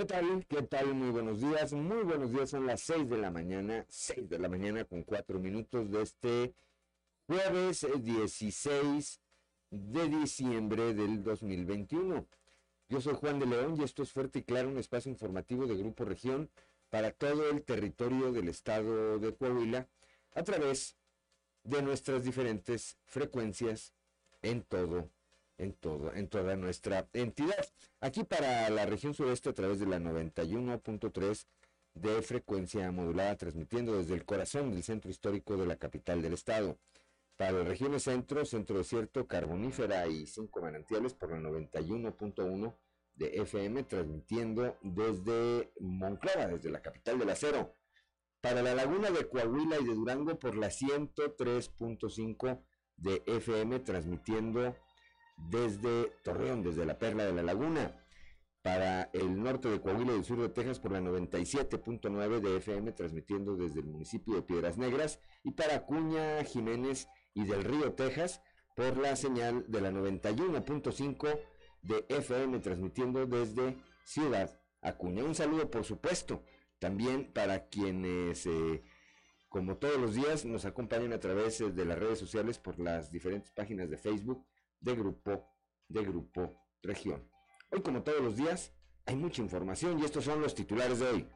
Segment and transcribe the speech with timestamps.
[0.00, 0.46] ¿Qué tal?
[0.48, 0.94] ¿Qué tal?
[0.94, 1.74] Muy buenos días.
[1.74, 2.48] Muy buenos días.
[2.48, 6.54] Son las 6 de la mañana, 6 de la mañana con 4 minutos de este
[7.26, 9.20] jueves 16 eh,
[9.70, 12.26] de diciembre del 2021.
[12.88, 15.76] Yo soy Juan de León y esto es Fuerte y Claro, un espacio informativo de
[15.76, 16.48] Grupo Región
[16.88, 19.86] para todo el territorio del estado de Coahuila
[20.32, 20.96] a través
[21.62, 23.92] de nuestras diferentes frecuencias
[24.40, 25.10] en todo,
[25.60, 27.66] en todo, en toda nuestra entidad.
[28.00, 31.46] Aquí para la región sureste a través de la 91.3
[31.94, 36.78] de frecuencia modulada, transmitiendo desde el corazón del centro histórico de la capital del estado.
[37.36, 42.74] Para las regiones centro, centro desierto, carbonífera y cinco manantiales por la 91.1
[43.14, 47.74] de FM, transmitiendo desde Monclova, desde la capital del acero.
[48.40, 52.62] Para la laguna de Coahuila y de Durango por la 103.5
[52.96, 54.76] de FM, transmitiendo
[55.48, 57.96] desde Torreón, desde la Perla de la Laguna.
[58.62, 62.92] Para el norte de Coahuila y el sur de Texas por la 97.9 de FM,
[62.92, 65.18] transmitiendo desde el municipio de Piedras Negras.
[65.42, 68.42] Y para Acuña, Jiménez y del Río, Texas,
[68.76, 71.40] por la señal de la 91.5
[71.82, 75.24] de FM, transmitiendo desde Ciudad Acuña.
[75.24, 76.42] Un saludo, por supuesto,
[76.78, 78.82] también para quienes, eh,
[79.48, 83.10] como todos los días, nos acompañan a través eh, de las redes sociales por las
[83.10, 84.44] diferentes páginas de Facebook
[84.80, 85.48] de Grupo,
[85.88, 86.50] de Grupo
[86.82, 87.28] Región.
[87.70, 88.72] Hoy, como todos los días,
[89.06, 91.28] hay mucha información y estos son los titulares de hoy.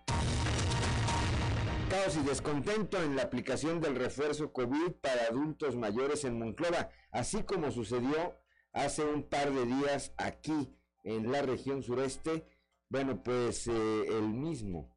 [1.91, 7.43] Caos y descontento en la aplicación del refuerzo COVID para adultos mayores en Monclova, así
[7.45, 8.37] como sucedió
[8.73, 12.49] hace un par de días aquí en la región sureste.
[12.89, 14.97] Bueno, pues eh, el mismo,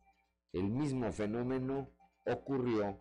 [0.53, 1.91] el mismo fenómeno
[2.25, 2.99] ocurrió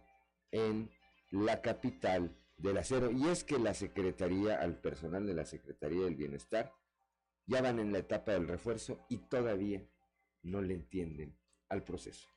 [0.50, 0.90] en
[1.30, 3.10] la capital del acero.
[3.10, 6.72] Y es que la Secretaría, al personal de la Secretaría del Bienestar,
[7.46, 9.86] ya van en la etapa del refuerzo y todavía
[10.42, 11.36] no le entienden
[11.68, 12.28] al proceso.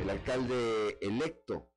[0.00, 1.70] El alcalde electo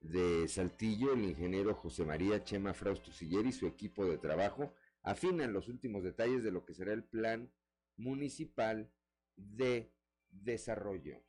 [0.00, 5.52] de Saltillo, el ingeniero José María Chema Frausto Siller y su equipo de trabajo afinan
[5.52, 7.50] los últimos detalles de lo que será el plan
[7.96, 8.92] municipal
[9.36, 9.92] de
[10.30, 11.22] desarrollo.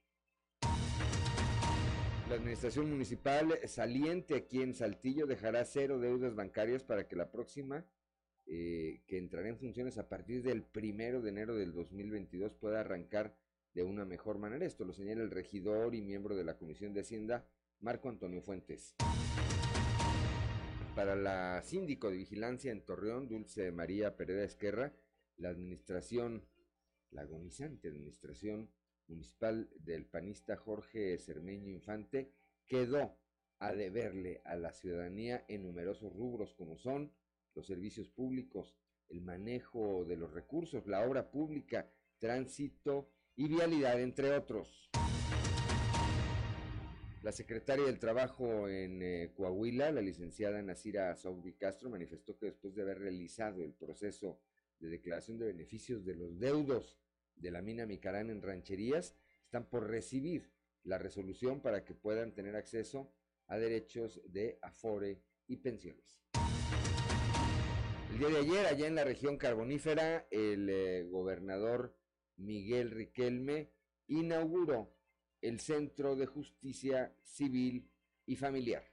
[2.28, 7.86] La administración municipal saliente aquí en Saltillo dejará cero deudas bancarias para que la próxima,
[8.48, 13.38] eh, que entrará en funciones a partir del primero de enero del 2022, pueda arrancar
[13.76, 14.66] de una mejor manera.
[14.66, 17.48] Esto lo señala el regidor y miembro de la Comisión de Hacienda,
[17.80, 18.96] Marco Antonio Fuentes.
[20.96, 24.94] Para la síndico de vigilancia en Torreón, Dulce María Pereda Esquerra,
[25.38, 26.44] la administración,
[27.12, 28.72] la agonizante administración
[29.08, 32.32] municipal del panista Jorge Cermeño Infante
[32.66, 33.18] quedó
[33.60, 37.12] a deberle a la ciudadanía en numerosos rubros como son
[37.54, 38.76] los servicios públicos,
[39.10, 41.90] el manejo de los recursos, la obra pública,
[42.20, 44.90] tránsito y vialidad, entre otros.
[47.22, 52.76] La secretaria del Trabajo en eh, Coahuila, la licenciada Nasira Saudi Castro, manifestó que después
[52.76, 54.40] de haber realizado el proceso
[54.80, 57.00] de declaración de beneficios de los deudos
[57.36, 60.52] de la mina Micarán en rancherías están por recibir
[60.84, 63.12] la resolución para que puedan tener acceso
[63.48, 66.22] a derechos de afore y pensiones.
[68.12, 71.96] El día de ayer, allá en la región carbonífera, el eh, gobernador
[72.38, 73.72] Miguel Riquelme
[74.08, 74.96] inauguró
[75.42, 77.90] el Centro de Justicia Civil
[78.26, 78.84] y Familiar.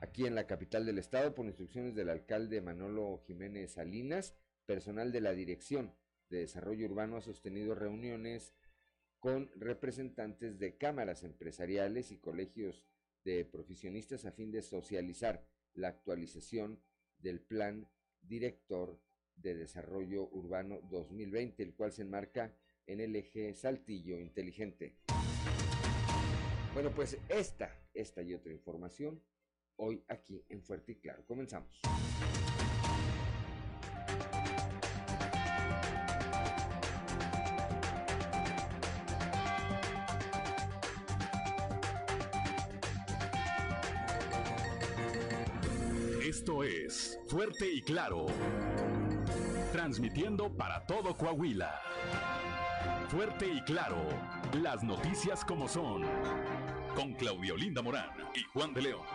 [0.00, 4.34] Aquí en la capital del estado, por instrucciones del alcalde Manolo Jiménez Salinas,
[4.66, 5.94] personal de la Dirección
[6.28, 8.54] de Desarrollo Urbano ha sostenido reuniones
[9.18, 12.84] con representantes de cámaras empresariales y colegios
[13.24, 15.44] de profesionistas a fin de socializar
[15.74, 16.82] la actualización
[17.18, 17.88] del Plan
[18.22, 19.00] Director
[19.36, 22.54] de Desarrollo Urbano 2020, el cual se enmarca
[22.86, 24.96] en el eje Saltillo Inteligente.
[26.72, 29.22] Bueno, pues esta, esta y otra información
[29.76, 31.24] hoy aquí en Fuerte y Claro.
[31.26, 31.80] Comenzamos.
[46.50, 48.26] Es Fuerte y Claro.
[49.70, 51.80] Transmitiendo para todo Coahuila.
[53.08, 53.96] Fuerte y Claro.
[54.60, 56.02] Las noticias como son.
[56.96, 59.06] Con Claudio Linda Morán y Juan de León.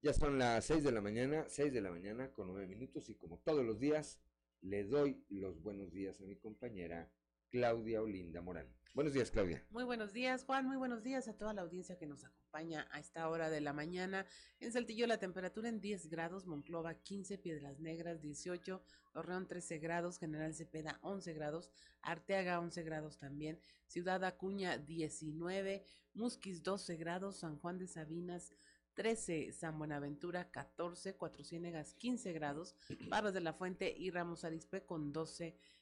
[0.00, 3.14] Ya son las 6 de la mañana, 6 de la mañana con 9 minutos y
[3.14, 4.18] como todos los días
[4.62, 7.12] le doy los buenos días a mi compañera
[7.50, 8.68] Claudia Olinda Morán.
[8.94, 9.64] Buenos días, Claudia.
[9.70, 10.66] Muy buenos días, Juan.
[10.66, 13.72] Muy buenos días a toda la audiencia que nos acompaña a esta hora de la
[13.72, 14.26] mañana.
[14.60, 20.18] En Saltillo la temperatura en 10 grados, Monclova 15, Piedras Negras 18, Torreón 13 grados,
[20.18, 21.70] General Cepeda 11 grados,
[22.02, 25.84] Arteaga 11 grados también, Ciudad Acuña 19,
[26.14, 28.52] Musquis 12 grados, San Juan de Sabinas
[28.94, 32.74] 13, San Buenaventura 14, Cuatro Ciénegas 15 grados,
[33.08, 35.77] Barras de la Fuente y Ramos Arizpe con 12 grados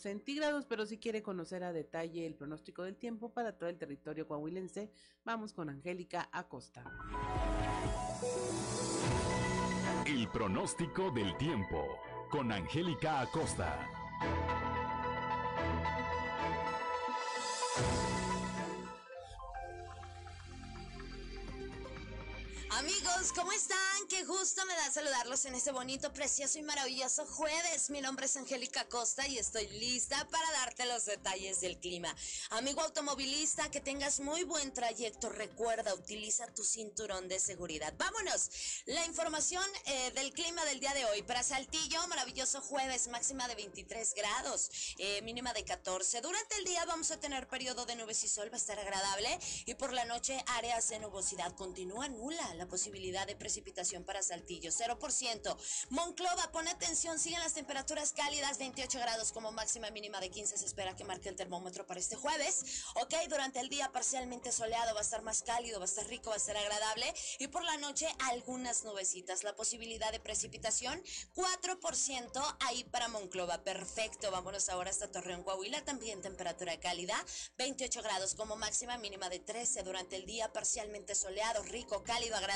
[0.00, 4.26] centígrados, pero si quiere conocer a detalle el pronóstico del tiempo para todo el territorio
[4.26, 4.90] coahuilense,
[5.24, 6.84] vamos con Angélica Acosta.
[10.06, 11.86] El pronóstico del tiempo
[12.30, 14.71] con Angélica Acosta.
[22.78, 23.78] Amigos, ¿cómo están?
[24.08, 27.90] Qué gusto me da saludarlos en este bonito, precioso y maravilloso jueves.
[27.90, 32.16] Mi nombre es Angélica Costa y estoy lista para darte los detalles del clima.
[32.48, 35.28] Amigo automovilista, que tengas muy buen trayecto.
[35.28, 37.92] Recuerda, utiliza tu cinturón de seguridad.
[37.98, 38.50] Vámonos.
[38.86, 41.22] La información eh, del clima del día de hoy.
[41.22, 46.22] Para Saltillo, maravilloso jueves, máxima de 23 grados, eh, mínima de 14.
[46.22, 49.38] Durante el día vamos a tener periodo de nubes y sol, va a estar agradable.
[49.66, 54.70] Y por la noche, áreas de nubosidad continúa nula la posibilidad de precipitación para Saltillo,
[54.70, 55.56] 0%.
[55.90, 60.64] Monclova, pone atención, siguen las temperaturas cálidas, 28 grados como máxima mínima de 15, se
[60.64, 62.84] espera que marque el termómetro para este jueves.
[63.02, 66.30] Ok, durante el día parcialmente soleado, va a estar más cálido, va a estar rico,
[66.30, 67.12] va a estar agradable.
[67.40, 71.02] Y por la noche algunas nubecitas, la posibilidad de precipitación,
[71.34, 74.30] 4% ahí para Monclova, perfecto.
[74.30, 77.16] Vámonos ahora hasta Torreón, Coahuila, también temperatura cálida,
[77.58, 82.51] 28 grados como máxima mínima de 13 durante el día parcialmente soleado, rico, cálido, agradable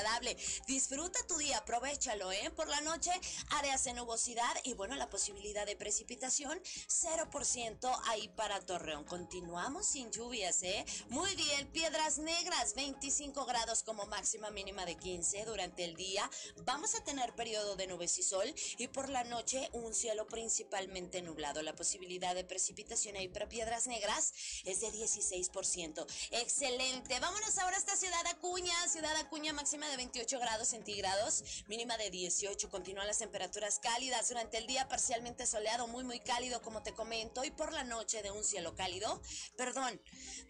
[0.67, 2.51] Disfruta tu día, aprovechalo, ¿eh?
[2.55, 3.11] Por la noche,
[3.51, 9.05] áreas de nubosidad y bueno, la posibilidad de precipitación, 0% ahí para Torreón.
[9.05, 10.85] Continuamos sin lluvias, ¿eh?
[11.09, 16.29] Muy bien, Piedras Negras, 25 grados como máxima mínima de 15 durante el día.
[16.57, 21.21] Vamos a tener periodo de nubes y sol y por la noche un cielo principalmente
[21.21, 21.61] nublado.
[21.61, 24.33] La posibilidad de precipitación ahí para Piedras Negras
[24.63, 26.05] es de 16%.
[26.31, 27.19] Excelente.
[27.19, 32.09] Vámonos ahora a esta Ciudad Acuña, Ciudad Acuña máxima de 28 grados centígrados, mínima de
[32.09, 32.69] 18.
[32.69, 37.43] Continúan las temperaturas cálidas durante el día, parcialmente soleado, muy, muy cálido, como te comento,
[37.43, 39.21] y por la noche de un cielo cálido,
[39.55, 39.99] perdón,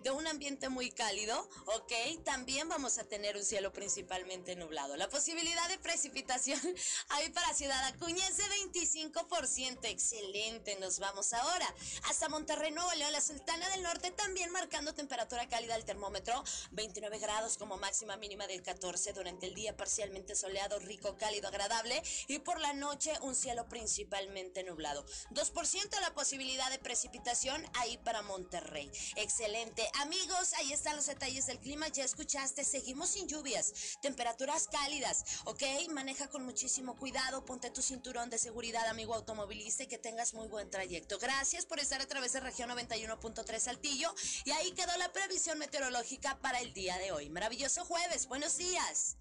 [0.01, 2.23] de un ambiente muy cálido, ok.
[2.23, 4.95] También vamos a tener un cielo principalmente nublado.
[4.95, 6.59] La posibilidad de precipitación
[7.09, 9.79] ahí para Ciudad Acuña es de 25%.
[9.83, 11.73] Excelente, nos vamos ahora
[12.09, 17.19] hasta Monterrey, Nuevo León, la Sultana del Norte, también marcando temperatura cálida al termómetro, 29
[17.19, 22.01] grados como máxima mínima del 14 durante durante el día parcialmente soleado, rico, cálido, agradable
[22.29, 25.05] y por la noche un cielo principalmente nublado.
[25.31, 28.89] 2% la posibilidad de precipitación ahí para Monterrey.
[29.17, 29.85] Excelente.
[29.95, 31.89] Amigos, ahí están los detalles del clima.
[31.89, 35.63] Ya escuchaste, seguimos sin lluvias, temperaturas cálidas, ¿ok?
[35.89, 40.47] Maneja con muchísimo cuidado, ponte tu cinturón de seguridad, amigo automovilista, y que tengas muy
[40.47, 41.19] buen trayecto.
[41.19, 44.15] Gracias por estar a través de región 91.3 Saltillo
[44.45, 47.29] y ahí quedó la previsión meteorológica para el día de hoy.
[47.29, 49.16] Maravilloso jueves, buenos días.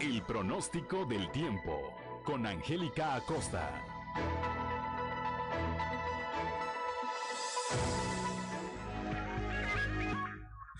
[0.00, 1.92] El pronóstico del tiempo
[2.24, 3.84] con Angélica Acosta.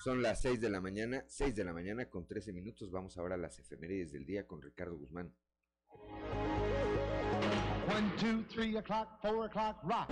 [0.03, 2.91] Son las 6 de la mañana, 6 de la mañana con 13 minutos.
[2.91, 5.35] Vamos ahora a las efemérides del día con Ricardo Guzmán.
[7.89, 10.11] 1, 2, 3 o'clock, 4 o'clock, rock.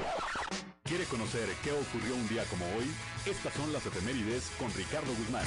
[0.82, 2.86] ¿Quiere conocer qué ocurrió un día como hoy?
[3.24, 5.44] Estas son las efemérides con Ricardo Guzmán.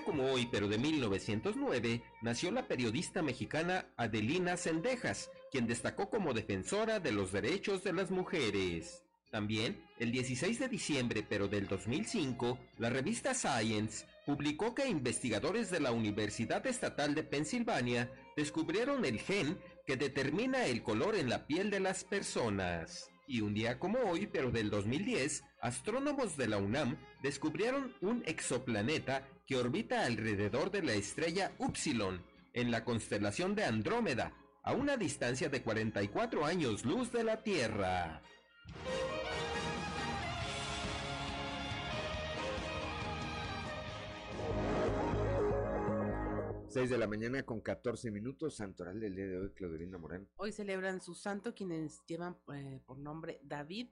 [0.00, 6.98] Como hoy, pero de 1909, nació la periodista mexicana Adelina Sendejas, quien destacó como defensora
[6.98, 9.04] de los derechos de las mujeres.
[9.30, 15.80] También, el 16 de diciembre, pero del 2005, la revista Science publicó que investigadores de
[15.80, 21.70] la Universidad Estatal de Pensilvania descubrieron el gen que determina el color en la piel
[21.70, 23.10] de las personas.
[23.26, 29.26] Y un día como hoy, pero del 2010, astrónomos de la UNAM descubrieron un exoplaneta
[29.52, 34.32] que orbita alrededor de la estrella Upsilon, en la constelación de Andrómeda,
[34.62, 38.22] a una distancia de 44 años luz de la Tierra.
[46.68, 50.30] 6 de la mañana con 14 minutos, santoral del día de hoy, Claudelina Morán.
[50.36, 53.88] Hoy celebran su santo quienes llevan eh, por nombre David,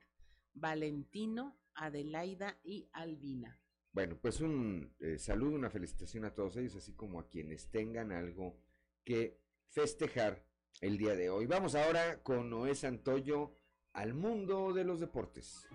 [0.55, 3.61] Valentino, Adelaida y Albina.
[3.93, 8.13] Bueno, pues un eh, saludo, una felicitación a todos ellos, así como a quienes tengan
[8.13, 8.57] algo
[9.05, 10.45] que festejar
[10.81, 11.47] el día de hoy.
[11.47, 13.53] Vamos ahora con Noé Santoyo
[13.93, 15.67] al mundo de los deportes.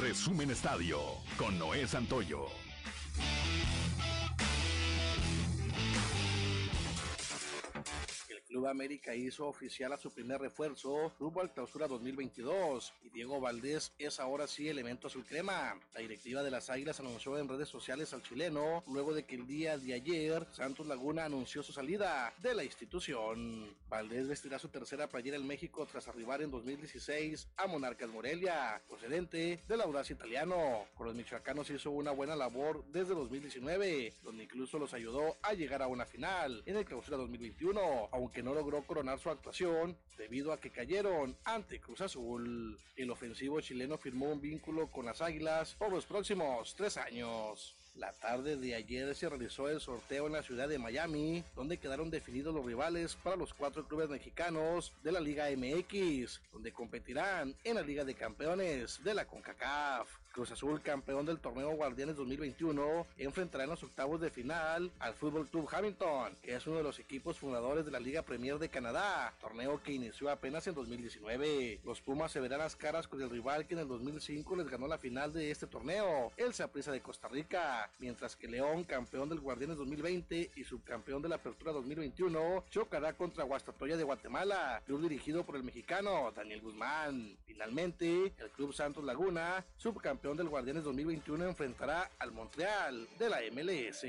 [0.00, 0.98] Resumen Estadio
[1.38, 2.46] con Noé Santoyo.
[8.52, 13.94] Club América hizo oficial a su primer refuerzo rumbo al clausura 2022 y Diego Valdés
[13.98, 15.80] es ahora sí elemento azul crema.
[15.94, 19.46] La directiva de las Águilas anunció en redes sociales al chileno luego de que el
[19.46, 23.74] día de ayer Santos Laguna anunció su salida de la institución.
[23.88, 29.62] Valdés vestirá su tercera playera en México tras arribar en 2016 a Monarcas Morelia, procedente
[29.66, 30.84] del Audacia italiano.
[30.94, 35.80] Con los michoacanos hizo una buena labor desde 2019, donde incluso los ayudó a llegar
[35.80, 40.60] a una final en el clausura 2021, aunque no logró coronar su actuación debido a
[40.60, 42.78] que cayeron ante Cruz Azul.
[42.96, 47.74] El ofensivo chileno firmó un vínculo con las Águilas por los próximos tres años.
[47.94, 52.10] La tarde de ayer se realizó el sorteo en la ciudad de Miami, donde quedaron
[52.10, 57.74] definidos los rivales para los cuatro clubes mexicanos de la Liga MX, donde competirán en
[57.74, 60.21] la Liga de Campeones de la CONCACAF.
[60.32, 65.46] Cruz Azul, campeón del torneo Guardianes 2021, enfrentará en los octavos de final al Fútbol
[65.46, 69.34] Club Hamilton, que es uno de los equipos fundadores de la Liga Premier de Canadá,
[69.40, 71.80] torneo que inició apenas en 2019.
[71.84, 74.88] Los Pumas se verán las caras con el rival que en el 2005 les ganó
[74.88, 79.40] la final de este torneo, el Saprissa de Costa Rica, mientras que León, campeón del
[79.40, 85.44] Guardianes 2020 y subcampeón de la Apertura 2021, chocará contra Guastatoya de Guatemala, club dirigido
[85.44, 87.36] por el mexicano Daniel Guzmán.
[87.44, 93.40] Finalmente, el Club Santos Laguna, subcampeón campeón del Guardianes 2021 enfrentará al Montreal de la
[93.50, 94.06] MLS.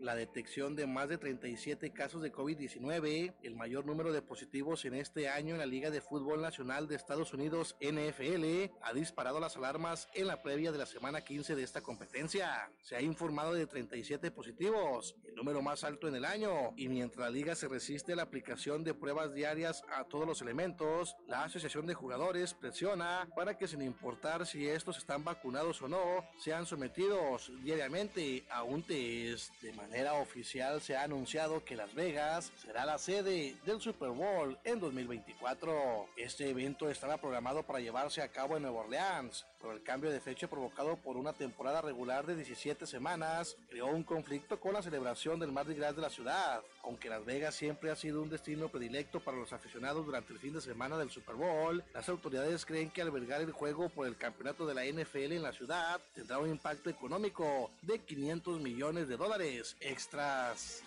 [0.00, 4.94] La detección de más de 37 casos de COVID-19, el mayor número de positivos en
[4.94, 9.56] este año en la Liga de Fútbol Nacional de Estados Unidos NFL, ha disparado las
[9.56, 12.68] alarmas en la previa de la semana 15 de esta competencia.
[12.82, 17.24] Se ha informado de 37 positivos, el número más alto en el año, y mientras
[17.24, 21.44] la liga se resiste a la aplicación de pruebas diarias a todos los elementos, la
[21.44, 25.22] Asociación de Jugadores presiona para que sin importar si estos están
[25.54, 29.52] o no, sean sometidos diariamente a un test.
[29.60, 34.58] De manera oficial se ha anunciado que Las Vegas será la sede del Super Bowl
[34.64, 36.08] en 2024.
[36.16, 40.20] Este evento estaba programado para llevarse a cabo en Nueva Orleans, pero el cambio de
[40.20, 45.38] fecha provocado por una temporada regular de 17 semanas creó un conflicto con la celebración
[45.38, 46.60] del Mardi Gras de la ciudad.
[46.82, 50.52] Aunque Las Vegas siempre ha sido un destino predilecto para los aficionados durante el fin
[50.52, 54.66] de semana del Super Bowl, las autoridades creen que albergar el juego por el campeonato
[54.66, 59.76] de la NFL en la ciudad tendrá un impacto económico de 500 millones de dólares
[59.80, 60.82] extras.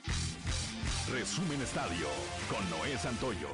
[1.10, 2.08] Resumen Estadio
[2.50, 3.48] con Noé Santoyo.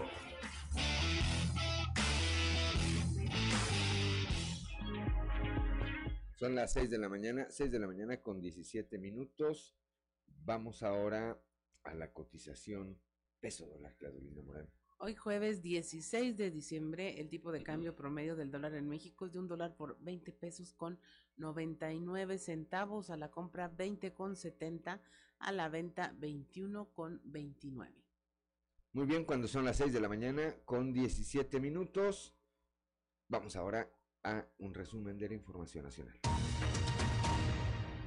[6.42, 9.78] Son las 6 de la mañana, 6 de la mañana con 17 minutos.
[10.26, 11.40] Vamos ahora
[11.84, 13.00] a la cotización
[13.40, 14.68] peso dólar, Claudelina Morán.
[14.98, 19.34] Hoy jueves 16 de diciembre, el tipo de cambio promedio del dólar en México es
[19.34, 21.00] de un dólar por 20 pesos con
[21.38, 25.00] 99 centavos, a la compra 20 con 70,
[25.38, 28.04] a la venta 21 con 29.
[28.94, 32.36] Muy bien, cuando son las 6 de la mañana con 17 minutos,
[33.28, 36.20] vamos ahora a un resumen de la información nacional.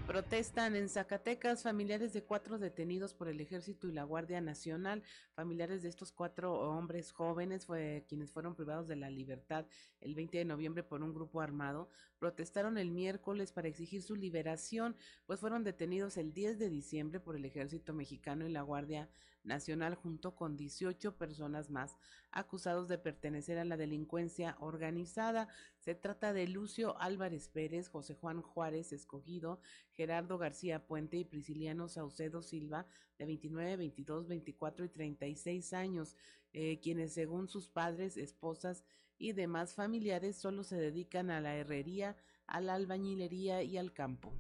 [0.07, 5.03] Protestan en Zacatecas familiares de cuatro detenidos por el Ejército y la Guardia Nacional.
[5.33, 7.67] Familiares de estos cuatro hombres jóvenes,
[8.07, 9.65] quienes fueron privados de la libertad
[10.01, 14.95] el 20 de noviembre por un grupo armado, protestaron el miércoles para exigir su liberación,
[15.25, 19.09] pues fueron detenidos el 10 de diciembre por el Ejército Mexicano y la Guardia
[19.45, 21.97] Nacional junto con 18 personas más
[22.33, 25.49] acusados de pertenecer a la delincuencia organizada.
[25.79, 29.61] Se trata de Lucio Álvarez Pérez, José Juan Juárez Escogido,
[29.93, 32.87] Gerardo García Puente y Prisciliano Saucedo Silva,
[33.19, 36.17] de 29, 22, 24 y 36 años,
[36.53, 38.85] eh, quienes según sus padres, esposas
[39.19, 44.33] y demás familiares solo se dedican a la herrería, a la albañilería y al campo.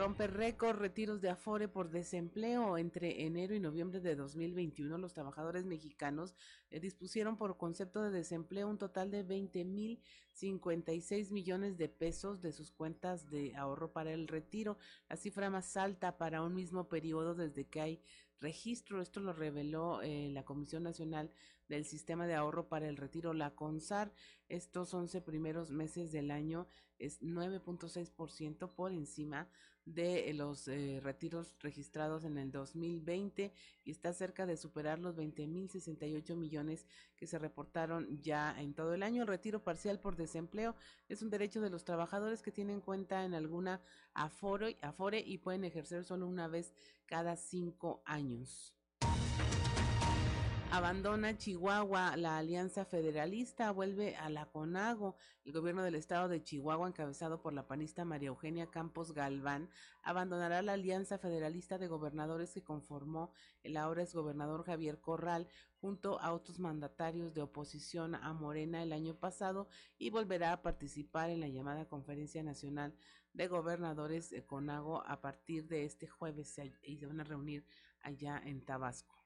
[0.00, 2.78] Rompe récord retiros de Afore por desempleo.
[2.78, 6.34] Entre enero y noviembre de 2021, los trabajadores mexicanos
[6.70, 10.00] eh, dispusieron por concepto de desempleo un total de 20 mil
[10.32, 14.78] 56 millones de pesos de sus cuentas de ahorro para el retiro,
[15.10, 18.02] la cifra más alta para un mismo periodo desde que hay
[18.40, 19.02] registro.
[19.02, 21.30] Esto lo reveló eh, la Comisión Nacional
[21.70, 24.12] del sistema de ahorro para el retiro, la CONSAR.
[24.48, 26.66] Estos 11 primeros meses del año
[26.98, 29.48] es 9.6% por encima
[29.86, 33.52] de los eh, retiros registrados en el 2020
[33.84, 36.86] y está cerca de superar los 20.068 millones
[37.16, 39.22] que se reportaron ya en todo el año.
[39.22, 40.74] El retiro parcial por desempleo
[41.08, 43.80] es un derecho de los trabajadores que tienen cuenta en alguna
[44.12, 46.74] afore, afore y pueden ejercer solo una vez
[47.06, 48.74] cada cinco años.
[50.72, 55.16] Abandona Chihuahua la alianza federalista, vuelve a la CONAGO.
[55.44, 59.68] El gobierno del estado de Chihuahua, encabezado por la panista María Eugenia Campos Galván,
[60.04, 63.32] abandonará la alianza federalista de gobernadores que conformó
[63.64, 65.48] el ahora es gobernador Javier Corral
[65.80, 71.30] junto a otros mandatarios de oposición a Morena el año pasado y volverá a participar
[71.30, 72.94] en la llamada Conferencia Nacional
[73.32, 77.66] de Gobernadores de CONAGO a partir de este jueves y se van a reunir
[78.02, 79.19] allá en Tabasco.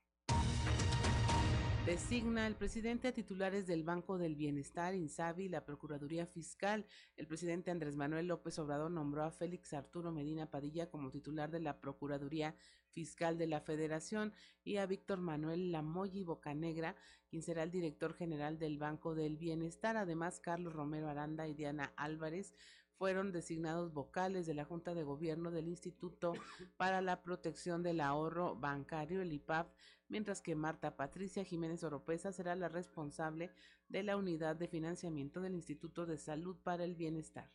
[1.87, 6.87] Designa el presidente a titulares del Banco del Bienestar, INSABI, la Procuraduría Fiscal.
[7.15, 11.61] El presidente Andrés Manuel López Obrador nombró a Félix Arturo Medina Padilla como titular de
[11.61, 12.57] la Procuraduría
[12.89, 14.33] Fiscal de la Federación
[14.65, 16.97] y a Víctor Manuel Lamoyi Bocanegra,
[17.29, 19.99] quien será el director general del Banco del Bienestar.
[19.99, 22.55] Además, Carlos Romero Aranda y Diana Álvarez
[22.99, 26.33] fueron designados vocales de la Junta de Gobierno del Instituto
[26.77, 29.73] para la Protección del Ahorro Bancario, el IPAP,
[30.09, 33.51] mientras que Marta Patricia Jiménez Oropesa será la responsable
[33.89, 37.51] de la unidad de financiamiento del Instituto de Salud para el Bienestar.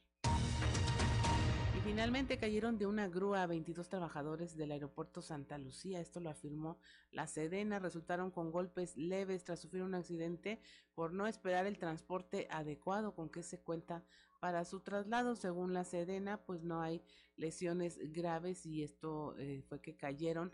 [1.84, 6.00] Finalmente cayeron de una grúa a 22 trabajadores del aeropuerto Santa Lucía.
[6.00, 6.78] Esto lo afirmó
[7.12, 7.80] la Sedena.
[7.80, 10.62] Resultaron con golpes leves tras sufrir un accidente
[10.94, 14.04] por no esperar el transporte adecuado con que se cuenta
[14.40, 15.36] para su traslado.
[15.36, 17.02] Según la Sedena, pues no hay
[17.38, 20.54] lesiones graves y esto eh, fue que cayeron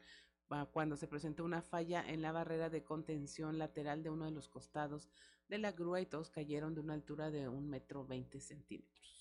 [0.72, 4.48] cuando se presentó una falla en la barrera de contención lateral de uno de los
[4.48, 5.10] costados
[5.48, 9.15] de la grúa y todos cayeron de una altura de un metro veinte centímetros.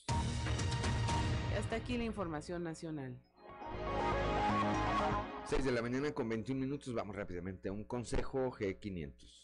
[1.58, 3.16] Hasta aquí la información nacional.
[5.46, 9.43] 6 de la mañana con 21 minutos, vamos rápidamente a un consejo G500.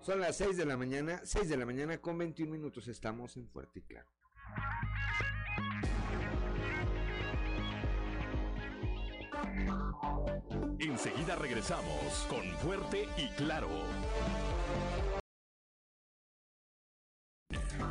[0.00, 2.88] Son las 6 de la mañana, 6 de la mañana con 21 minutos.
[2.88, 4.08] Estamos en Fuerte y Claro.
[10.80, 13.68] Enseguida regresamos con Fuerte y Claro.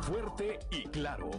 [0.02, 1.30] Fuerte y Claro.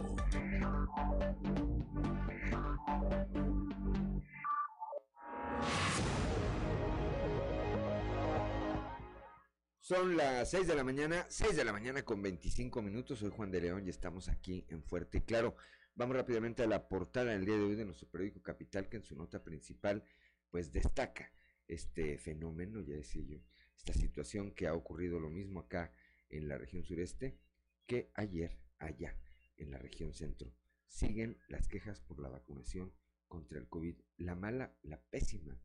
[9.84, 13.18] Son las 6 de la mañana, 6 de la mañana con 25 minutos.
[13.18, 15.56] Soy Juan de León y estamos aquí en Fuerte y Claro.
[15.94, 19.04] Vamos rápidamente a la portada del día de hoy de nuestro periódico Capital, que en
[19.04, 20.02] su nota principal,
[20.48, 21.30] pues destaca
[21.68, 23.40] este fenómeno, ya decía yo,
[23.76, 25.92] esta situación que ha ocurrido lo mismo acá
[26.30, 27.38] en la región sureste
[27.84, 29.18] que ayer allá
[29.58, 30.50] en la región centro.
[30.86, 32.94] Siguen las quejas por la vacunación
[33.28, 35.60] contra el COVID, la mala, la pésima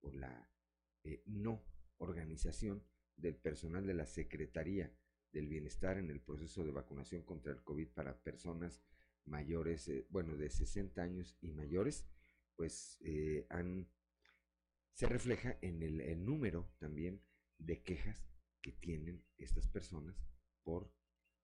[0.00, 0.50] o la
[1.04, 1.64] eh, no
[1.98, 2.82] organización
[3.20, 4.92] del personal de la Secretaría
[5.32, 8.82] del Bienestar en el proceso de vacunación contra el COVID para personas
[9.24, 12.06] mayores, eh, bueno, de 60 años y mayores,
[12.56, 13.46] pues eh,
[14.92, 17.22] se refleja en el, el, número también
[17.58, 18.28] de quejas
[18.60, 20.16] que tienen estas personas
[20.62, 20.92] por,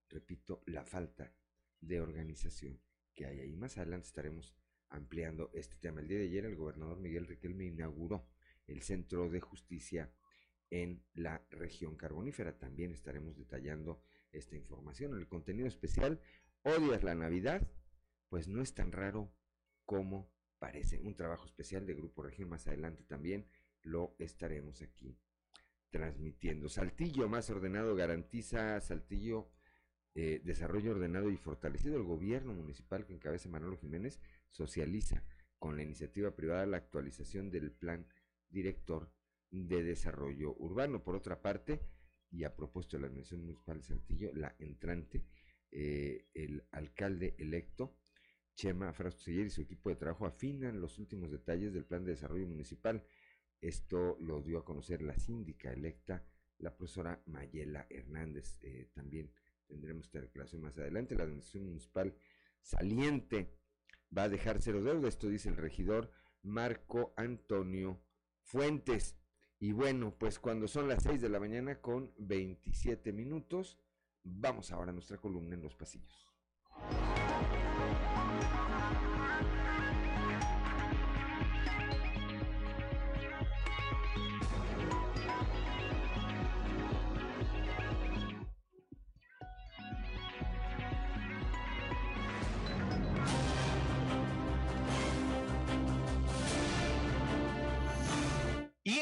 [0.08, 1.34] repito, la falta
[1.80, 2.80] de organización
[3.14, 3.56] que hay ahí.
[3.56, 4.54] Más adelante estaremos
[4.88, 6.00] ampliando este tema.
[6.00, 8.28] El día de ayer el gobernador Miguel Riquelme inauguró
[8.66, 10.12] el Centro de Justicia
[10.70, 12.58] en la región carbonífera.
[12.58, 14.02] También estaremos detallando
[14.32, 15.16] esta información.
[15.16, 16.20] El contenido especial,
[16.62, 17.66] ¿odias la Navidad?
[18.28, 19.32] Pues no es tan raro
[19.84, 21.00] como parece.
[21.00, 23.48] Un trabajo especial de Grupo Región más adelante también
[23.82, 25.18] lo estaremos aquí
[25.90, 26.68] transmitiendo.
[26.68, 29.50] Saltillo más ordenado garantiza Saltillo
[30.18, 31.96] eh, desarrollo ordenado y fortalecido.
[31.96, 34.18] El gobierno municipal que encabeza Manolo Jiménez
[34.50, 35.22] socializa
[35.58, 38.06] con la iniciativa privada la actualización del plan
[38.48, 39.12] director
[39.50, 41.02] de Desarrollo Urbano.
[41.02, 41.80] Por otra parte,
[42.30, 45.24] y a propósito de la Administración Municipal de Saltillo, la entrante,
[45.70, 47.96] eh, el alcalde electo,
[48.54, 52.46] Chema Fraustier y su equipo de trabajo afinan los últimos detalles del plan de desarrollo
[52.46, 53.04] municipal.
[53.60, 56.24] Esto lo dio a conocer la síndica electa,
[56.58, 58.58] la profesora Mayela Hernández.
[58.62, 59.30] Eh, también
[59.66, 61.14] tendremos esta declaración más adelante.
[61.14, 62.16] La administración municipal
[62.62, 63.58] saliente
[64.16, 66.10] va a dejar cero deuda, esto dice el regidor
[66.42, 68.02] Marco Antonio
[68.40, 69.18] Fuentes.
[69.58, 73.78] Y bueno, pues cuando son las 6 de la mañana con 27 minutos,
[74.22, 76.35] vamos ahora a nuestra columna en los pasillos.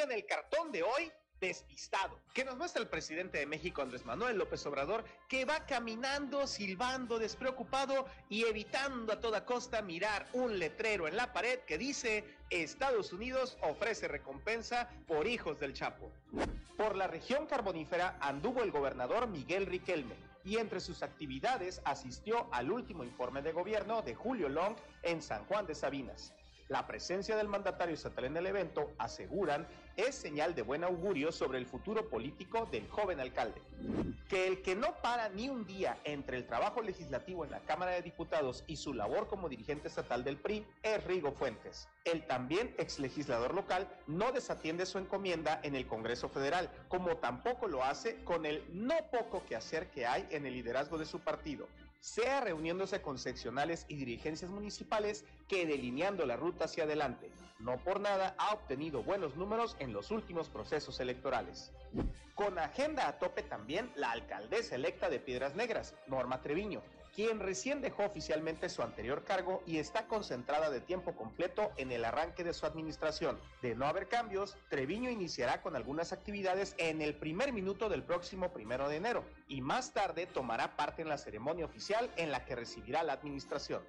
[0.04, 4.38] En el cartón de hoy, despistado, que nos muestra el presidente de México, Andrés Manuel
[4.38, 11.08] López Obrador, que va caminando, silbando, despreocupado y evitando a toda costa mirar un letrero
[11.08, 16.12] en la pared que dice Estados Unidos ofrece recompensa por hijos del Chapo.
[16.76, 22.70] Por la región carbonífera anduvo el gobernador Miguel Riquelme y entre sus actividades asistió al
[22.70, 26.34] último informe de gobierno de Julio Long en San Juan de Sabinas.
[26.68, 31.58] La presencia del mandatario estatal en el evento, aseguran, es señal de buen augurio sobre
[31.58, 33.62] el futuro político del joven alcalde.
[34.28, 37.92] Que el que no para ni un día entre el trabajo legislativo en la Cámara
[37.92, 41.88] de Diputados y su labor como dirigente estatal del PRI es Rigo Fuentes.
[42.04, 47.68] El también ex legislador local no desatiende su encomienda en el Congreso Federal, como tampoco
[47.68, 51.20] lo hace con el no poco que hacer que hay en el liderazgo de su
[51.20, 51.68] partido
[52.04, 57.32] sea reuniéndose con seccionales y dirigencias municipales que delineando la ruta hacia adelante.
[57.60, 61.72] No por nada ha obtenido buenos números en los últimos procesos electorales.
[62.34, 66.82] Con agenda a tope también la alcaldesa electa de Piedras Negras, Norma Treviño,
[67.14, 72.04] quien recién dejó oficialmente su anterior cargo y está concentrada de tiempo completo en el
[72.04, 73.38] arranque de su administración.
[73.62, 78.52] De no haber cambios, Treviño iniciará con algunas actividades en el primer minuto del próximo
[78.52, 82.56] primero de enero y más tarde tomará parte en la ceremonia oficial en la que
[82.56, 83.82] recibirá la administración.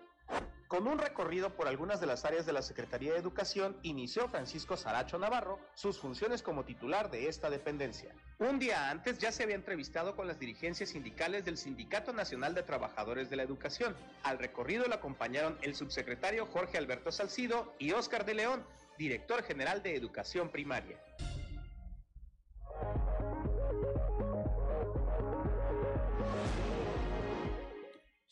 [0.68, 4.76] Con un recorrido por algunas de las áreas de la Secretaría de Educación, inició Francisco
[4.76, 8.14] Saracho Navarro sus funciones como titular de esta dependencia.
[8.40, 12.64] Un día antes ya se había entrevistado con las dirigencias sindicales del Sindicato Nacional de
[12.64, 13.96] Trabajadores de la Educación.
[14.24, 18.66] Al recorrido lo acompañaron el subsecretario Jorge Alberto Salcido y Óscar de León,
[18.98, 21.00] director general de Educación Primaria.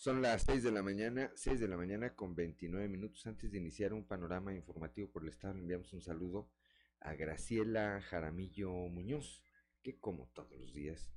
[0.03, 3.25] Son las 6 de la mañana, 6 de la mañana con 29 minutos.
[3.25, 6.51] Antes de iniciar un panorama informativo por el Estado, enviamos un saludo
[6.99, 9.41] a Graciela Jaramillo Muñoz,
[9.81, 11.13] que como todos los días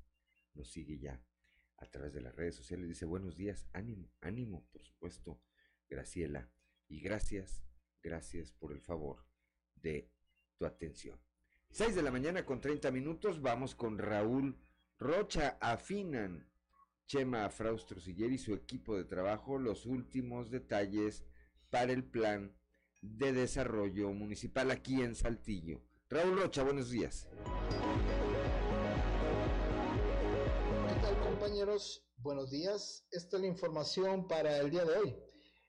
[0.55, 1.20] nos sigue ya
[1.79, 2.87] a través de las redes sociales.
[2.87, 5.42] Dice buenos días, ánimo, ánimo, por supuesto,
[5.88, 6.49] Graciela.
[6.87, 7.64] Y gracias,
[8.05, 9.27] gracias por el favor
[9.75, 10.12] de
[10.59, 11.18] tu atención.
[11.70, 14.57] 6 de la mañana con 30 minutos, vamos con Raúl
[14.96, 16.49] Rocha, afinan
[17.07, 21.25] Chema Fraustro-Siller y su equipo de trabajo los últimos detalles
[21.71, 22.57] para el plan
[23.01, 25.81] de desarrollo municipal aquí en Saltillo.
[26.09, 27.29] Raúl Rocha, buenos días.
[30.88, 32.05] ¿Qué tal compañeros?
[32.16, 33.07] Buenos días.
[33.12, 35.16] Esta es la información para el día de hoy.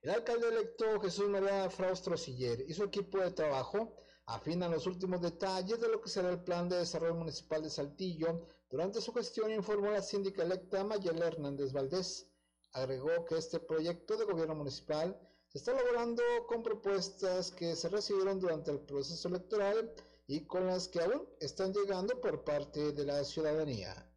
[0.01, 3.95] El alcalde electo Jesús María Fraustro Siller y su equipo de trabajo
[4.25, 8.47] afinan los últimos detalles de lo que será el plan de desarrollo municipal de Saltillo
[8.69, 12.29] durante su gestión informó la síndica electa Mayela Hernández Valdés.
[12.73, 18.39] Agregó que este proyecto de gobierno municipal se está elaborando con propuestas que se recibieron
[18.39, 19.93] durante el proceso electoral
[20.27, 24.16] y con las que aún están llegando por parte de la ciudadanía.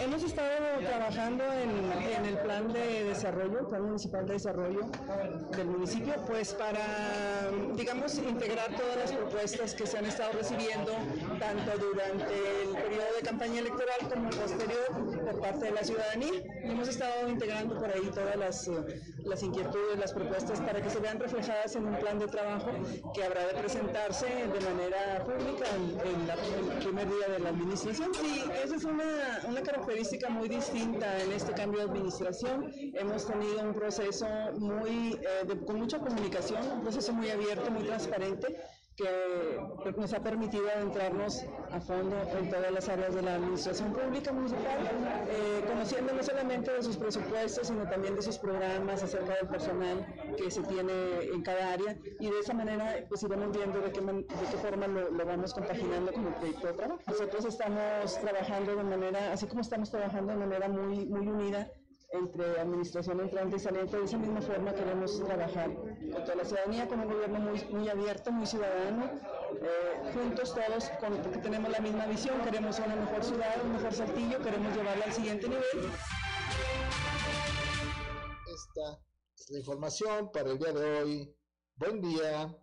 [0.00, 0.48] Hemos estado
[0.80, 4.80] trabajando en, el plan de desarrollo, plan municipal de desarrollo
[5.56, 10.92] del municipio, pues para, digamos, integrar todas las propuestas que se han estado recibiendo,
[11.38, 16.42] tanto durante el periodo de campaña electoral como posterior por parte de la ciudadanía.
[16.62, 18.70] hemos estado integrando por ahí todas las,
[19.24, 22.70] las inquietudes, las propuestas para que se vean reflejadas en un plan de trabajo
[23.14, 28.12] que habrá de presentarse de manera pública en, el primer día de la administración.
[28.14, 29.04] Sí, esa es una
[29.48, 32.72] una, característica muy distinta en este cambio de administración.
[32.94, 34.26] Hemos tenido un proceso
[34.58, 38.56] muy, eh, con mucha comunicación, un proceso muy abierto, muy transparente
[38.96, 44.32] que nos ha permitido adentrarnos a fondo en todas las áreas de la administración pública
[44.32, 44.78] municipal,
[45.28, 50.06] eh, conociendo no solamente de sus presupuestos, sino también de sus programas acerca del personal
[50.36, 50.92] que se tiene
[51.32, 54.86] en cada área y de esa manera pues iremos viendo de qué, de qué forma
[54.86, 57.00] lo, lo, vamos compaginando con el proyecto de trabajo.
[57.06, 61.68] Nosotros estamos trabajando de manera, así como estamos trabajando de manera muy, muy unida
[62.14, 63.98] entre administración entrante y saliente.
[63.98, 67.88] De esa misma forma queremos trabajar con toda la ciudadanía, con un gobierno muy, muy
[67.88, 69.10] abierto, muy ciudadano,
[69.60, 73.92] eh, juntos todos, con, porque tenemos la misma visión, queremos una mejor ciudad, un mejor
[73.92, 75.90] Saltillo, queremos llevarla al siguiente nivel.
[78.54, 79.00] Esta
[79.36, 81.36] es la información para el día de hoy.
[81.76, 82.56] Buen día.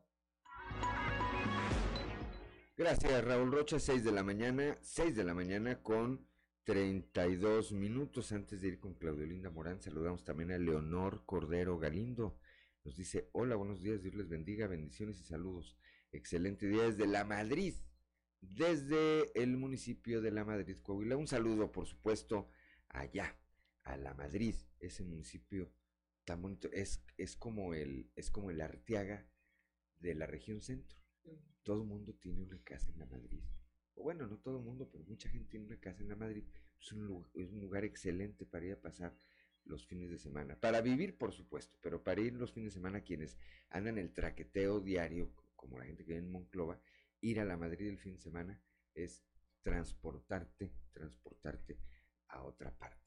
[2.77, 6.30] Gracias, Raúl Rocha, 6 de la mañana, 6 de la mañana con
[6.63, 9.81] 32 minutos antes de ir con Claudio Linda Morán.
[9.81, 12.37] Saludamos también a Leonor Cordero Galindo.
[12.83, 15.77] Nos dice, hola, buenos días, Dios les bendiga, bendiciones y saludos.
[16.11, 17.73] Excelente día desde La Madrid,
[18.41, 21.17] desde el municipio de La Madrid, Coahuila.
[21.17, 22.49] Un saludo, por supuesto,
[22.89, 23.39] allá,
[23.83, 25.73] a La Madrid, ese municipio
[26.25, 26.69] tan bonito.
[26.71, 29.27] Es, es, como, el, es como el Arteaga
[29.99, 30.99] de la región centro.
[31.63, 33.43] Todo el mundo tiene una casa en La Madrid
[33.95, 36.43] o bueno, no todo el mundo, pero mucha gente tiene una casa en la Madrid,
[36.79, 39.15] es un, lugar, es un lugar excelente para ir a pasar
[39.65, 40.55] los fines de semana.
[40.55, 43.37] Para vivir, por supuesto, pero para ir los fines de semana quienes
[43.69, 46.79] andan el traqueteo diario, como la gente que vive en Monclova,
[47.21, 48.61] ir a la Madrid el fin de semana
[48.95, 49.23] es
[49.61, 51.77] transportarte, transportarte
[52.29, 52.97] a otra parte.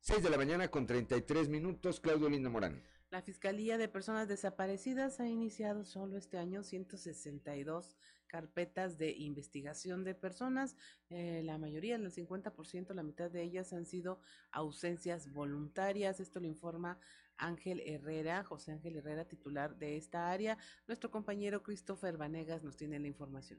[0.00, 2.82] 6 de la mañana con 33 minutos, Claudio Linda Morán.
[3.10, 7.96] La Fiscalía de Personas Desaparecidas ha iniciado solo este año 162
[8.30, 10.76] carpetas de investigación de personas.
[11.08, 14.20] Eh, la mayoría, el 50%, la mitad de ellas han sido
[14.52, 16.20] ausencias voluntarias.
[16.20, 16.98] Esto lo informa
[17.36, 20.58] Ángel Herrera, José Ángel Herrera, titular de esta área.
[20.86, 23.58] Nuestro compañero Christopher Vanegas nos tiene la información.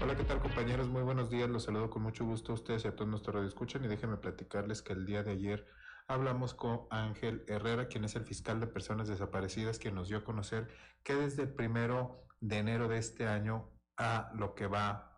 [0.00, 0.88] Hola, ¿qué tal compañeros?
[0.88, 1.48] Muy buenos días.
[1.48, 4.82] Los saludo con mucho gusto a ustedes y a todos nuestros escuchan y déjenme platicarles
[4.82, 5.66] que el día de ayer
[6.08, 10.24] hablamos con Ángel Herrera, quien es el fiscal de personas desaparecidas, quien nos dio a
[10.24, 10.68] conocer
[11.04, 15.14] que desde el primero de enero de este año a lo que va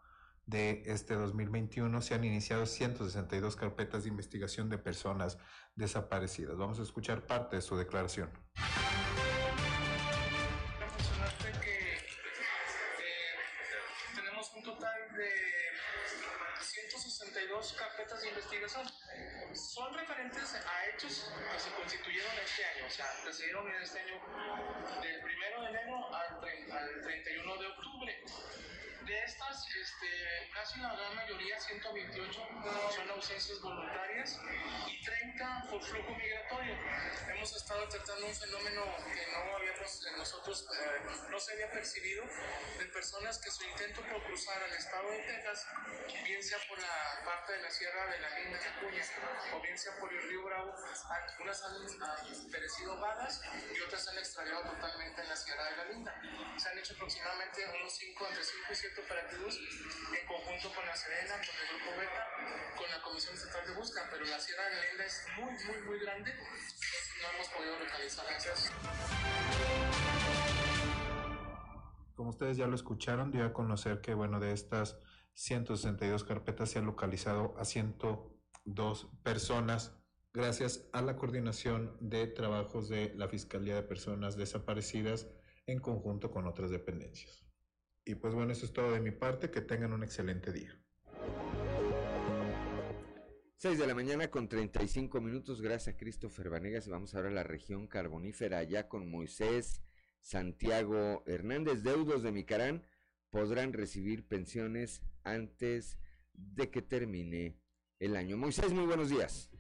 [0.47, 5.39] de este 2021 se han iniciado 162 carpetas de investigación de personas
[5.75, 6.57] desaparecidas.
[6.57, 8.31] Vamos a escuchar parte de su declaración.
[17.67, 18.87] 162 carpetas de investigación.
[19.53, 23.83] Son referentes a hechos que se constituyeron este año, o sea, que se dieron en
[23.83, 24.21] este año
[25.03, 26.27] del 1 de enero al,
[26.71, 28.25] al 31 de octubre.
[29.07, 32.49] De estas, este, casi la gran mayoría, 128,
[32.91, 34.41] son ausencias voluntarias
[34.89, 36.75] y 30 por flujo migratorio.
[37.33, 38.83] Hemos estado tratando un fenómeno
[39.15, 42.25] que no habíamos nosotros, eh, no se había percibido,
[42.79, 45.67] de personas que su intento por cruzar al estado de Texas,
[46.25, 49.03] bien sea por la parte de la sierra de la Linda de Acuña
[49.55, 50.75] o bien sea por el río Bravo,
[51.41, 53.41] unas han, perecido vagas
[53.73, 56.15] y otras han extraviado totalmente en la sierra de la Linda.
[56.57, 60.97] Se han hecho aproximadamente unos 5, entre 5 y 7 operativos en conjunto con la
[60.97, 62.27] Serena, con el Grupo Beta,
[62.77, 65.99] con la Comisión Estatal de Búsqueda, pero la Sierra de Lenda es muy, muy, muy
[66.01, 68.73] grande, entonces no hemos podido localizar acceso.
[72.15, 74.99] Como ustedes ya lo escucharon, dio a conocer que, bueno, de estas
[75.35, 79.93] 162 carpetas se han localizado a 102 personas
[80.33, 85.27] gracias a la coordinación de trabajos de la Fiscalía de Personas Desaparecidas
[85.67, 87.46] en conjunto con otras dependencias.
[88.07, 89.51] Y pues bueno, eso es todo de mi parte.
[89.51, 90.79] Que tengan un excelente día.
[93.57, 95.61] 6 de la mañana con 35 minutos.
[95.61, 96.89] Gracias a Christopher Vanegas.
[96.89, 99.83] Vamos ahora a la región carbonífera, allá con Moisés
[100.21, 101.83] Santiago Hernández.
[101.83, 102.87] Deudos de Micarán
[103.31, 105.99] podrán recibir pensiones antes
[106.33, 107.59] de que termine
[107.99, 108.37] el año.
[108.37, 109.51] Moisés, muy buenos días.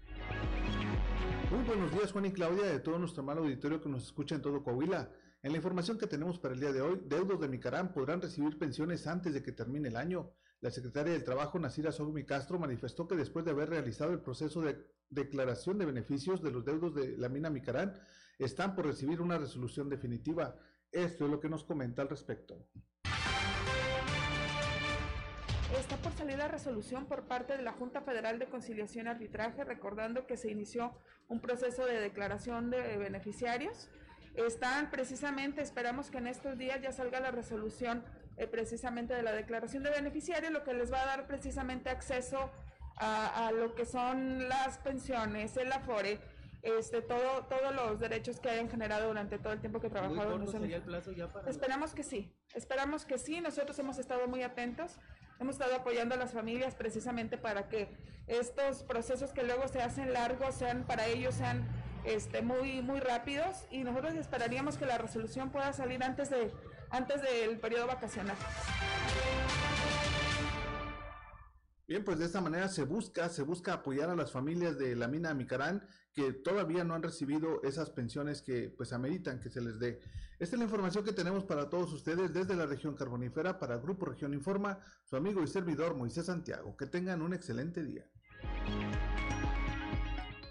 [1.50, 4.42] Muy buenos días, Juan y Claudia, de todo nuestro mal auditorio que nos escucha en
[4.42, 5.11] todo Coahuila.
[5.46, 8.59] En la información que tenemos para el día de hoy, deudos de Micarán podrán recibir
[8.59, 10.32] pensiones antes de que termine el año.
[10.61, 14.61] La secretaria del Trabajo, Nasira Sogmi Castro, manifestó que después de haber realizado el proceso
[14.61, 14.76] de
[15.09, 17.94] declaración de beneficios de los deudos de la mina Micarán,
[18.40, 20.56] están por recibir una resolución definitiva.
[20.90, 22.66] Esto es lo que nos comenta al respecto.
[25.78, 29.62] Está por salir la resolución por parte de la Junta Federal de Conciliación y Arbitraje,
[29.62, 33.88] recordando que se inició un proceso de declaración de beneficiarios
[34.44, 38.05] están precisamente, esperamos que en estos días ya salga la resolución
[38.37, 42.51] eh, precisamente de la declaración de beneficiario, lo que les va a dar precisamente acceso
[42.99, 46.18] a, lo que son las pensiones, el afore,
[46.62, 50.46] este, todo, todos los derechos que hayan generado durante todo el tiempo que trabajaron.
[50.49, 54.42] sería el plazo ya para esperamos que sí, esperamos que sí, nosotros hemos estado muy
[54.42, 54.99] atentos,
[55.38, 57.94] hemos estado apoyando a las familias precisamente para que
[58.27, 61.66] estos procesos que luego se hacen largos sean para ellos sean
[62.06, 66.52] este, muy, muy rápidos y nosotros esperaríamos que la resolución pueda salir antes, de,
[66.90, 68.36] antes del periodo vacacional.
[71.88, 75.06] Bien, pues de esta manera se busca, se busca apoyar a las familias de la
[75.06, 79.78] mina Micarán que todavía no han recibido esas pensiones que pues ameritan que se les
[79.78, 80.00] dé.
[80.38, 84.06] Esta es la información que tenemos para todos ustedes desde la región carbonífera para Grupo
[84.06, 86.76] Región Informa, su amigo y servidor Moisés Santiago.
[86.76, 88.04] Que tengan un excelente día.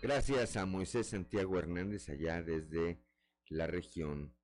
[0.05, 3.01] Gracias a Moisés Santiago Hernández allá desde
[3.47, 4.35] la región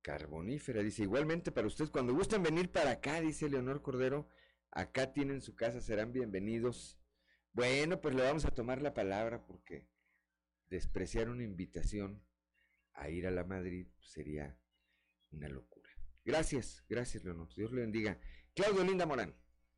[0.00, 0.80] carbonífera.
[0.80, 4.28] Dice, igualmente para ustedes, cuando gusten venir para acá, dice Leonor Cordero,
[4.70, 7.00] acá tienen su casa, serán bienvenidos.
[7.50, 9.88] Bueno, pues le vamos a tomar la palabra porque
[10.68, 12.24] despreciar una invitación
[12.92, 14.56] a ir a la Madrid sería
[15.32, 15.90] una locura.
[16.24, 18.20] Gracias, gracias Leonor, Dios le bendiga.
[18.54, 19.34] Claudio Linda Morán.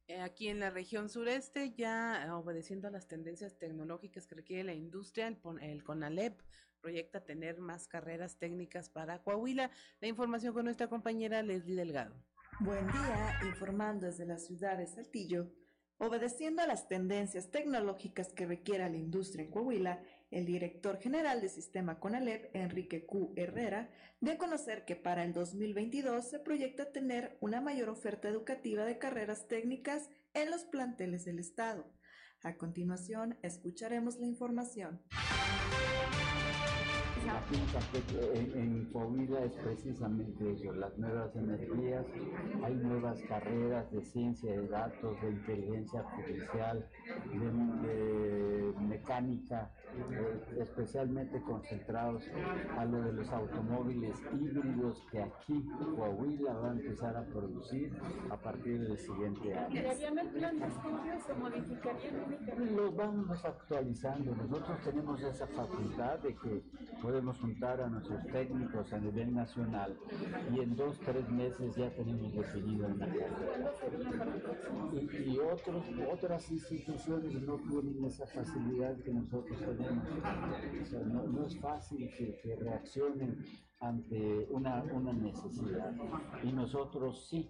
[0.06, 4.74] Eh, aquí en la región sureste, ya obedeciendo a las tendencias tecnológicas que requiere la
[4.74, 6.40] industria, el, el CONALEP
[6.80, 9.70] proyecta tener más carreras técnicas para Coahuila.
[10.00, 12.14] La información con nuestra compañera Leslie Delgado.
[12.60, 15.50] Buen día, informando desde la ciudad de Saltillo.
[15.96, 20.02] Obedeciendo a las tendencias tecnológicas que requiere la industria en Coahuila,
[20.34, 23.32] el director general de Sistema CONALEP, Enrique Q.
[23.36, 23.88] Herrera,
[24.20, 29.46] de conocer que para el 2022 se proyecta tener una mayor oferta educativa de carreras
[29.46, 31.86] técnicas en los planteles del Estado.
[32.42, 35.00] A continuación, escucharemos la información.
[37.26, 37.56] Aquí
[38.34, 42.04] en, en Coahuila es precisamente eso, las nuevas energías,
[42.62, 46.86] hay nuevas carreras de ciencia de datos, de inteligencia artificial,
[47.32, 49.70] de, mecánica,
[50.10, 52.24] eh, especialmente concentrados
[52.76, 57.90] a lo de los automóviles híbridos que aquí Coahuila va a empezar a producir
[58.30, 59.64] a partir del siguiente año.
[59.64, 64.34] ¿Cambiarían el plan de estudios o modificarían Los vamos actualizando.
[64.34, 66.62] Nosotros tenemos esa facultad de que
[67.00, 69.96] podemos juntar a nuestros técnicos a nivel nacional
[70.52, 73.72] y en dos, tres meses ya tenemos definido una carrera.
[74.92, 80.06] Y, y otros, otras instituciones no tienen esa facilidad que nosotros tenemos.
[80.82, 83.44] O sea, no, no, es fácil que, que reaccionen
[83.80, 85.94] ante una, una, necesidad.
[86.42, 87.48] Y nosotros sí,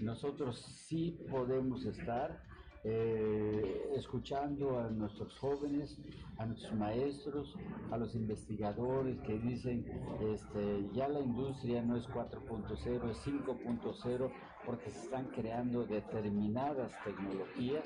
[0.00, 2.42] nosotros sí podemos estar
[2.88, 5.98] eh, escuchando a nuestros jóvenes,
[6.38, 7.52] a nuestros maestros,
[7.90, 9.84] a los investigadores que dicen,
[10.20, 14.32] este, ya la industria no es 4.0, es 5.0,
[14.64, 17.84] porque se están creando determinadas tecnologías.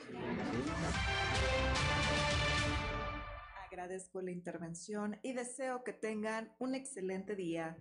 [3.71, 7.79] Agradezco la intervención y deseo que tengan un excelente día.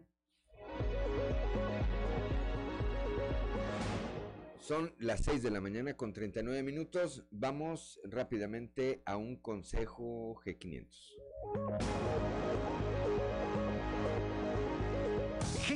[4.60, 7.24] Son las 6 de la mañana con 39 minutos.
[7.32, 11.99] Vamos rápidamente a un consejo G500.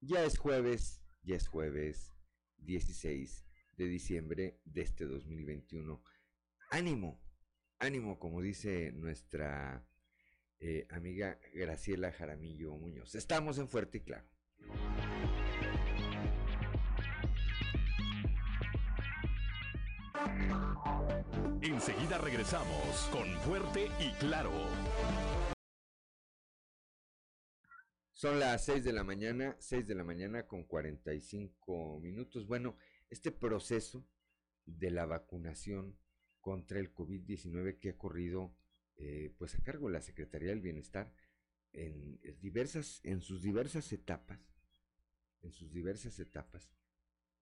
[0.00, 2.14] Ya es jueves, ya es jueves
[2.58, 6.02] 16 de diciembre de este 2021.
[6.70, 7.22] Ánimo,
[7.78, 9.86] ánimo, como dice nuestra
[10.60, 13.14] eh, amiga Graciela Jaramillo Muñoz.
[13.14, 14.28] Estamos en Fuerte y Claro.
[21.62, 24.52] Enseguida regresamos con Fuerte y Claro.
[28.12, 32.48] Son las 6 de la mañana, 6 de la mañana con 45 minutos.
[32.48, 32.76] Bueno,
[33.10, 34.04] este proceso
[34.66, 35.96] de la vacunación
[36.40, 38.56] contra el COVID-19 que ha corrido
[38.96, 41.14] eh, pues a cargo de la Secretaría del Bienestar
[41.72, 44.40] en, en, diversas, en sus diversas etapas,
[45.42, 46.72] en sus diversas etapas,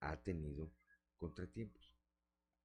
[0.00, 0.74] ha tenido
[1.16, 1.85] contratiempos.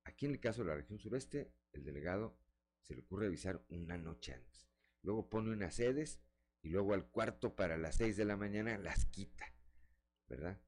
[0.03, 2.37] Aquí en el caso de la región sureste, el delegado
[2.81, 4.67] se le ocurre avisar una noche antes.
[5.03, 6.21] Luego pone unas sedes
[6.61, 9.53] y luego al cuarto para las seis de la mañana las quita,
[10.27, 10.61] ¿verdad?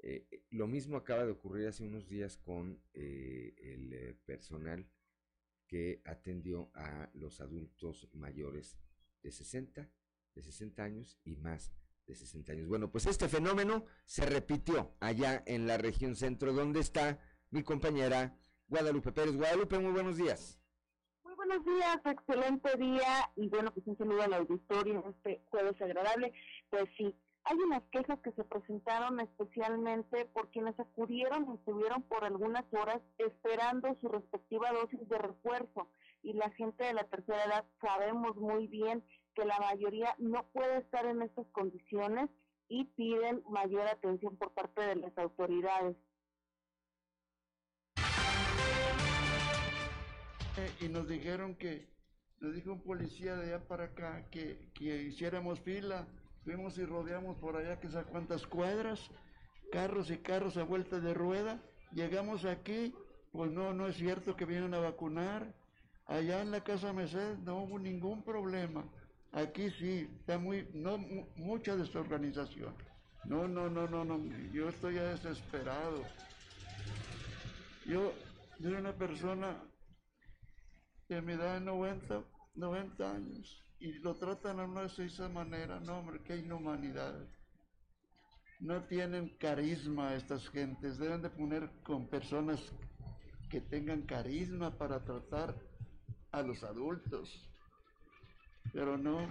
[0.00, 4.88] Eh, lo mismo acaba de ocurrir hace unos días con eh, el eh, personal
[5.66, 8.78] que atendió a los adultos mayores
[9.22, 9.90] de 60,
[10.34, 11.72] de 60 años y más
[12.06, 12.68] de 60 años.
[12.68, 17.20] Bueno, pues este fenómeno se repitió allá en la región centro, donde está
[17.50, 18.34] mi compañera
[18.68, 19.36] Guadalupe Pérez.
[19.36, 20.60] Guadalupe, muy buenos días.
[21.24, 25.80] Muy buenos días, excelente día y bueno, pues un saludo al auditorio en este jueves
[25.80, 26.32] agradable.
[26.70, 32.24] Pues sí, Hay unas quejas que se presentaron especialmente por quienes acudieron y estuvieron por
[32.24, 35.88] algunas horas esperando su respectiva dosis de refuerzo.
[36.22, 39.02] Y la gente de la tercera edad sabemos muy bien
[39.34, 42.28] que la mayoría no puede estar en estas condiciones
[42.68, 45.96] y piden mayor atención por parte de las autoridades.
[50.80, 51.88] Y nos dijeron que,
[52.40, 56.06] nos dijo un policía de allá para acá que, que hiciéramos fila
[56.48, 58.98] Fuimos y rodeamos por allá que sé cuántas cuadras,
[59.70, 61.60] carros y carros a vuelta de rueda.
[61.92, 62.94] Llegamos aquí,
[63.32, 65.54] pues no, no es cierto que vienen a vacunar.
[66.06, 68.82] Allá en la Casa Mercedes no hubo ningún problema.
[69.32, 70.96] Aquí sí, está muy, no,
[71.36, 72.74] mucha desorganización.
[73.26, 74.18] No, no, no, no, no,
[74.50, 76.02] yo estoy ya desesperado.
[77.84, 78.14] Yo
[78.58, 79.54] soy una persona
[81.08, 82.22] que me da 90,
[82.54, 87.26] 90 años y lo tratan a uno de esa manera, no hombre, qué inhumanidad.
[88.60, 92.60] No tienen carisma estas gentes, deben de poner con personas
[93.48, 95.54] que tengan carisma para tratar
[96.32, 97.48] a los adultos,
[98.72, 99.26] pero no.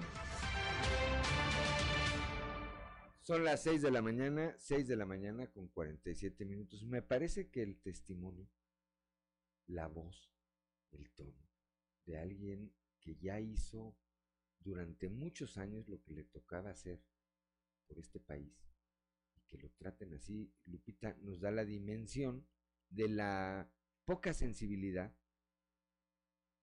[3.22, 6.84] Son las 6 de la mañana, 6 de la mañana con 47 minutos.
[6.86, 8.48] Me parece que el testimonio,
[9.68, 10.32] la voz,
[10.94, 11.47] el tono
[12.08, 13.96] de alguien que ya hizo
[14.60, 17.04] durante muchos años lo que le tocaba hacer
[17.86, 18.74] por este país
[19.36, 22.48] y que lo traten así, Lupita, nos da la dimensión
[22.90, 23.72] de la
[24.06, 25.16] poca sensibilidad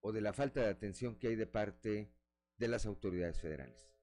[0.01, 2.11] o de la falta de atención que hay de parte
[2.57, 3.95] de las autoridades federales.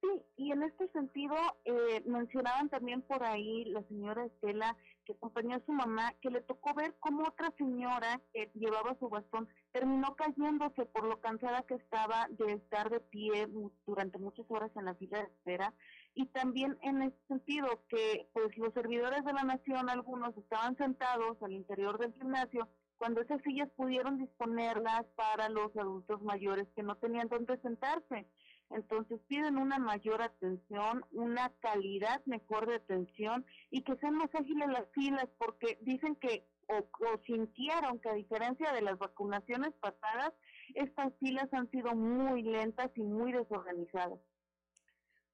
[0.00, 1.34] Sí, y en este sentido
[1.64, 6.40] eh, mencionaban también por ahí la señora Estela que acompañó a su mamá, que le
[6.40, 11.74] tocó ver cómo otra señora que llevaba su bastón terminó cayéndose por lo cansada que
[11.74, 13.48] estaba de estar de pie
[13.86, 15.74] durante muchas horas en la fila de espera.
[16.14, 21.42] Y también en ese sentido que pues los servidores de la nación, algunos estaban sentados
[21.42, 26.96] al interior del gimnasio, cuando esas sillas pudieron disponerlas para los adultos mayores que no
[26.96, 28.26] tenían dónde sentarse.
[28.70, 34.68] Entonces piden una mayor atención, una calidad mejor de atención y que sean más ágiles
[34.68, 40.32] las filas porque dicen que o, sintieron que a diferencia de las vacunaciones pasadas,
[40.74, 44.18] estas filas han sido muy lentas y muy desorganizadas.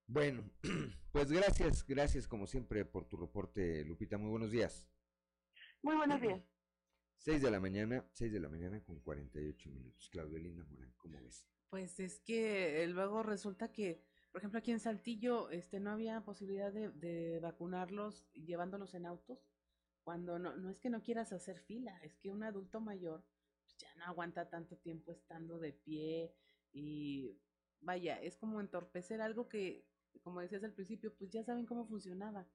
[0.07, 0.43] Bueno,
[1.11, 4.17] pues gracias, gracias como siempre por tu reporte, Lupita.
[4.17, 4.87] Muy buenos días.
[5.81, 6.41] Muy buenos días.
[7.17, 10.09] 6 de la mañana, 6 de la mañana con 48 minutos.
[10.09, 11.45] Claudio Linda Morán, ¿cómo ves?
[11.71, 14.03] Pues es que eh, luego resulta que,
[14.33, 19.47] por ejemplo, aquí en Saltillo, este, no había posibilidad de, vacunarlos llevándolos en autos,
[20.03, 23.23] cuando no, no es que no quieras hacer fila, es que un adulto mayor
[23.61, 26.35] pues, ya no aguanta tanto tiempo estando de pie
[26.73, 27.39] y
[27.79, 29.87] vaya, es como entorpecer algo que,
[30.23, 32.49] como decías al principio, pues ya saben cómo funcionaba.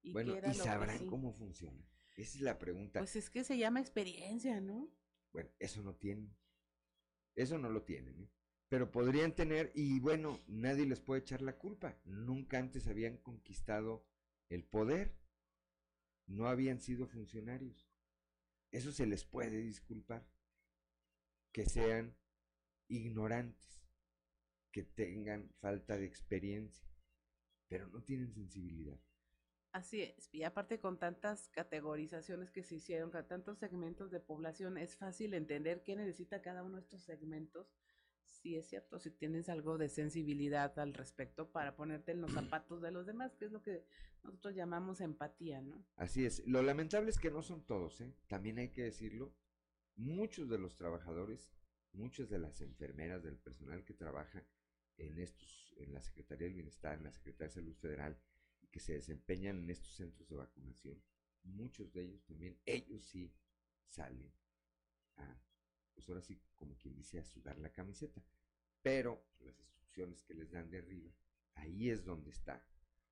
[0.00, 1.86] Y bueno, ¿y sabrán cómo funciona?
[2.16, 3.00] Esa es la pregunta.
[3.00, 4.90] Pues es que se llama experiencia, ¿no?
[5.30, 6.34] Bueno, eso no tienen.
[7.34, 8.30] Eso no lo tienen, ¿eh?
[8.72, 12.00] Pero podrían tener, y bueno, nadie les puede echar la culpa.
[12.06, 14.06] Nunca antes habían conquistado
[14.48, 15.14] el poder.
[16.26, 17.86] No habían sido funcionarios.
[18.70, 20.26] Eso se les puede disculpar.
[21.52, 22.16] Que sean
[22.88, 23.84] ignorantes,
[24.70, 26.88] que tengan falta de experiencia,
[27.68, 28.98] pero no tienen sensibilidad.
[29.72, 34.78] Así es, y aparte con tantas categorizaciones que se hicieron, con tantos segmentos de población,
[34.78, 37.70] es fácil entender qué necesita cada uno de estos segmentos
[38.42, 42.82] sí es cierto, si tienes algo de sensibilidad al respecto para ponerte en los zapatos
[42.82, 43.84] de los demás, que es lo que
[44.24, 45.84] nosotros llamamos empatía, ¿no?
[45.96, 46.46] Así es.
[46.46, 48.14] Lo lamentable es que no son todos, ¿eh?
[48.26, 49.32] También hay que decirlo.
[49.94, 51.52] Muchos de los trabajadores,
[51.92, 54.44] muchas de las enfermeras, del personal que trabaja
[54.96, 58.18] en estos, en la Secretaría del Bienestar, en la Secretaría de Salud Federal,
[58.60, 61.02] y que se desempeñan en estos centros de vacunación,
[61.44, 63.32] muchos de ellos también, ellos sí
[63.86, 64.32] salen
[65.16, 65.36] a
[65.94, 68.22] pues ahora sí, como quien dice, a sudar la camiseta.
[68.82, 71.10] Pero las instrucciones que les dan de arriba,
[71.54, 72.64] ahí es donde está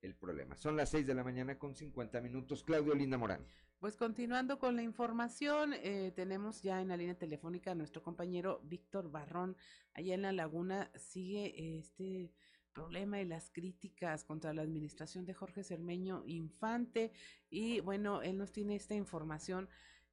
[0.03, 0.57] el problema.
[0.57, 2.65] Son las 6 de la mañana con 50 minutos.
[2.65, 3.47] Claudio Linda Morán.
[3.79, 8.61] Pues continuando con la información, eh, tenemos ya en la línea telefónica a nuestro compañero
[8.65, 9.57] Víctor Barrón.
[9.95, 12.31] Allá en la laguna sigue este
[12.73, 17.13] problema y las críticas contra la administración de Jorge Cermeño Infante.
[17.49, 19.69] Y bueno, él nos tiene esta información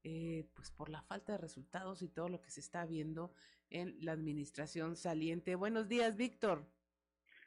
[0.10, 3.34] eh, pues por la falta de resultados y todo lo que se está viendo
[3.70, 5.55] en la administración saliente.
[5.55, 6.66] Buenos días, Víctor.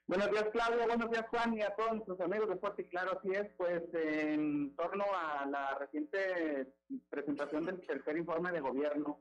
[0.06, 0.86] Buenos días, Claudia.
[0.86, 3.18] Buenos días, Juan, y a todos nuestros amigos de Fuerte Claro.
[3.18, 6.70] Así es, pues en torno a la reciente
[7.08, 9.18] presentación del tercer informe de gobierno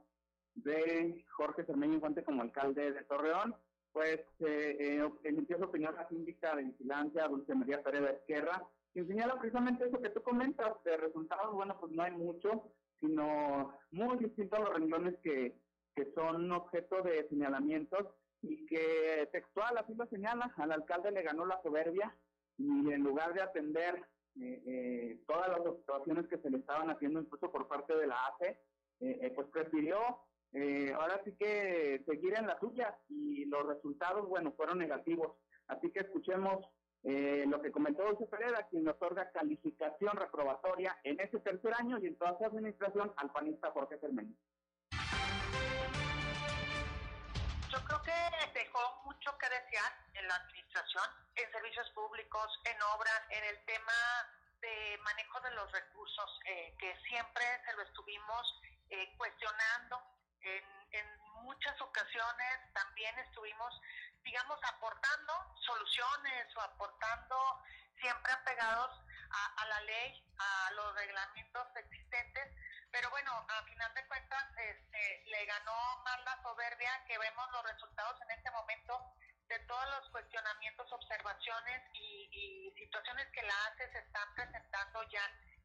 [0.55, 3.55] de Jorge Cermeño Infante como alcalde de Torreón,
[3.93, 8.61] pues eh, eh, emitió su opinión la síndica de vigilancia Dulce María Pérez de Esquerra,
[8.91, 12.69] quien señala precisamente eso que tú comentas, de resultados, bueno, pues no hay mucho,
[12.99, 15.55] sino muy distinto a los renglones que,
[15.95, 18.07] que son objeto de señalamientos
[18.41, 22.15] y que textual así lo señala, al alcalde le ganó la soberbia
[22.57, 24.05] y en lugar de atender
[24.39, 28.15] eh, eh, todas las observaciones que se le estaban haciendo incluso por parte de la
[28.27, 28.59] ACE,
[29.01, 29.97] eh, pues prefirió
[30.95, 35.37] ahora sí que seguir en la suya y los resultados, bueno, fueron negativos.
[35.67, 36.65] Así que escuchemos
[37.03, 42.17] lo que comentó José Pereira, quien otorga calificación reprobatoria en ese tercer año y en
[42.17, 44.37] toda su administración al panista Jorge Fernández.
[47.71, 53.21] Yo creo que dejó mucho que desear en la administración, en servicios públicos, en obras,
[53.29, 53.93] en el tema
[54.61, 60.01] de manejo de los recursos, eh, que siempre se lo estuvimos eh, cuestionando.
[60.41, 61.05] En, en
[61.43, 63.81] muchas ocasiones también estuvimos,
[64.23, 67.63] digamos, aportando soluciones o aportando
[67.99, 69.01] siempre apegados
[69.57, 72.49] a, la ley, a los reglamentos existentes
[72.91, 77.63] pero bueno, a final de cuentas este, le ganó más la soberbia que vemos los
[77.63, 79.13] resultados en este momento
[79.47, 85.21] de todos los cuestionamientos, observaciones y, situaciones que la ACE se están presentando ya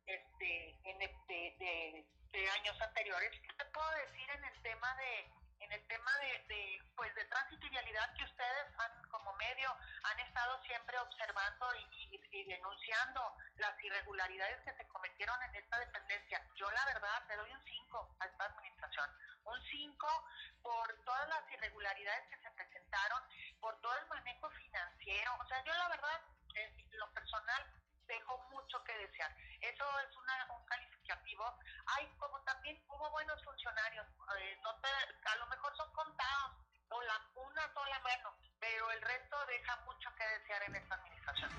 [0.06, 3.30] este, en de, de, años anteriores.
[3.40, 5.30] ¿Qué te puedo decir en el tema de
[5.64, 10.20] en el tema de, pues de tránsito y vialidad que ustedes han, como medio han
[10.20, 16.44] estado siempre observando y, y, denunciando las irregularidades que se cometieron en esta dependencia.
[16.54, 19.10] Yo la verdad te doy un 5 a esta administración,
[19.44, 20.28] un 5
[20.62, 23.22] por todas las irregularidades que se presentaron,
[23.60, 25.36] por todo el manejo financiero.
[25.40, 26.20] O sea, yo la verdad,
[26.54, 27.66] en lo personal,
[28.06, 29.34] dejo mucho que desear.
[29.60, 31.44] Eso es una, un calificativo.
[31.86, 34.06] Hay como también hubo buenos funcionarios,
[34.38, 36.56] eh, no a lo mejor son contados,
[36.90, 41.50] o la, una sola mano, pero el resto deja mucho que desear en esta administración.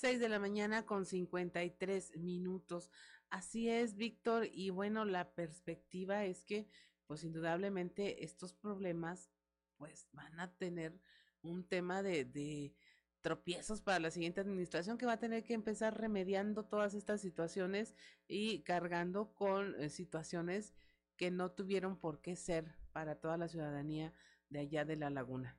[0.00, 2.90] 6 de la mañana con 53 minutos.
[3.28, 4.46] Así es, Víctor.
[4.50, 6.70] Y bueno, la perspectiva es que,
[7.06, 9.30] pues indudablemente, estos problemas,
[9.76, 10.98] pues van a tener
[11.42, 12.74] un tema de, de
[13.20, 17.94] tropiezos para la siguiente administración que va a tener que empezar remediando todas estas situaciones
[18.26, 20.74] y cargando con eh, situaciones
[21.16, 24.12] que no tuvieron por qué ser para toda la ciudadanía
[24.48, 25.56] de allá de la laguna.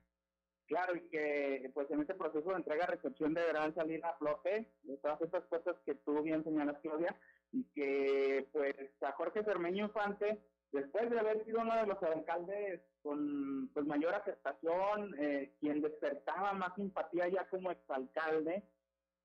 [0.66, 5.20] Claro, y que pues en este proceso de entrega-recepción deberán salir a flote de todas
[5.20, 7.14] estas cosas que tú bien señalas, Claudia,
[7.52, 12.80] y que pues a Jorge Cermeño Infante después de haber sido uno de los alcaldes
[13.02, 18.62] con pues, mayor aceptación, eh, quien despertaba más simpatía ya como exalcalde,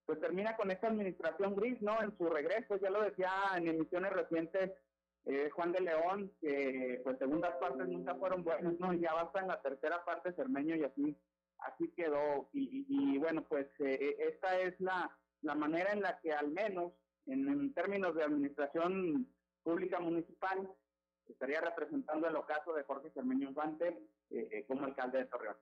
[0.06, 2.02] pues termina con esta administración gris, ¿no?
[2.02, 4.72] En su regreso, ya lo decía en emisiones recientes
[5.26, 8.94] eh, Juan de León, que pues segundas partes nunca fueron buenas, ¿no?
[8.94, 11.18] Y ya basta en la tercera parte Cermeño y así,
[11.60, 12.50] así quedó.
[12.54, 15.12] Y, bueno, pues eh, esta es la,
[15.42, 16.94] la manera en la que al menos
[17.26, 19.28] en, en términos de administración
[19.64, 20.72] pública municipal,
[21.34, 23.88] estaría representando el ocaso de Jorge Cermeño Infante
[24.30, 25.56] eh, eh, como alcalde de Torreón.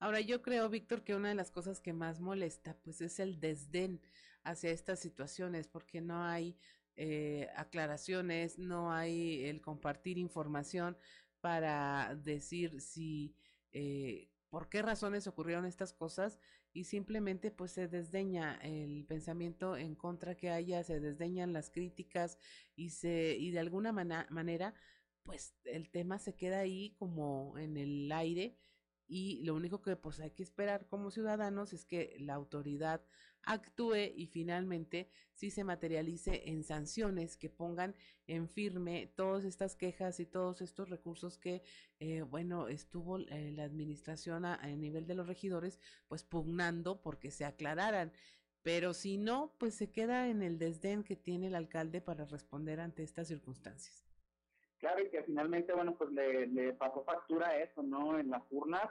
[0.00, 3.40] Ahora yo creo, Víctor, que una de las cosas que más molesta, pues es el
[3.40, 4.00] desdén
[4.44, 6.56] hacia estas situaciones, porque no hay
[6.94, 10.96] eh, aclaraciones, no hay el compartir información
[11.40, 13.34] para decir si,
[14.50, 16.38] por qué razones ocurrieron estas cosas
[16.72, 22.38] y simplemente pues se desdeña el pensamiento en contra que haya, se desdeñan las críticas
[22.76, 24.74] y se, y de alguna manera
[25.28, 28.56] pues el tema se queda ahí como en el aire
[29.06, 33.04] y lo único que pues hay que esperar como ciudadanos es que la autoridad
[33.42, 37.94] actúe y finalmente sí se materialice en sanciones que pongan
[38.26, 41.62] en firme todas estas quejas y todos estos recursos que
[42.00, 47.44] eh, bueno estuvo eh, la administración a nivel de los regidores pues pugnando porque se
[47.44, 48.12] aclararan.
[48.62, 52.80] Pero si no pues se queda en el desdén que tiene el alcalde para responder
[52.80, 54.07] ante estas circunstancias
[54.78, 58.18] Claro, y que finalmente, bueno, pues le, pasó factura eso, ¿no?
[58.18, 58.88] En las urnas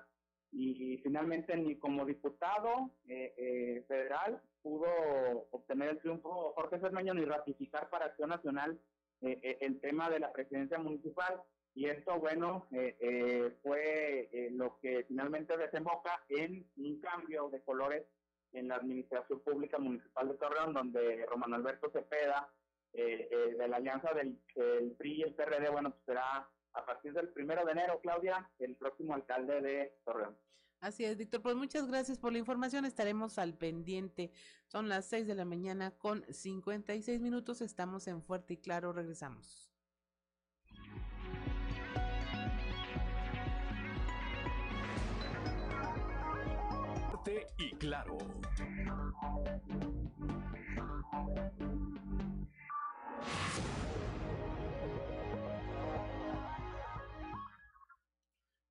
[0.52, 4.88] y finalmente ni como diputado eh, eh, federal pudo
[5.52, 8.80] obtener el triunfo Jorge Cermeño ni ratificar para Acción Nacional
[9.22, 11.42] eh, el tema de la presidencia municipal
[11.76, 12.66] y esto bueno
[13.62, 18.06] fue lo que finalmente desemboca en un cambio de colores
[18.54, 22.50] en la administración pública municipal de Torreón donde Román Alberto Cepeda
[22.94, 26.86] eh, eh, de la alianza del el PRI y el PRD, bueno, pues será a
[26.86, 30.38] partir del primero de enero, Claudia, el próximo alcalde de Torreón.
[30.80, 31.42] Así es, Víctor.
[31.42, 32.86] Pues muchas gracias por la información.
[32.86, 34.32] Estaremos al pendiente.
[34.68, 37.62] Son las 6 de la mañana con 56 minutos.
[37.62, 38.94] Estamos en Fuerte y Claro.
[38.94, 39.72] Regresamos.
[47.10, 48.18] Fuerte y Claro.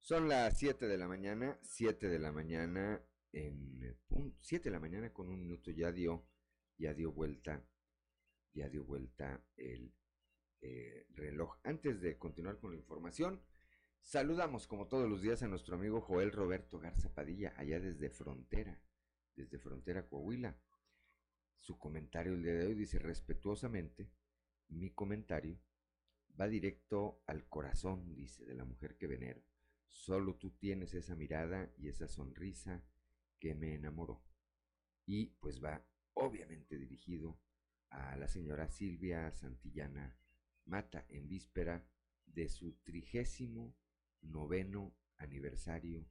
[0.06, 3.98] Son las 7 de la mañana, 7 de la mañana en
[4.38, 6.28] 7 de la mañana con un minuto ya dio,
[6.78, 7.68] ya dio vuelta,
[8.54, 9.92] ya dio vuelta el
[10.60, 11.58] eh, reloj.
[11.64, 13.42] Antes de continuar con la información,
[14.00, 18.80] saludamos como todos los días a nuestro amigo Joel Roberto Garza Padilla, allá desde Frontera,
[19.34, 20.56] desde Frontera Coahuila.
[21.58, 24.12] Su comentario el día de hoy dice respetuosamente,
[24.68, 25.58] mi comentario
[26.40, 29.42] va directo al corazón, dice, de la mujer que venero.
[29.88, 32.84] Solo tú tienes esa mirada y esa sonrisa
[33.38, 34.22] que me enamoró.
[35.04, 37.38] Y pues va obviamente dirigido
[37.90, 40.16] a la señora Silvia Santillana
[40.64, 41.86] Mata en víspera
[42.26, 43.76] de su trigésimo
[44.20, 46.08] noveno aniversario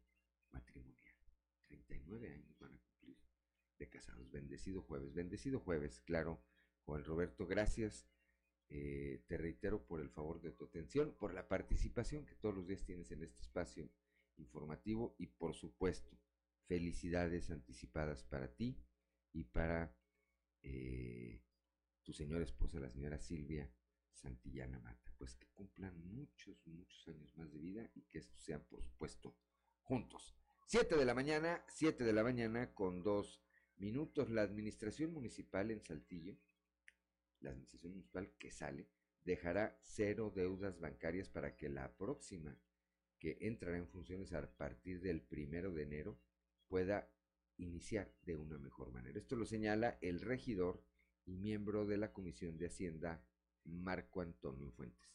[0.51, 1.15] matrimonial.
[1.67, 3.17] 39 años van a cumplir
[3.77, 4.31] de casados.
[4.31, 6.41] Bendecido jueves, bendecido jueves, claro.
[6.85, 8.07] Juan Roberto, gracias.
[8.69, 12.67] Eh, te reitero por el favor de tu atención, por la participación que todos los
[12.67, 13.89] días tienes en este espacio
[14.37, 16.17] informativo y por supuesto,
[16.65, 18.77] felicidades anticipadas para ti
[19.31, 19.95] y para
[20.61, 21.41] eh,
[22.03, 23.71] tu señora esposa, la señora Silvia
[24.13, 25.13] Santillana Mata.
[25.17, 29.35] Pues que cumplan muchos, muchos años más de vida y que estos sean, por supuesto,
[29.81, 30.35] juntos.
[30.67, 33.41] Siete de la mañana, siete de la mañana con dos
[33.77, 34.29] minutos.
[34.29, 36.37] La administración municipal en Saltillo,
[37.41, 38.87] la administración municipal que sale,
[39.23, 42.57] dejará cero deudas bancarias para que la próxima
[43.19, 46.19] que entrará en funciones a partir del primero de enero
[46.67, 47.09] pueda
[47.57, 49.17] iniciar de una mejor manera.
[49.17, 50.83] Esto lo señala el regidor
[51.25, 53.23] y miembro de la Comisión de Hacienda
[53.63, 55.09] Marco Antonio Fuentes.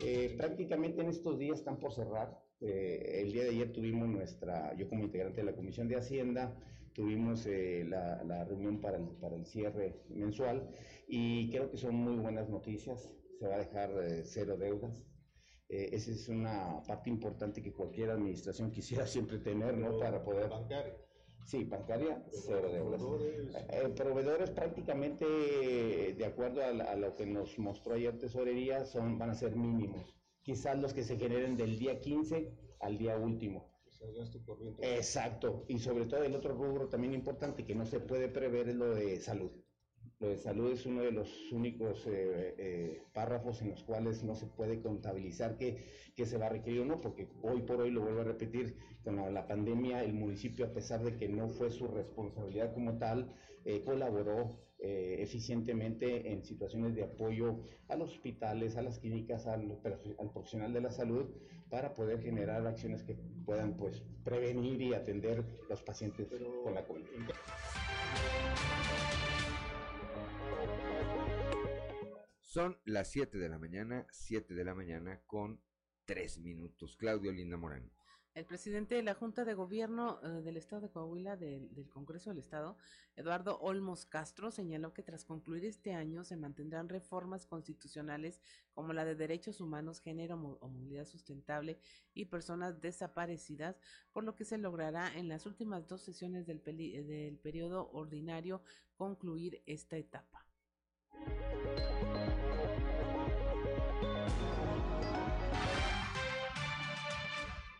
[0.00, 2.38] Eh, prácticamente en estos días están por cerrar.
[2.60, 6.54] Eh, el día de ayer tuvimos nuestra, yo como integrante de la Comisión de Hacienda,
[6.96, 10.66] tuvimos eh, la, la, reunión para el, para el cierre mensual
[11.06, 13.14] y creo que son muy buenas noticias.
[13.38, 13.90] Se va a dejar
[14.24, 15.04] cero deudas.
[15.68, 19.98] esa es una parte importante que cualquier administración quisiera siempre tener, ¿no?
[19.98, 20.48] Para poder...
[20.48, 20.96] Bancaria.
[21.44, 23.02] Sí, bancaria, cero deudas.
[23.68, 25.24] Eh, proveedores prácticamente,
[26.16, 30.16] de acuerdo a, a, lo que nos mostró ayer Tesorería, son, van a ser mínimos.
[30.42, 33.75] Quizás los que se generen del día 15 al día último.
[34.82, 35.64] Exacto.
[35.68, 38.94] Y sobre todo el otro rubro también importante que no se puede prever es lo
[38.94, 39.50] de salud.
[40.18, 44.34] Lo de salud es uno de los únicos eh, eh, párrafos en los cuales no
[44.34, 45.84] se puede contabilizar que,
[46.14, 48.78] que, se va a requerir o no, porque hoy por hoy, lo vuelvo a repetir,
[49.04, 52.96] con la, la pandemia el municipio, a pesar de que no fue su responsabilidad como
[52.96, 53.34] tal,
[53.66, 59.80] eh, colaboró eh, eficientemente en situaciones de apoyo a los hospitales, a las clínicas, al,
[60.18, 61.30] al, profesional de la salud,
[61.70, 63.14] para poder generar acciones que
[63.44, 66.28] puedan pues prevenir y atender los pacientes
[66.62, 67.04] con la COVID.
[72.40, 75.60] Son las 7 de la mañana, 7 de la mañana con
[76.04, 76.96] 3 minutos.
[76.96, 77.95] Claudio Linda Morán.
[78.36, 82.38] El presidente de la Junta de Gobierno eh, del Estado de Coahuila, del, Congreso del
[82.38, 82.76] Estado,
[83.16, 88.42] Eduardo Olmos Castro, señaló que tras concluir este año se mantendrán reformas constitucionales
[88.74, 91.78] como la de derechos humanos, género o movilidad sustentable
[92.12, 93.80] y personas desaparecidas,
[94.12, 98.60] por lo que se logrará en las últimas dos sesiones del, del periodo ordinario
[98.98, 100.44] concluir esta etapa.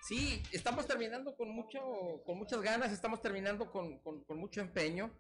[0.06, 5.10] Sí, estamos terminando con mucho, con muchas ganas, estamos terminando con, con, con mucho empeño.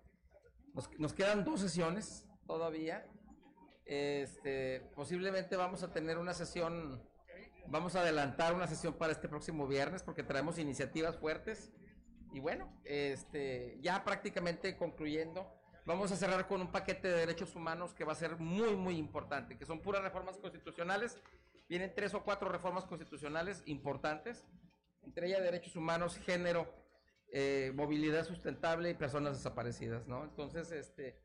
[0.74, 3.04] Nos, nos, quedan dos sesiones todavía.
[3.84, 7.02] Este, posiblemente vamos a tener una sesión,
[7.66, 11.72] vamos a adelantar una sesión para este próximo viernes porque traemos iniciativas fuertes.
[12.32, 15.52] Y bueno, este, ya prácticamente concluyendo,
[15.84, 18.98] vamos a cerrar con un paquete de derechos humanos que va a ser muy, muy
[18.98, 21.18] importante, que son puras reformas constitucionales.
[21.68, 24.46] Vienen tres o cuatro reformas constitucionales importantes
[25.06, 26.66] entre ellas derechos humanos, género,
[27.32, 30.24] eh, movilidad sustentable y personas desaparecidas, ¿no?
[30.24, 31.18] Entonces, este,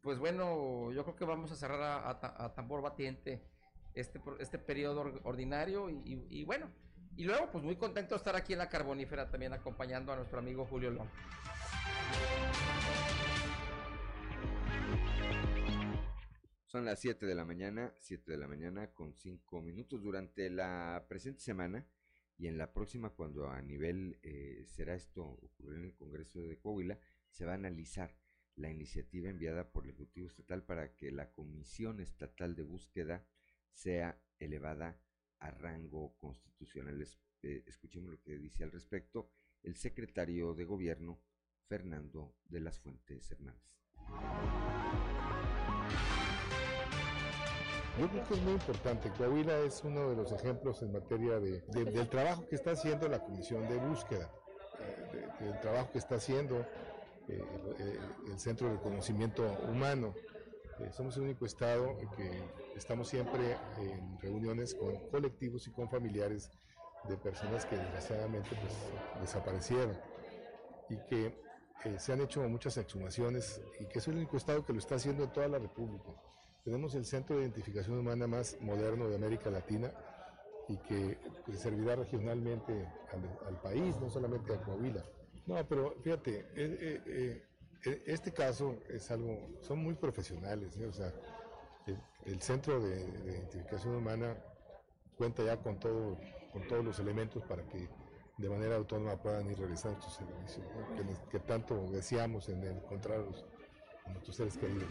[0.00, 3.42] pues bueno, yo creo que vamos a cerrar a, a, a tambor batiente
[3.94, 6.70] este, este periodo ordinario y, y, bueno,
[7.16, 10.38] y luego pues muy contento de estar aquí en la Carbonífera también acompañando a nuestro
[10.38, 11.10] amigo Julio Lón.
[16.66, 20.02] Son las 7 de la mañana, 7 de la mañana con 5 minutos.
[20.02, 21.86] Durante la presente semana,
[22.38, 26.58] y en la próxima, cuando a nivel eh, será esto ocurrir en el Congreso de
[26.58, 26.98] Coahuila,
[27.30, 28.16] se va a analizar
[28.54, 33.26] la iniciativa enviada por el Ejecutivo Estatal para que la Comisión Estatal de Búsqueda
[33.72, 35.00] sea elevada
[35.40, 37.04] a rango constitucional.
[37.42, 39.32] Eh, escuchemos lo que dice al respecto
[39.62, 41.20] el secretario de gobierno,
[41.66, 43.68] Fernando de las Fuentes Hernández.
[47.98, 49.10] Yo creo que es muy importante.
[49.10, 53.18] Coahuila es uno de los ejemplos en materia de, del trabajo que está haciendo la
[53.18, 54.30] Comisión de Búsqueda,
[54.78, 56.60] eh, del trabajo que está haciendo
[57.26, 57.42] eh,
[57.78, 60.14] eh, el Centro de Conocimiento Humano.
[60.92, 62.30] somos el único estado que
[62.76, 66.52] estamos siempre en reuniones con colectivos y con familiares
[67.08, 69.98] de personas que desgraciadamente pues, desaparecieron
[70.88, 71.36] y que
[71.98, 75.24] se han hecho muchas exhumaciones y que es el único estado que lo está haciendo
[75.24, 76.12] en toda la República.
[76.68, 79.90] Tenemos el centro de identificación humana más moderno de América Latina
[80.68, 81.16] y que
[81.56, 82.86] servirá regionalmente
[83.46, 85.02] al, país, no solamente a Coahuila.
[85.46, 87.42] No, pero fíjate, eh, eh,
[87.86, 91.10] eh, este caso es algo, son muy profesionales, o sea,
[92.26, 94.36] el, centro de, identificación humana
[95.16, 96.18] cuenta ya con todo,
[96.52, 97.88] con todos los elementos para que
[98.36, 100.66] de manera autónoma puedan ir realizando estos servicios,
[101.30, 103.46] que, tanto deseamos en encontrarlos
[104.04, 104.86] a nuestros seres queridos.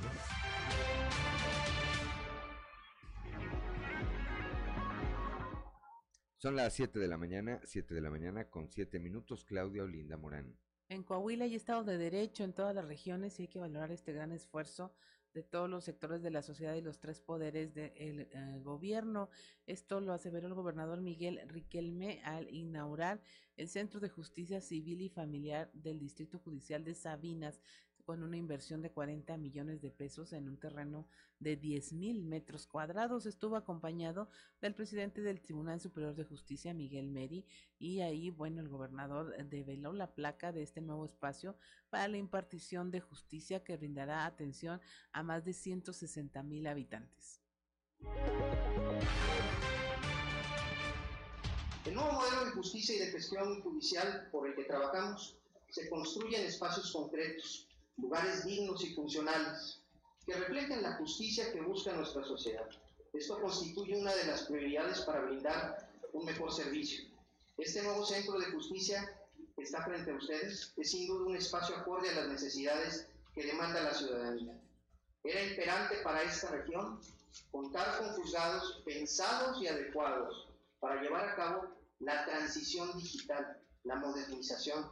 [6.39, 10.17] Son las 7 de la mañana, 7 de la mañana con 7 minutos, Claudia Olinda
[10.17, 10.55] Morán.
[10.87, 14.13] En Coahuila hay Estado de Derecho en todas las regiones y hay que valorar este
[14.13, 14.93] gran esfuerzo
[15.33, 17.89] de todos los sectores de la sociedad y los tres poderes del
[18.31, 19.31] eh, gobierno.
[19.65, 23.19] Esto lo aseveró el gobernador Miguel Riquelme al inaugurar
[23.55, 27.61] el Centro de Justicia Civil y Familiar del Distrito Judicial de Sabinas,
[28.07, 31.09] con una inversión de 40 millones de pesos en un terreno
[31.41, 33.25] de 10 mil metros cuadrados.
[33.25, 34.29] Estuvo acompañado
[34.61, 37.45] del presidente del Tribunal Superior de Justicia, Miguel Meri,
[37.77, 41.57] y ahí, bueno, el gobernador develó la placa de este nuevo espacio
[41.89, 44.79] para la impartición de justicia que brindará atención
[45.11, 47.41] a más de 160 mil habitantes.
[51.83, 55.37] El nuevo modelo de justicia y de gestión judicial por el que trabajamos
[55.69, 57.66] se construye en espacios concretos,
[57.97, 59.81] lugares dignos y funcionales,
[60.25, 62.69] que reflejen la justicia que busca nuestra sociedad.
[63.13, 67.05] Esto constituye una de las prioridades para brindar un mejor servicio.
[67.57, 69.17] Este nuevo centro de justicia
[69.55, 73.45] que está frente a ustedes es sin duda un espacio acorde a las necesidades que
[73.45, 74.59] demanda la ciudadanía.
[75.23, 76.99] Era imperante para esta región
[77.51, 80.47] contar con juzgados pensados y adecuados
[80.79, 81.67] para llevar a cabo
[81.99, 84.91] la transición digital, la modernización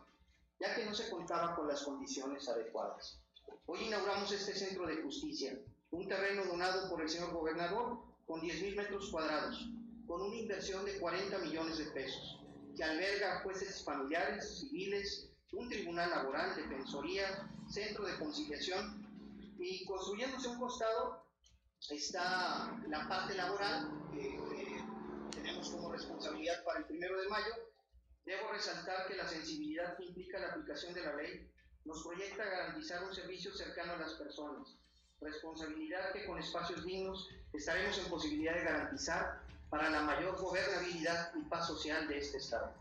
[0.59, 3.19] ya que no se contaba con las condiciones adecuadas.
[3.65, 5.59] Hoy inauguramos este centro de justicia,
[5.91, 9.69] un terreno donado por el señor gobernador con 10.000 metros cuadrados,
[10.07, 12.39] con una inversión de 40 millones de pesos,
[12.75, 19.05] que alberga jueces familiares, civiles, un tribunal laboral, defensoría, centro de conciliación
[19.57, 21.25] y construyéndose un costado
[21.89, 24.37] está la parte laboral que
[25.31, 27.53] tenemos como responsabilidad para el primero de mayo
[28.25, 31.47] Debo resaltar que la sensibilidad que implica la aplicación de la ley
[31.85, 34.75] nos proyecta a garantizar un servicio cercano a las personas,
[35.21, 41.43] responsabilidad que con espacios dignos estaremos en posibilidad de garantizar para la mayor gobernabilidad y
[41.49, 42.73] paz social de este Estado.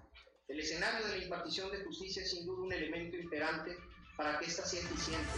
[0.49, 3.77] El escenario de la impartición de justicia es sin duda un elemento imperante
[4.17, 5.33] para que ésta sea eficiente.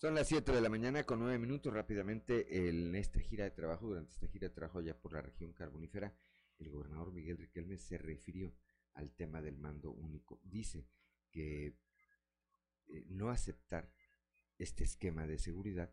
[0.00, 1.72] Son las 7 de la mañana con 9 minutos.
[1.72, 5.52] Rápidamente, en esta gira de trabajo, durante esta gira de trabajo allá por la región
[5.52, 6.14] carbonífera,
[6.60, 8.54] el gobernador Miguel Riquelme se refirió
[8.94, 10.40] al tema del mando único.
[10.44, 10.86] Dice
[11.32, 11.74] que
[12.86, 13.92] eh, no aceptar
[14.56, 15.92] este esquema de seguridad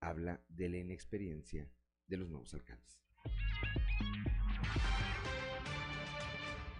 [0.00, 1.72] habla de la inexperiencia
[2.06, 3.00] de los nuevos alcaldes.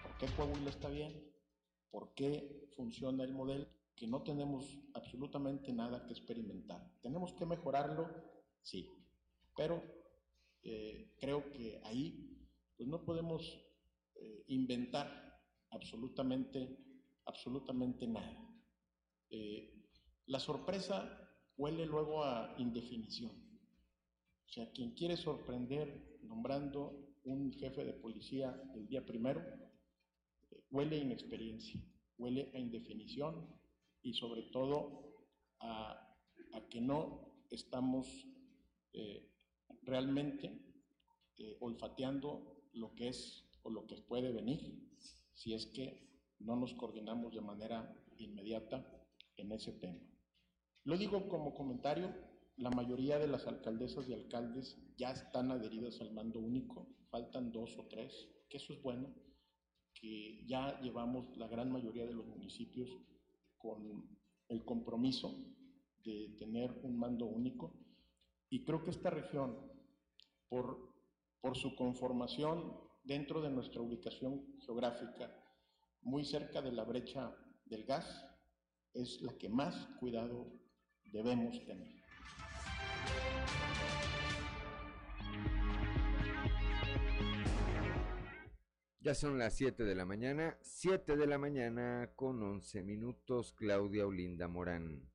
[0.02, 1.24] ¿Por qué Coahuila está bien?
[1.90, 3.66] ¿Por qué funciona el modelo?
[3.96, 6.86] Que no tenemos absolutamente nada que experimentar.
[7.00, 8.08] ¿Tenemos que mejorarlo?
[8.60, 8.92] Sí,
[9.56, 9.82] pero
[10.62, 12.36] eh, creo que ahí
[12.76, 13.42] pues no podemos
[14.14, 15.40] eh, inventar
[15.70, 16.78] absolutamente,
[17.24, 18.46] absolutamente nada.
[19.30, 19.82] Eh,
[20.26, 21.26] la sorpresa
[21.56, 23.32] huele luego a indefinición.
[24.44, 29.42] O sea, quien quiere sorprender nombrando un jefe de policía el día primero,
[30.70, 31.80] huele a inexperiencia,
[32.18, 33.48] huele a indefinición,
[34.06, 35.02] y sobre todo
[35.58, 36.00] a,
[36.70, 38.06] que no estamos
[38.92, 39.32] eh,
[39.82, 40.62] realmente
[41.36, 44.60] eh, olfateando lo que es o lo que puede venir
[45.32, 48.86] si es que no nos coordinamos de manera inmediata
[49.36, 50.00] en ese tema.
[50.84, 52.14] Lo digo como comentario,
[52.56, 57.76] la mayoría de las alcaldesas y alcaldes ya están adheridas al mando único, faltan dos
[57.76, 59.12] o tres, que eso es bueno,
[59.94, 62.88] que ya llevamos la gran mayoría de los municipios
[63.58, 65.36] con el compromiso
[66.04, 67.72] de tener un mando único.
[68.48, 69.56] Y creo que esta región,
[70.48, 70.94] por,
[71.40, 75.32] por su conformación dentro de nuestra ubicación geográfica,
[76.02, 77.34] muy cerca de la brecha
[77.64, 78.24] del gas,
[78.94, 80.52] es la que más cuidado
[81.04, 81.95] debemos tener.
[89.06, 94.04] Ya son las 7 de la mañana, 7 de la mañana con 11 minutos, Claudia
[94.04, 95.08] Olinda Morán.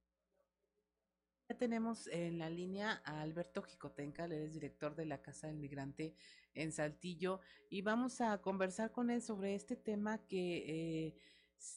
[1.49, 5.57] Ya tenemos en la línea a Alberto Jicotenca, él es director de la Casa del
[5.57, 6.15] Migrante
[6.53, 11.15] en Saltillo, y vamos a conversar con él sobre este tema que eh,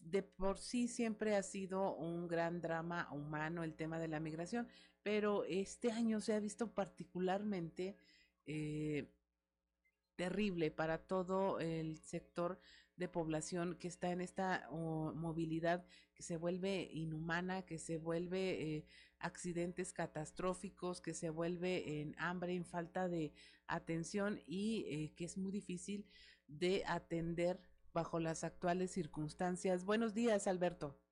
[0.03, 4.69] de por sí siempre ha sido un gran drama humano, el tema de la migración,
[5.03, 7.97] pero este año se ha visto particularmente
[8.47, 9.11] eh,
[10.17, 12.59] terrible para todo el sector
[12.97, 15.85] de población que está en esta movilidad
[16.15, 18.87] que se vuelve inhumana, que se vuelve eh,
[19.19, 23.33] accidentes catastróficos, que se vuelve en hambre, en falta de
[23.67, 26.07] atención y eh, que es muy difícil
[26.47, 27.61] de atender
[27.93, 29.85] bajo las actuales circunstancias.
[29.85, 31.04] Buenos días, Alberto.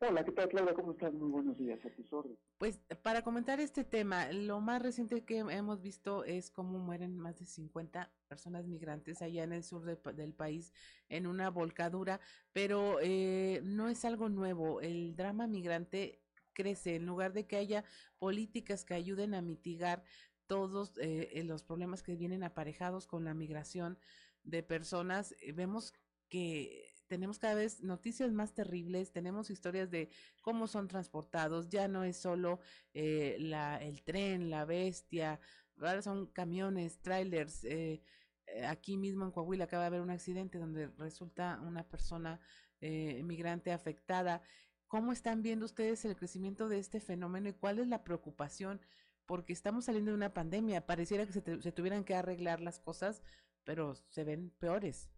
[0.00, 0.74] Hola, ¿qué tal, Claudia?
[0.74, 1.14] ¿Cómo estás?
[1.14, 2.38] Muy buenos días, a tus órdenes.
[2.58, 7.38] Pues para comentar este tema, lo más reciente que hemos visto es cómo mueren más
[7.38, 10.72] de 50 personas migrantes allá en el sur del país
[11.08, 12.20] en una volcadura,
[12.52, 14.80] pero eh, no es algo nuevo.
[14.80, 16.20] El drama migrante
[16.52, 17.84] crece en lugar de que haya
[18.18, 20.02] políticas que ayuden a mitigar
[20.46, 23.98] todos eh, los problemas que vienen aparejados con la migración
[24.42, 25.34] de personas.
[25.40, 25.94] Eh, vemos
[26.28, 30.08] que tenemos cada vez noticias más terribles, tenemos historias de
[30.42, 32.60] cómo son transportados, ya no es solo
[32.92, 35.40] eh, la, el tren, la bestia,
[35.78, 37.64] ahora son camiones, trailers.
[37.64, 38.02] Eh,
[38.46, 42.40] eh, aquí mismo en Coahuila acaba de haber un accidente donde resulta una persona
[42.80, 44.42] eh, migrante afectada.
[44.86, 48.80] ¿Cómo están viendo ustedes el crecimiento de este fenómeno y cuál es la preocupación?
[49.26, 53.22] Porque estamos saliendo de una pandemia, pareciera que se, se tuvieran que arreglar las cosas,
[53.64, 55.08] pero se ven peores.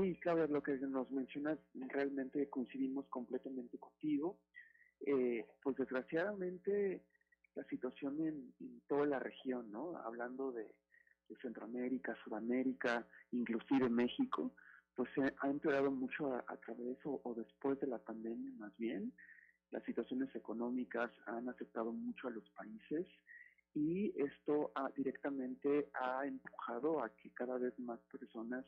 [0.00, 4.38] Sí, claro, lo que nos mencionas, realmente coincidimos completamente contigo.
[5.00, 7.02] Eh, pues desgraciadamente
[7.56, 9.96] la situación en, toda la región, ¿no?
[9.98, 10.72] Hablando de,
[11.42, 14.54] Centroamérica, Sudamérica, inclusive México,
[14.94, 19.12] pues se ha empeorado mucho a, través o, o, después de la pandemia más bien.
[19.70, 23.06] Las situaciones económicas han afectado mucho a los países
[23.74, 28.64] y esto ha, directamente ha empujado a que cada vez más personas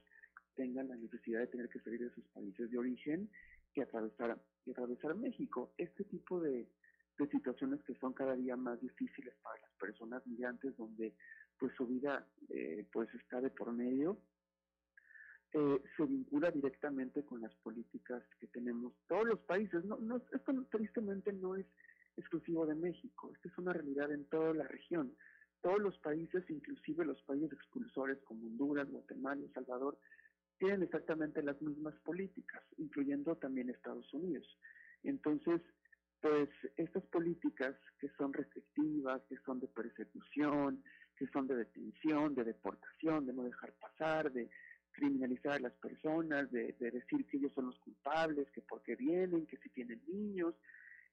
[0.54, 3.30] tengan la necesidad de tener que salir de sus países de origen
[3.74, 5.72] y atravesar, y atravesar México.
[5.78, 6.68] Este tipo de,
[7.18, 11.14] de situaciones que son cada día más difíciles para las personas migrantes, donde
[11.58, 14.18] pues su vida eh, pues está de por medio,
[15.52, 19.84] eh, se vincula directamente con las políticas que tenemos todos los países.
[19.84, 21.66] No, no, esto tristemente no es
[22.16, 25.14] exclusivo de México, esto es una realidad en toda la región.
[25.60, 29.98] Todos los países, inclusive los países expulsores como Honduras, Guatemala, El Salvador,
[30.60, 34.46] tienen exactamente las mismas políticas, incluyendo también Estados Unidos.
[35.02, 35.62] Entonces,
[36.20, 40.84] pues estas políticas que son restrictivas, que son de persecución,
[41.16, 44.50] que son de detención, de deportación, de no dejar pasar, de
[44.92, 49.56] criminalizar a las personas, de, decir que ellos son los culpables, que porque vienen, que
[49.56, 50.54] si tienen niños,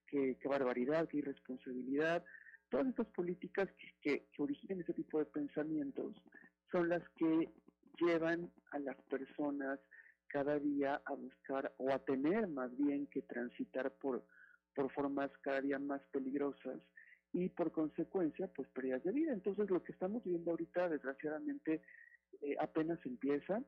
[0.07, 2.25] que, barbaridad, que irresponsabilidad.
[2.69, 3.69] Todas estas políticas
[4.01, 6.21] que, que originan ese tipo de pensamientos
[6.69, 7.49] son las que
[7.99, 9.79] llevan a las personas
[10.27, 14.23] cada día a buscar o a tener más bien que transitar por,
[14.75, 16.81] por formas cada día más peligrosas
[17.33, 19.33] y por consecuencia pues pérdidas de vida.
[19.33, 21.81] Entonces lo que estamos viendo ahorita desgraciadamente
[22.41, 23.61] eh, apenas empieza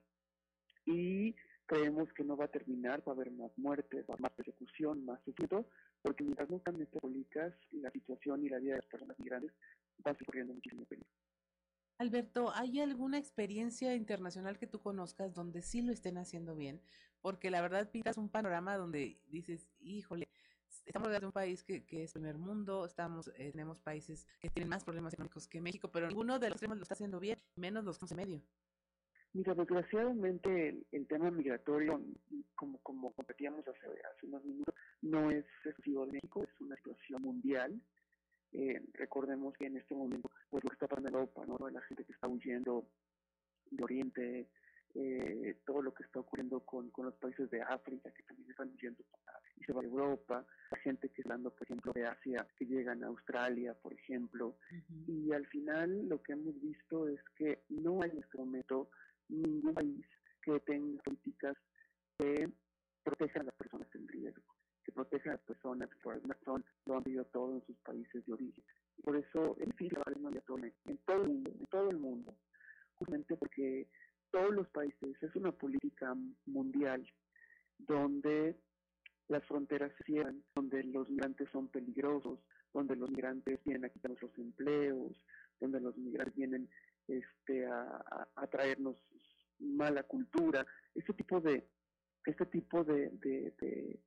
[0.86, 4.21] y creemos que no va a terminar, va a haber más muertes, va a haber
[4.21, 5.69] más persecución, más sufrimiento,
[6.01, 9.51] porque mientras no cambien políticas, la situación y la vida de las personas migrantes
[10.05, 11.07] va a seguir corriendo muchísimo peligro.
[12.00, 16.82] Alberto, ¿hay alguna experiencia internacional que tú conozcas donde sí lo estén haciendo bien?
[17.20, 20.30] Porque la verdad pintas un panorama donde dices, híjole,
[20.86, 24.86] estamos de un país que, es primer mundo, estamos, eh, tenemos países que tienen más
[24.86, 28.00] problemas económicos que México, pero ninguno de los extremos lo está haciendo bien, menos los
[28.00, 28.41] que en medio.
[29.34, 32.02] Mira, desgraciadamente el, tema migratorio,
[32.56, 37.24] como, como competíamos hace, hace unos minutos, no es exclusivo de México, es una situación
[37.24, 37.82] mundial
[38.54, 41.70] eh, recordemos que en este momento, pues lo que está pasando en Europa, ¿no?
[41.70, 42.88] La gente que está huyendo
[43.70, 44.50] de Oriente,
[44.95, 48.70] eh, todo lo que está ocurriendo con, con, los países de África que también están
[48.70, 49.04] huyendo
[49.56, 52.66] y se va a Europa, la gente que está hablando, por ejemplo, de Asia, que
[52.66, 54.58] llegan a Australia, por ejemplo.
[55.06, 58.89] Y al final lo que hemos visto es que no hay en este momento
[59.28, 60.06] ningún país
[60.41, 61.56] que tenga políticas
[62.18, 62.50] que
[63.04, 64.59] protejan a las personas en riesgo
[64.90, 67.78] que proteja a las personas que por alguna razón lo han vivido todo en sus
[67.78, 68.64] países de origen.
[69.04, 72.36] Por eso es migratoria en todo el mundo, en todo el mundo,
[72.96, 73.88] justamente porque
[74.32, 76.16] todos los países es una política
[76.48, 77.08] mundial
[77.78, 78.60] donde
[79.28, 82.40] las fronteras se cierran, donde los migrantes son peligrosos,
[82.74, 85.14] donde los migrantes vienen a quitarnos los empleos,
[85.60, 86.70] donde los migrantes vienen
[87.08, 88.98] este, a, traernos
[89.60, 90.66] mala cultura.
[90.96, 91.68] Este tipo de,
[92.26, 94.00] este tipo de,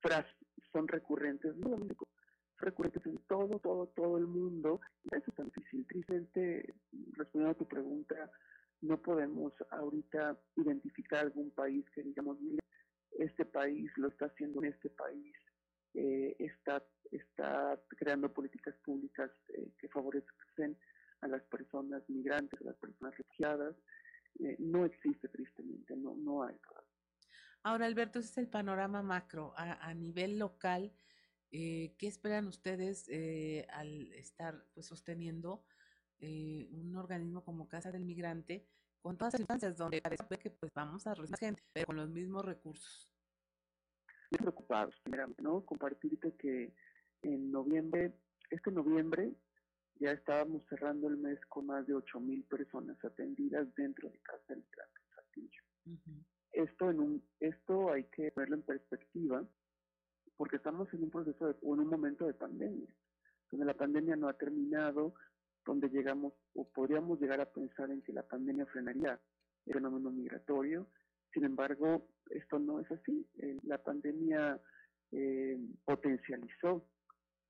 [0.00, 0.32] frases
[0.72, 1.76] son recurrentes, no
[2.58, 4.80] recurrentes en todo, todo, todo el mundo.
[5.10, 5.86] Eso es tan difícil.
[5.86, 6.74] Tristemente,
[7.12, 8.30] respondiendo a tu pregunta,
[8.80, 12.60] no podemos ahorita identificar algún país que digamos, mire,
[13.12, 15.34] este país lo está haciendo en este país,
[15.94, 20.78] eh, está, está creando políticas públicas eh, que favorecen
[21.22, 23.74] a las personas migrantes, a las personas refugiadas.
[24.38, 26.56] Eh, no existe tristemente, no, no hay.
[27.68, 29.52] Ahora, Alberto, ese es el panorama macro.
[29.54, 30.90] A, nivel local,
[31.50, 33.10] ¿qué esperan ustedes
[33.74, 35.62] al estar pues, sosteniendo
[36.18, 38.66] un organismo como Casa del Migrante?
[39.02, 42.10] con todas las instancias donde parece que pues vamos a recibir gente, pero con los
[42.10, 43.08] mismos recursos.
[44.24, 45.64] Estoy preocupados, primeramente, ¿no?
[45.64, 46.74] Compartirte que
[47.22, 48.12] en noviembre,
[48.50, 49.32] este noviembre,
[50.00, 54.54] ya estábamos cerrando el mes con más de 8 mil personas atendidas dentro de Casa
[54.54, 54.64] del
[55.14, 55.62] Castillo.
[56.52, 59.44] Esto en un, esto hay que verlo en perspectiva,
[60.36, 62.88] porque estamos en un proceso de, en un momento de pandemia,
[63.50, 65.14] donde la pandemia no ha terminado,
[65.64, 69.20] donde llegamos o podríamos llegar a pensar en que la pandemia frenaría
[69.66, 70.86] el fenómeno migratorio.
[71.32, 73.26] Sin embargo, esto no es así.
[73.38, 74.58] Eh, la pandemia
[75.12, 76.86] eh, potencializó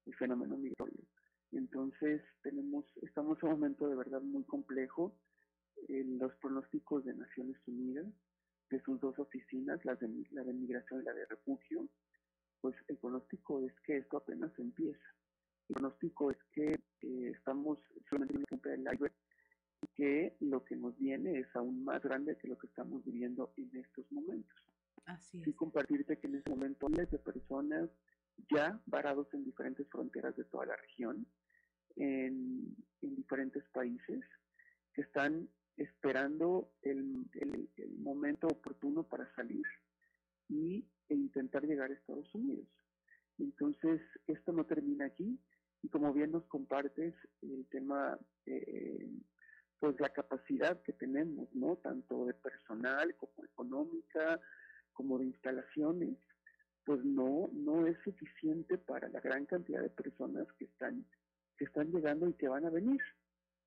[0.06, 1.04] el fenómeno migratorio.
[1.52, 5.14] Entonces, tenemos, estamos en un momento de verdad muy complejo.
[5.86, 8.06] En los pronósticos de Naciones Unidas,
[8.70, 11.88] de sus dos oficinas, la de, la de migración y la de refugio,
[12.60, 15.04] pues el pronóstico es que esto apenas empieza.
[15.68, 19.14] El pronóstico es que eh, estamos solamente en la punta del iceberg
[19.82, 23.52] y que lo que nos viene es aún más grande que lo que estamos viviendo
[23.56, 24.58] en estos momentos.
[25.06, 25.46] Así es.
[25.46, 27.90] Y compartirte que en este momento miles de personas
[28.50, 31.26] ya varados en diferentes fronteras de toda la región,
[31.96, 34.20] en, diferentes países,
[34.94, 35.48] que están
[35.78, 39.64] esperando el, el, momento oportuno para salir
[40.48, 42.66] y, e intentar llegar a Estados Unidos.
[43.38, 45.38] Entonces, esto no termina aquí,
[45.82, 49.08] y como bien nos compartes el tema, eh,
[49.78, 51.76] pues la capacidad que tenemos, ¿no?
[51.76, 54.40] Tanto de personal como económica,
[54.92, 56.18] como de instalaciones,
[56.84, 61.04] pues no, no es suficiente para la gran cantidad de personas que están,
[61.56, 63.00] que están llegando y que van a venir,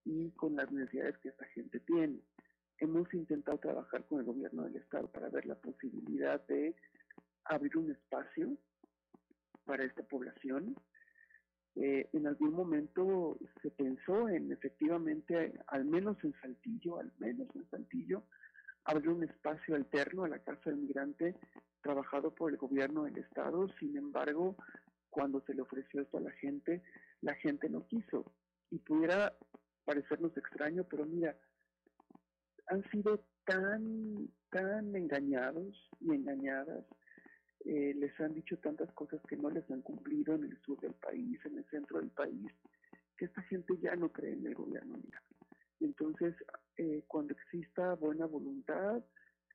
[0.06, 2.20] y con las necesidades que esta gente tiene.
[2.78, 6.76] Hemos intentado trabajar con el gobierno del estado para ver la posibilidad de
[7.46, 8.58] abrir un espacio
[9.66, 10.76] para esta población,
[11.76, 17.70] eh, en algún momento se pensó en efectivamente, al menos en Saltillo, al menos en
[17.70, 18.24] Saltillo,
[18.84, 21.36] abrir un espacio alterno a la Casa del Migrante
[21.82, 23.70] trabajado por el gobierno del Estado.
[23.80, 24.58] Sin embargo,
[25.10, 26.84] cuando se le ofreció esto a la gente,
[27.22, 28.34] la gente no quiso.
[28.70, 29.34] Y pudiera
[29.86, 31.38] parecernos extraño, pero mira,
[32.68, 36.86] han sido tan, tan engañados y engañadas
[37.66, 40.96] eh, les han dicho tantas cosas que no les han cumplido en el sur del
[40.96, 42.52] país, en el centro del país,
[43.18, 45.00] que esta gente ya no cree en el gobierno
[45.80, 46.36] Entonces,
[46.78, 49.04] eh, cuando exista buena voluntad,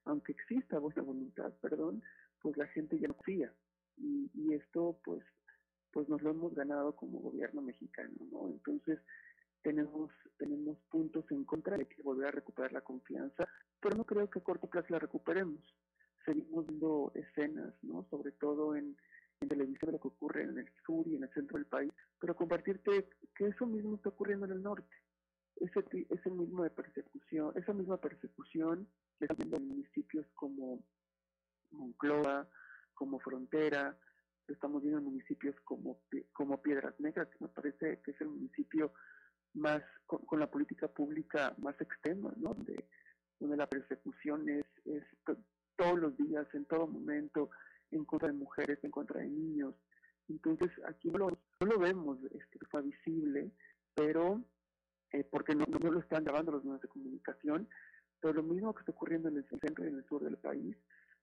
[0.04, 2.02] aunque exista buena voluntad, perdón,
[2.40, 3.52] pues la gente ya no confía.
[3.96, 5.24] Y, y esto, pues,
[5.90, 8.48] pues nos lo hemos ganado como gobierno mexicano, ¿no?
[8.50, 9.00] Entonces,
[9.66, 13.48] tenemos, tenemos puntos en contra de que volver a recuperar la confianza,
[13.80, 15.60] pero no creo que a corto plazo la recuperemos
[16.24, 18.06] seguimos viendo escenas, ¿no?
[18.10, 18.96] Sobre todo en,
[19.48, 22.34] televisión de lo que ocurre en el sur y en el centro del país, pero
[22.34, 24.96] compartirte que eso mismo está ocurriendo en el norte.
[25.56, 28.88] Ese, ese mismo de persecución, esa misma persecución
[29.18, 30.82] que está viendo en municipios como
[31.70, 32.48] Moncloa,
[32.94, 33.96] como Frontera,
[34.48, 36.00] estamos viendo en municipios como,
[36.32, 38.92] como Piedras Negras, que me parece que es el municipio
[39.56, 42.54] más, con, la política pública más extrema, ¿no?
[42.54, 42.84] Donde,
[43.56, 45.04] la persecución es, es
[45.76, 47.50] todos los días, en todo momento,
[47.90, 49.74] en contra de mujeres, en contra de niños.
[50.28, 53.52] Entonces, aquí no lo, vemos, este, fue visible,
[53.94, 54.42] pero
[55.12, 57.68] eh, porque no, no, lo están grabando los medios de comunicación,
[58.20, 60.76] pero lo mismo que está ocurriendo en el centro y en el sur del país,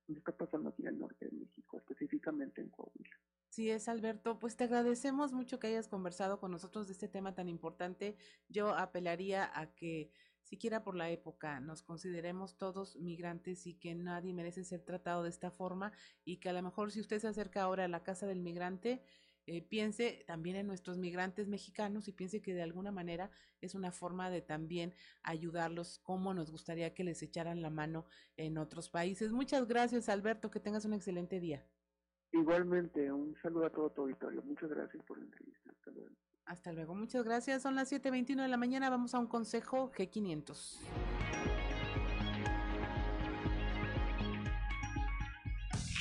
[0.08, 3.18] nos está pasando aquí en el norte de México, específicamente en Coahuila.
[3.54, 4.40] Sí, es Alberto.
[4.40, 8.18] Pues te agradecemos mucho que hayas conversado con nosotros de este tema tan importante.
[8.50, 14.34] Yo apelaría a que siquiera por la época, nos consideremos todos migrantes y que nadie
[14.34, 15.92] merece ser tratado de esta forma
[16.26, 19.04] y que a lo mejor si usted se acerca ahora a la casa del migrante,
[19.46, 23.30] eh, piense también en nuestros migrantes mexicanos y piense que de alguna manera
[23.62, 28.58] es una forma de también ayudarlos como nos gustaría que les echaran la mano en
[28.58, 29.32] otros países.
[29.32, 31.64] Muchas gracias, Alberto, que tengas un excelente día.
[32.34, 34.42] Igualmente, un saludo a todo tu auditorio.
[34.44, 35.70] Muchas gracias por la entrevista.
[35.70, 36.10] Hasta luego.
[36.46, 37.62] Hasta luego, muchas gracias.
[37.62, 41.63] Son las 7.21 de la mañana, vamos a un consejo G500.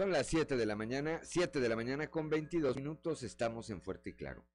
[0.00, 3.82] Son las 7 de la mañana, 7 de la mañana con 22 minutos, estamos en
[3.82, 4.46] Fuerte y Claro.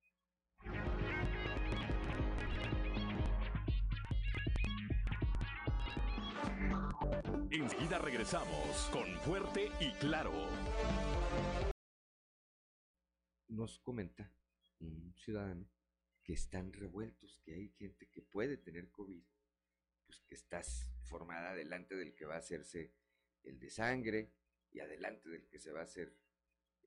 [7.52, 10.32] Enseguida regresamos con Fuerte y Claro.
[13.50, 14.34] Nos comenta
[14.80, 15.70] un ciudadano
[16.24, 19.24] que están revueltos, que hay gente que puede tener COVID,
[20.16, 22.94] pues que estás formada delante del que va a hacerse
[23.44, 24.34] el de sangre
[24.72, 26.16] y adelante del que se va a hacer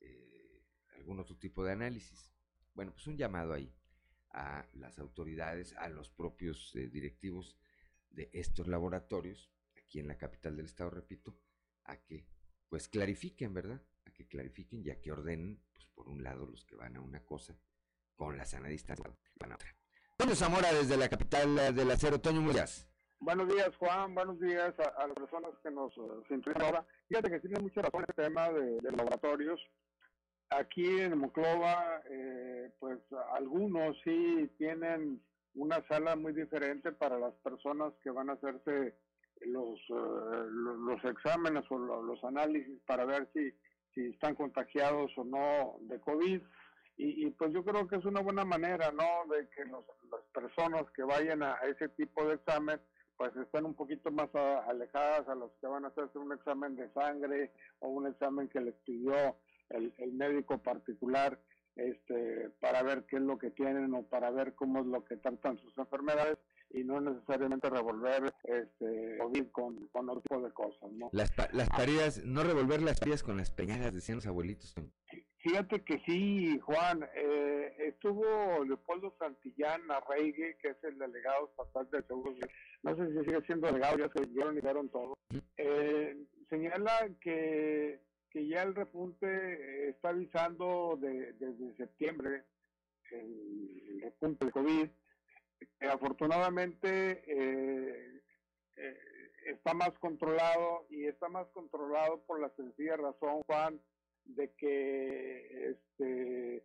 [0.00, 0.64] eh,
[0.94, 2.32] algún otro tipo de análisis.
[2.74, 3.74] Bueno, pues un llamado ahí
[4.30, 7.56] a las autoridades, a los propios eh, directivos
[8.10, 11.38] de estos laboratorios, aquí en la capital del estado, repito,
[11.84, 12.26] a que
[12.68, 13.82] pues clarifiquen, ¿verdad?
[14.04, 17.00] A que clarifiquen y a que ordenen, pues por un lado los que van a
[17.00, 17.58] una cosa
[18.14, 19.74] con la sana distancia, van a otra.
[20.16, 22.87] Toño Zamora desde la capital del acero, Toño Muyas.
[23.20, 24.14] Buenos días, Juan.
[24.14, 26.22] Buenos días a, las personas que nos uh,
[26.62, 26.86] ahora.
[27.08, 29.60] Fíjate que tiene mucha razón el tema de, laboratorios.
[30.50, 33.00] Aquí en Moclova, eh, pues
[33.34, 35.20] algunos sí tienen
[35.54, 38.94] una sala muy diferente para las personas que van a hacerse
[39.40, 40.44] los, uh,
[40.86, 43.50] los, exámenes o los, análisis para ver si,
[43.94, 46.40] si están contagiados o no de COVID.
[46.96, 49.32] Y, y, pues yo creo que es una buena manera, ¿no?
[49.32, 52.80] De que los, las personas que vayan a ese tipo de examen
[53.18, 56.88] pues están un poquito más alejadas a los que van a hacerse un examen de
[56.92, 59.36] sangre o un examen que les pidió
[59.70, 61.38] el, médico particular
[61.74, 65.16] este para ver qué es lo que tienen o para ver cómo es lo que
[65.16, 66.38] tratan sus enfermedades
[66.70, 71.10] y no necesariamente revolver este COVID con, con otro tipo de cosas, ¿no?
[71.12, 74.74] Las, las paridas, no revolver las paridas con las peñadas, decían los abuelitos.
[75.48, 82.06] Fíjate que sí, Juan, eh, estuvo Leopoldo Santillán Arraigue, que es el delegado estatal del
[82.06, 82.34] Seguro
[82.82, 85.16] no sé si sigue siendo delegado, ya se dieron todo,
[85.56, 92.44] eh, señala que, que ya el repunte está avisando de, desde septiembre,
[93.10, 94.88] el, repunte de COVID,
[95.80, 98.22] que afortunadamente eh,
[98.76, 98.98] eh,
[99.46, 103.80] está más controlado y está más controlado por la sencilla razón, Juan,
[104.28, 106.64] de que este,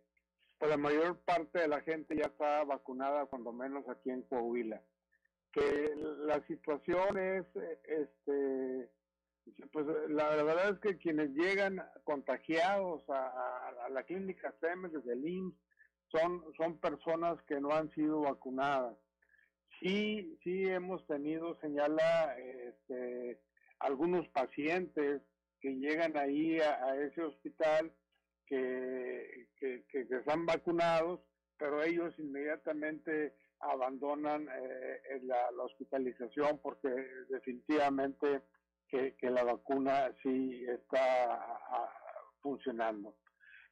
[0.58, 4.82] pues la mayor parte de la gente ya está vacunada, cuando menos aquí en Coahuila
[5.54, 5.94] que
[6.26, 7.46] la situación es,
[7.84, 8.90] este,
[9.72, 15.54] pues la, verdad es que quienes llegan contagiados a, la clínica SEMES desde el IMSS
[16.10, 18.96] son, son personas que no han sido vacunadas.
[19.80, 23.40] Sí, sí hemos tenido, señala, este,
[23.78, 25.22] algunos pacientes
[25.64, 27.90] que llegan ahí a, ese hospital
[28.46, 31.20] que, que, están vacunados,
[31.56, 36.90] pero ellos inmediatamente abandonan eh, la, hospitalización porque
[37.30, 38.42] definitivamente
[38.88, 41.42] que, la vacuna sí está
[42.42, 43.16] funcionando.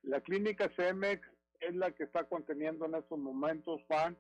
[0.03, 1.29] La clínica CEMEX
[1.61, 4.17] es la que está conteniendo en estos momentos, Juan,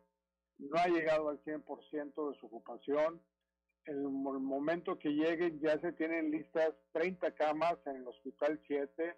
[0.59, 3.23] no ha llegado al 100% de su ocupación.
[3.87, 9.17] En el momento que lleguen ya se tienen listas 30 camas en el Hospital 7,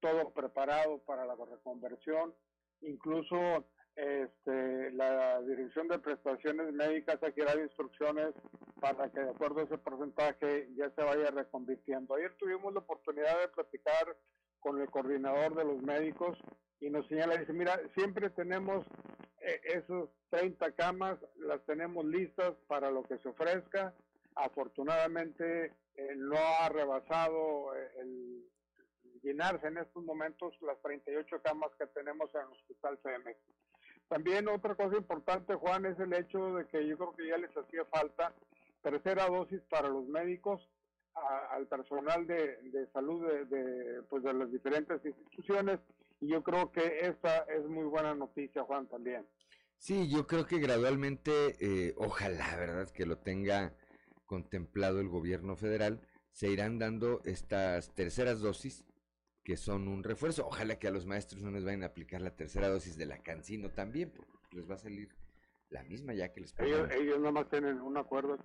[0.00, 2.34] todo preparado para la reconversión.
[2.80, 8.34] Incluso este, la Dirección de Prestaciones Médicas ha dado instrucciones
[8.80, 12.14] para que de acuerdo a ese porcentaje ya se vaya reconvirtiendo.
[12.14, 14.16] Ayer tuvimos la oportunidad de platicar
[14.60, 16.38] con el coordinador de los médicos
[16.80, 18.86] y nos señala, dice, mira, siempre tenemos
[19.40, 23.94] eh, esos 30 camas, las tenemos listas para lo que se ofrezca.
[24.34, 28.50] Afortunadamente eh, no ha rebasado eh, el
[29.22, 33.38] llenarse en estos momentos las 38 camas que tenemos en el Hospital CMX.
[34.08, 37.54] También otra cosa importante, Juan, es el hecho de que yo creo que ya les
[37.56, 38.34] hacía falta
[38.82, 40.66] tercera dosis para los médicos.
[41.14, 45.80] Al personal de, de salud de, de, pues de las diferentes instituciones
[46.20, 49.26] y yo creo que esta es muy buena noticia, Juan, también.
[49.78, 53.74] Sí, yo creo que gradualmente, eh, ojalá, ¿verdad?, que lo tenga
[54.26, 56.00] contemplado el gobierno federal,
[56.32, 58.84] se irán dando estas terceras dosis
[59.42, 60.46] que son un refuerzo.
[60.46, 63.22] Ojalá que a los maestros no les vayan a aplicar la tercera dosis de la
[63.22, 65.08] Cancino también, porque les va a salir
[65.70, 66.54] la misma ya que les.
[66.58, 68.38] Ellos, ellos nomás tienen un acuerdo.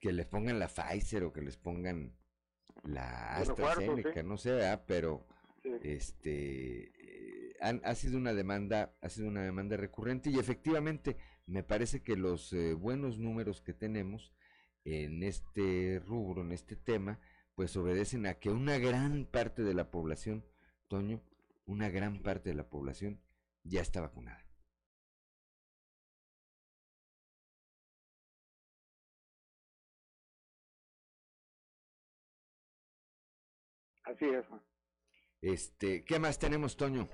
[0.00, 2.16] Que les pongan la Pfizer o que les pongan
[2.84, 5.26] la AstraZeneca, no sé, pero
[5.82, 11.16] este eh, ha sido una demanda, ha sido una demanda recurrente y efectivamente
[11.46, 14.34] me parece que los eh, buenos números que tenemos
[14.84, 17.20] en este rubro, en este tema,
[17.54, 20.44] pues obedecen a que una gran parte de la población,
[20.88, 21.22] Toño,
[21.66, 23.20] una gran parte de la población
[23.62, 24.44] ya está vacunada.
[34.12, 34.44] Así es.
[35.40, 37.08] Este, ¿qué más tenemos, Toño?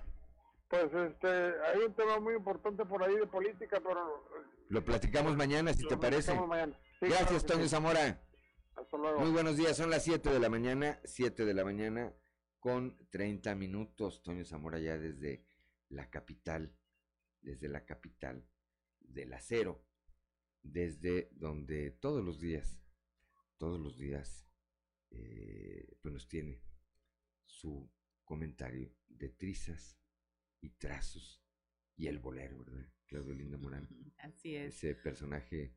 [0.68, 4.28] Pues este, hay un tema muy importante por ahí de política, pero
[4.68, 6.38] lo platicamos mañana, si te parece.
[7.00, 8.22] Gracias, Toño Zamora.
[9.18, 12.14] Muy buenos días, son las 7 de la mañana, 7 de la mañana
[12.58, 14.22] con 30 minutos.
[14.22, 15.46] Toño Zamora ya desde
[15.88, 16.76] la capital,
[17.40, 18.46] desde la capital
[19.00, 19.84] del acero,
[20.62, 22.78] desde donde todos los días,
[23.56, 24.46] todos los días,
[25.10, 26.60] eh, pues nos tiene
[27.59, 27.90] su
[28.24, 29.98] comentario de trizas
[30.60, 31.43] y trazos
[31.97, 32.89] y el bolero, ¿verdad?
[33.06, 33.89] Claudio Linda Morán.
[34.18, 34.76] Así es.
[34.76, 35.74] Ese personaje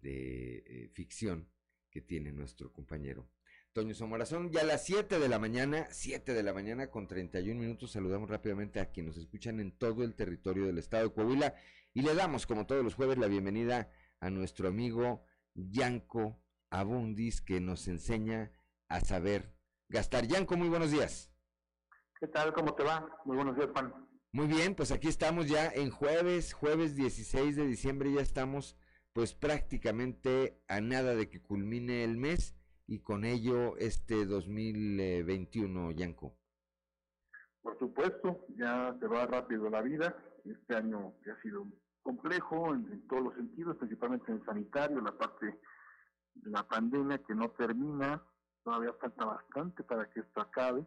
[0.00, 1.50] de eh, ficción
[1.90, 3.30] que tiene nuestro compañero
[3.72, 4.24] Toño Zamora.
[4.24, 7.92] Son ya las 7 de la mañana, 7 de la mañana con 31 minutos.
[7.92, 11.54] Saludamos rápidamente a quienes nos escuchan en todo el territorio del estado de Coahuila
[11.92, 13.90] y le damos, como todos los jueves, la bienvenida
[14.20, 15.24] a nuestro amigo
[15.54, 18.52] Yanko Abundis que nos enseña
[18.88, 19.57] a saber
[19.88, 20.26] gastar.
[20.26, 21.32] Yanko, muy buenos días.
[22.20, 22.52] ¿Qué tal?
[22.52, 23.08] ¿Cómo te va?
[23.24, 23.92] Muy buenos días, Juan.
[24.32, 28.76] Muy bien, pues aquí estamos ya en jueves, jueves 16 de diciembre, ya estamos
[29.14, 32.54] pues prácticamente a nada de que culmine el mes
[32.86, 36.36] y con ello este 2021, Yanko.
[37.62, 40.16] Por supuesto, ya se va rápido la vida.
[40.44, 41.66] Este año que ha sido
[42.02, 45.58] complejo en, en, todos los sentidos, principalmente en sanitario, la parte
[46.34, 48.22] de la pandemia que no termina,
[48.68, 50.86] todavía falta bastante para que esto acabe.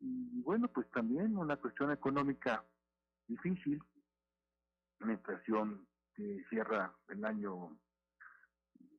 [0.00, 2.64] Y bueno, pues también una cuestión económica
[3.28, 3.80] difícil,
[4.98, 7.78] una inflación que cierra el año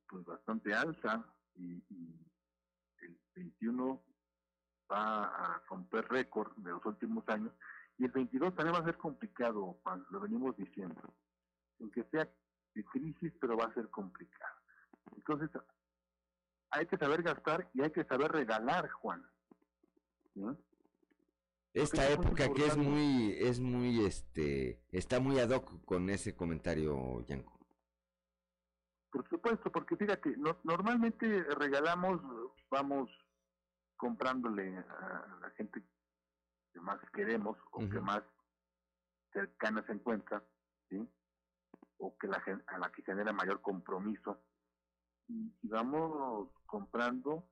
[0.08, 1.84] pues bastante alta y,
[3.02, 4.02] el 21
[4.90, 7.52] va a romper récord de los últimos años
[7.98, 9.78] y el 22 también va a ser complicado,
[10.10, 11.02] lo venimos diciendo,
[11.82, 12.30] aunque sea
[12.76, 14.56] de crisis, pero va a ser complicado.
[15.18, 15.50] Entonces,
[16.74, 19.24] hay que saber gastar y hay que saber regalar, Juan.
[21.74, 27.22] Esta época que es muy, es muy, este, está muy ad hoc con ese comentario,
[27.26, 27.60] Yanko.
[29.12, 32.20] Por supuesto, porque fíjate, normalmente regalamos,
[32.72, 33.10] vamos
[33.96, 35.84] comprándole a la gente
[36.74, 38.24] que más queremos o que más
[39.32, 40.44] cercana se encuentra,
[40.90, 41.08] ¿sí?
[41.98, 44.42] O que la a la que genera mayor compromiso.
[45.28, 47.48] Y, vamos comprando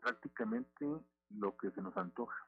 [0.00, 0.86] prácticamente
[1.30, 2.46] lo que se nos antoja.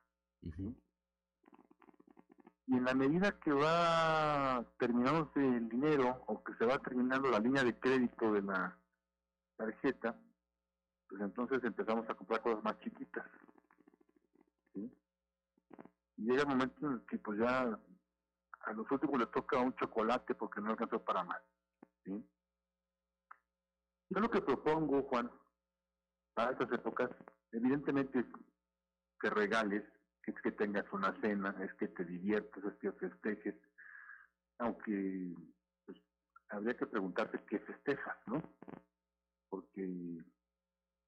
[2.67, 7.41] Y en la medida que va terminándose el dinero o que se va terminando la
[7.41, 8.79] línea de crédito de la
[9.57, 10.17] tarjeta,
[11.09, 13.27] pues entonces empezamos a comprar cosas más chiquitas.
[14.75, 14.91] Y
[16.17, 17.79] llega el momento en el que pues ya
[18.61, 21.43] a los últimos les toca un chocolate porque no alcanzó para más.
[22.05, 22.25] ¿sí?
[24.11, 25.31] Yo lo que propongo, Juan,
[26.35, 27.11] para estas épocas,
[27.53, 28.27] evidentemente
[29.21, 29.85] que regales
[30.27, 33.55] es que tengas una cena, es que te diviertas, es que festejes,
[34.59, 35.35] aunque
[35.87, 35.99] pues,
[36.49, 38.43] habría que preguntarte qué festejas, ¿no?
[39.49, 40.19] Porque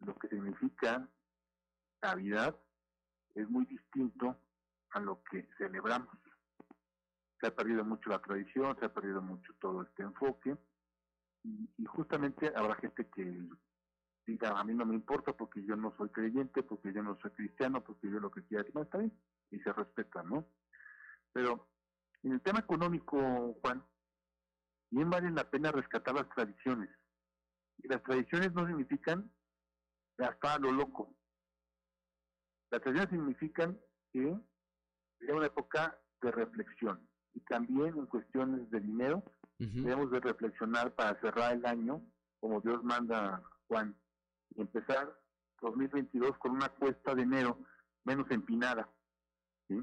[0.00, 1.08] lo que significa
[2.02, 2.56] Navidad
[3.34, 4.40] es muy distinto
[4.90, 6.16] a lo que celebramos.
[7.40, 10.56] Se ha perdido mucho la tradición, se ha perdido mucho todo este enfoque
[11.44, 13.48] y, justamente habrá gente que
[14.26, 17.30] diga, a mí no me importa porque yo no soy creyente, porque yo no soy
[17.32, 19.12] cristiano, porque yo lo que quiera, no está bien,
[19.50, 20.46] y se respeta, ¿no?
[21.32, 21.68] Pero
[22.22, 23.18] en el tema económico,
[23.62, 23.84] Juan,
[24.90, 26.90] bien vale la pena rescatar las tradiciones.
[27.78, 29.30] Y las tradiciones no significan
[30.16, 31.16] gastar lo loco.
[32.70, 33.80] Las tradiciones significan
[34.12, 34.30] que
[35.20, 37.08] es una época de reflexión.
[37.34, 39.24] Y también en cuestiones de dinero,
[39.70, 42.02] debemos de reflexionar para cerrar el año,
[42.40, 43.96] como Dios manda, Juan,
[44.54, 45.16] y empezar
[45.60, 47.58] 2022 con una cuesta de enero
[48.04, 48.92] menos empinada.
[49.68, 49.76] ¿sí?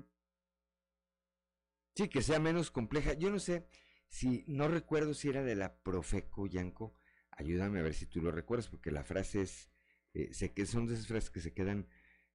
[1.95, 3.13] Sí, que sea menos compleja.
[3.13, 3.67] Yo no sé
[4.07, 6.95] si, no recuerdo si era de la Profeco, Yanko.
[7.31, 9.71] Ayúdame a ver si tú lo recuerdas, porque la frase es,
[10.13, 11.87] eh, sé que son de esas frases que se quedan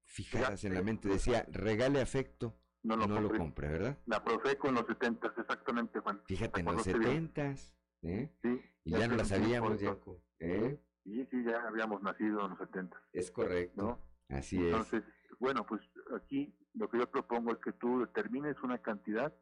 [0.04, 1.08] fijadas en la mente.
[1.08, 3.98] Decía, regale afecto, no lo, no compre, ¿verdad?
[4.06, 6.20] La Profeco en los 70, exactamente, Juan.
[6.26, 7.54] Fíjate, en los 70,
[8.02, 8.30] ¿eh?
[8.42, 8.62] Sí.
[8.84, 10.20] Y ya, no la sabíamos, Yanko.
[10.38, 10.78] ¿eh?
[11.02, 13.02] Sí, sí, ya habíamos nacido en los 70.
[13.12, 13.98] Es correcto.
[14.28, 14.66] Así es.
[14.66, 15.02] Entonces,
[15.38, 15.80] bueno, pues
[16.14, 19.34] aquí lo que yo propongo es que tú determines una cantidad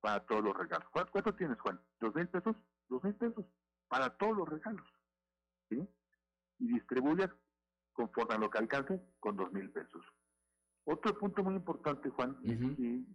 [0.00, 0.88] para todos los regalos.
[0.90, 1.80] ¿Cuánto, tienes, Juan?
[2.00, 2.56] ¿Dos mil pesos?
[2.88, 3.44] Dos mil pesos
[3.88, 4.86] para todos los regalos.
[5.68, 5.88] ¿Sí?
[6.58, 7.30] Y distribuyas
[7.92, 10.04] conforme a lo que alcance con dos mil pesos.
[10.84, 12.52] Otro punto muy importante, Juan, y,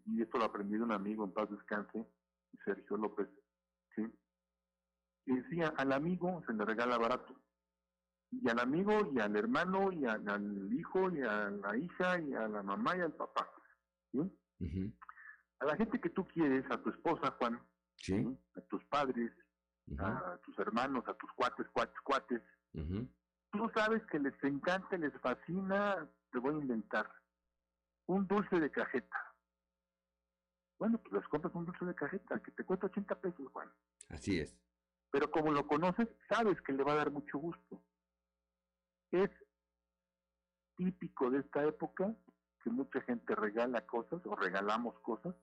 [0.05, 2.07] y, esto lo aprendí de un amigo en paz descanse,
[2.63, 3.27] Sergio López,
[3.95, 4.03] ¿sí?
[5.25, 7.35] Y decía, al amigo se le regala barato.
[8.31, 12.47] Y al amigo, y al hermano, y al, hijo, y a la hija, y a
[12.47, 13.49] la mamá, y al papá.
[14.11, 14.93] ¿sí?
[15.59, 17.59] a la gente que tú quieres, a tu esposa, Juan,
[17.97, 18.25] ¿Sí?
[18.55, 19.31] a tus padres,
[19.99, 22.41] a tus hermanos, a tus cuates, cuates, cuates,
[23.51, 27.09] tú sabes que les encanta, les fascina, te voy a inventar,
[28.07, 29.35] un dulce de cajeta.
[30.79, 33.71] Bueno, pues les compras un dulce de cajeta que te cuesta 80 pesos, Juan.
[34.09, 34.57] Así es.
[35.11, 37.81] Pero como lo conoces, sabes que le va a dar mucho gusto.
[39.11, 39.29] Es
[40.75, 42.15] típico de esta época
[42.63, 45.35] que mucha gente regala cosas o regalamos cosas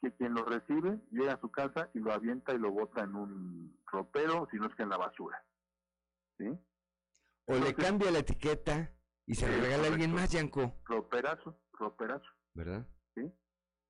[0.00, 3.14] que quien lo recibe llega a su casa y lo avienta y lo bota en
[3.14, 5.44] un ropero, si no es que en la basura.
[6.38, 6.46] ¿Sí?
[7.46, 8.92] O le cambia la etiqueta
[9.26, 10.80] y se le regala a alguien más, Yanko.
[10.84, 12.28] Roperazo, roperazo.
[12.54, 12.86] ¿Verdad?
[13.14, 13.32] ¿Sí?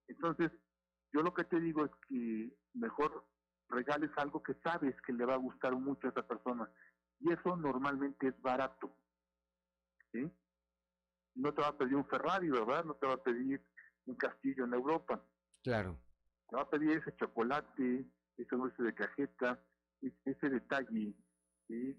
[0.09, 0.51] Entonces,
[1.13, 3.27] yo lo que te digo es que mejor
[3.69, 6.71] regales algo que sabes que le va a gustar mucho a esa persona.
[7.21, 8.95] Y eso normalmente es barato.
[10.13, 10.31] ¿Sí?
[11.35, 12.85] No te va a pedir un Ferrari, ¿verdad?
[12.85, 13.65] No te va a pedir
[14.07, 15.23] un castillo en Europa.
[15.63, 15.99] Claro.
[16.49, 18.07] Te va a pedir ese chocolate,
[18.37, 19.63] ese dulce de cajeta,
[20.01, 21.15] ese detalle
[21.67, 21.97] que,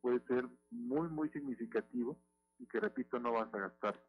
[0.00, 2.20] puede ser muy, muy significativo
[2.58, 4.07] y que, repito, no vas a gastar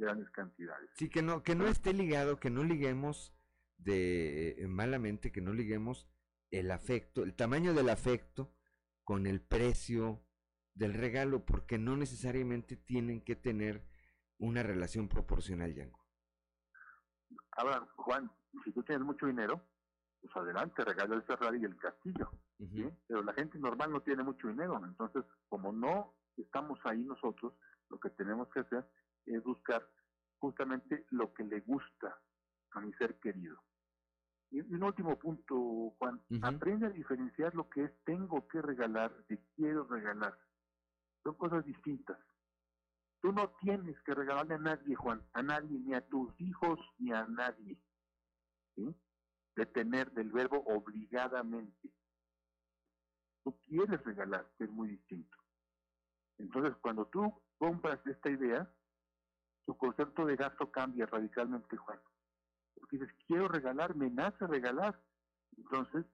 [0.00, 0.90] grandes cantidades.
[0.94, 3.32] Sí, que no, que no esté ligado, que no liguemos
[3.78, 6.08] de eh, malamente, que no liguemos
[6.50, 8.52] el afecto, el tamaño del afecto
[9.04, 10.24] con el precio
[10.74, 13.86] del regalo, porque no necesariamente tienen que tener
[14.38, 16.00] una relación proporcional, Yango.
[17.52, 18.30] Ahora, Juan,
[18.64, 19.62] si tú tienes mucho dinero,
[20.20, 22.30] pues adelante, regala el Ferrari y el castillo.
[23.06, 27.54] Pero la gente normal no tiene mucho dinero, entonces como no estamos ahí nosotros,
[27.88, 28.86] lo que tenemos que hacer
[29.26, 29.86] es buscar
[30.38, 32.18] justamente lo que le gusta
[32.72, 33.62] a mi ser querido.
[34.50, 39.38] Y un último punto, Juan, aprende a diferenciar lo que es tengo que regalar de
[39.54, 40.36] quiero regalar.
[41.22, 42.18] Son cosas distintas.
[43.20, 47.12] Tú no tienes que regalarle a nadie, Juan, a nadie, ni a tus hijos, ni
[47.12, 47.78] a nadie.
[48.74, 48.96] ¿sí?
[49.54, 51.92] De tener del verbo obligadamente.
[53.44, 55.36] Tú quieres regalar, que es muy distinto.
[56.38, 58.68] Entonces, cuando tú compras esta idea,
[59.66, 62.00] tu concepto de gasto cambia radicalmente, Juan
[62.80, 64.98] porque dices, quiero regalar, me nace regalar.
[65.56, 66.06] Entonces,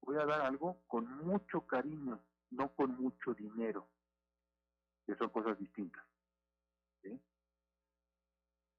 [0.00, 2.20] voy a dar algo con mucho cariño,
[2.50, 3.88] no con mucho dinero,
[5.06, 6.02] que son cosas distintas.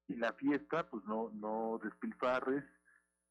[0.09, 2.63] Y la fiesta, pues no, no despilfarres,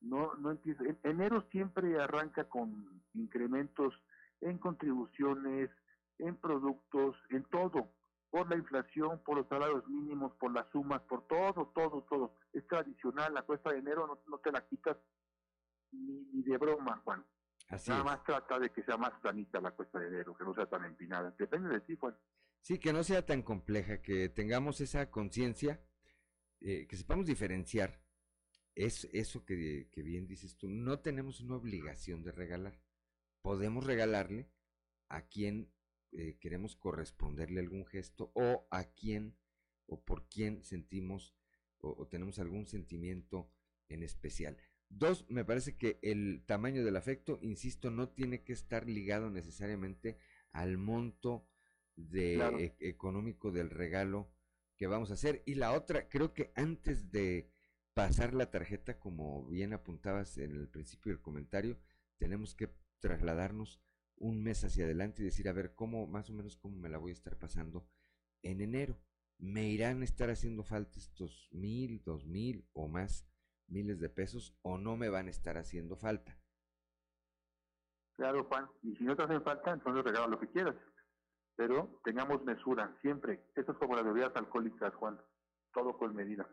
[0.01, 0.83] no, no empieza.
[1.05, 3.95] enero siempre arranca con incrementos
[4.41, 5.71] en contribuciones,
[6.19, 7.93] en productos, en todo
[8.33, 12.35] por la inflación, por los salarios mínimos, por las sumas, por todo, todo, todo.
[12.55, 14.97] Es tradicional, la cuesta de enero no, te la quitas
[15.93, 17.23] ni, de broma, Juan.
[17.89, 20.65] Nada más trata de que sea más planita la cuesta de enero, que no sea
[20.65, 21.35] tan empinada.
[21.39, 22.17] Depende de ti, Juan.
[22.63, 25.85] Sí, que no sea tan compleja, que tengamos esa conciencia,
[26.63, 28.01] eh, que sepamos diferenciar.
[28.75, 30.71] Es eso que, que bien dices tú.
[30.71, 32.81] No tenemos una obligación de regalar.
[33.43, 34.51] Podemos regalarle
[35.11, 35.71] a quien
[36.13, 39.35] eh, queremos corresponderle algún gesto o a quién
[39.87, 41.35] o por quién sentimos
[41.79, 43.51] o, tenemos algún sentimiento
[43.89, 44.57] en especial.
[44.89, 50.19] Dos, me parece que el tamaño del afecto, insisto, no tiene que estar ligado necesariamente
[50.53, 51.49] al monto
[51.97, 52.37] de,
[52.79, 54.31] e, económico del regalo
[54.77, 55.43] que vamos a hacer.
[55.47, 57.51] Y la otra, creo que antes de
[57.95, 61.79] pasar la tarjeta, como bien apuntabas en el principio del comentario,
[62.19, 62.71] tenemos que
[63.01, 63.81] trasladarnos
[64.17, 66.99] un mes hacia adelante y decir, a ver, cómo, más o menos cómo me la
[66.99, 67.89] voy a estar pasando
[68.43, 69.01] en enero.
[69.39, 73.27] ¿Me irán a estar haciendo falta estos mil, dos mil o más
[73.67, 76.39] miles de pesos o no me van a estar haciendo falta?
[78.15, 78.69] Claro, Juan.
[78.83, 80.77] Y si no te hacen falta, entonces regala lo que quieras.
[81.57, 83.45] pero tengamos mesura, siempre.
[83.57, 85.21] Esto es como las bebidas alcohólicas, Juan,
[85.73, 86.49] todo con medida.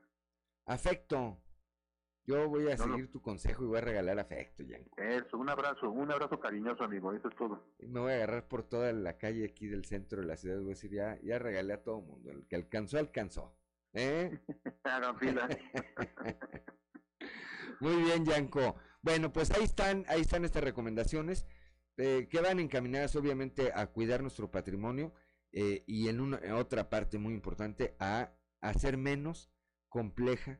[0.65, 1.41] Afecto.
[2.29, 5.01] Yo voy a seguir tu consejo y voy a regalar afecto, Yanko.
[5.01, 7.73] Eso, un abrazo, un abrazo cariñoso, amigo, eso es todo.
[7.79, 10.67] Me voy a agarrar por toda la calle aquí del centro de la ciudad, voy
[10.67, 13.57] a decir, ya, ya regalé a todo el mundo, el que alcanzó, alcanzó.
[13.93, 14.39] ¿Eh?
[14.83, 15.49] Hagan fila.
[17.79, 18.75] Muy bien, Yanko.
[19.01, 21.47] Bueno, pues ahí están, ahí están estas recomendaciones
[21.97, 25.15] eh, que van encaminadas obviamente a cuidar nuestro patrimonio
[25.51, 29.51] eh, y en, una, en otra parte muy importante a hacer menos
[29.87, 30.59] compleja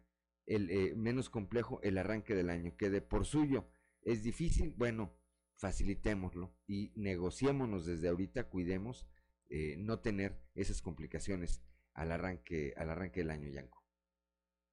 [0.50, 3.70] el eh, menos complejo el arranque del año, que de por suyo
[4.02, 5.16] es difícil, bueno,
[5.58, 9.08] facilitémoslo y negociémonos desde ahorita, cuidemos
[9.50, 11.64] eh, no tener esas complicaciones
[11.94, 13.86] al arranque, al arranque del año, Yanko.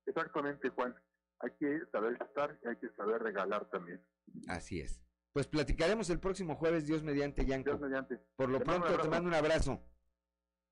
[0.06, 0.94] Exactamente, Juan.
[1.40, 4.02] Hay que saber estar y hay que saber regalar también.
[4.48, 5.02] Así es.
[5.32, 7.70] Pues platicaremos el próximo jueves, Dios mediante, Yanko.
[7.70, 8.18] Dios mediante.
[8.36, 9.82] Por lo Te pronto te mando un abrazo.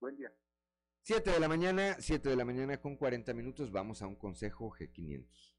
[0.00, 0.32] Buen día.
[1.04, 4.70] 7 de la mañana, 7 de la mañana con 40 minutos, vamos a un consejo
[4.70, 5.54] G500.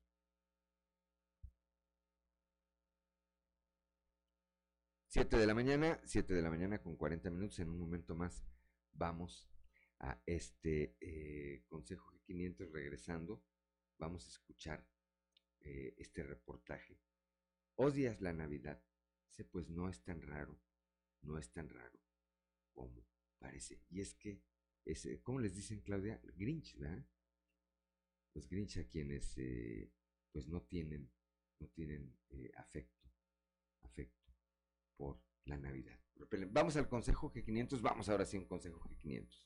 [5.08, 8.44] Siete de la mañana, 7 de la mañana con 40 minutos, en un momento más
[8.94, 9.48] vamos
[10.00, 13.44] a este eh, consejo G500 regresando,
[14.00, 14.84] vamos a escuchar
[15.60, 17.00] eh, este reportaje.
[17.76, 18.82] ¿Odias la Navidad?
[19.28, 20.60] Dice, pues no es tan raro,
[21.22, 22.00] no es tan raro
[22.74, 23.06] como
[23.38, 23.84] parece.
[23.92, 24.42] Y es que
[24.86, 26.22] es, ¿cómo les dicen, Claudia?
[26.38, 27.06] Grinch, ¿verdad?
[28.34, 29.92] Los Grinch a quienes eh,
[30.32, 31.12] pues no tienen,
[31.60, 33.10] no tienen eh, afecto,
[33.82, 34.34] afecto
[34.98, 36.00] por la Navidad.
[36.50, 39.46] Vamos al consejo G500, vamos ahora sí a un consejo G500.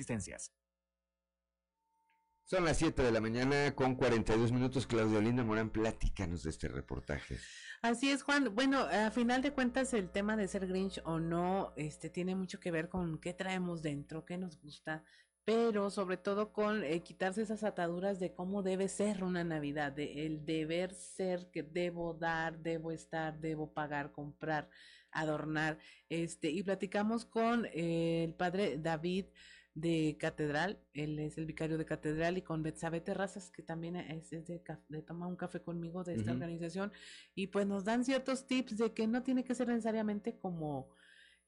[0.00, 0.52] existencias.
[2.44, 4.86] Son las 7 de la mañana con 42 minutos.
[4.86, 7.38] Claudia Linda Morán, platícanos de este reportaje.
[7.80, 8.52] Así es, Juan.
[8.56, 12.58] Bueno, a final de cuentas, el tema de ser Grinch o no, este, tiene mucho
[12.58, 15.04] que ver con qué traemos dentro, qué nos gusta,
[15.44, 20.26] pero sobre todo con eh, quitarse esas ataduras de cómo debe ser una Navidad, de
[20.26, 24.68] el deber ser que debo dar, debo estar, debo pagar, comprar,
[25.12, 25.78] adornar.
[26.08, 29.26] Este, y platicamos con eh, el padre David
[29.74, 34.32] de Catedral, él es el vicario de Catedral, y con Betsabe Terrazas, que también es,
[34.32, 34.62] es de,
[35.06, 36.92] tomar un café conmigo de esta organización,
[37.34, 40.90] y pues nos dan ciertos tips de que no tiene que ser necesariamente como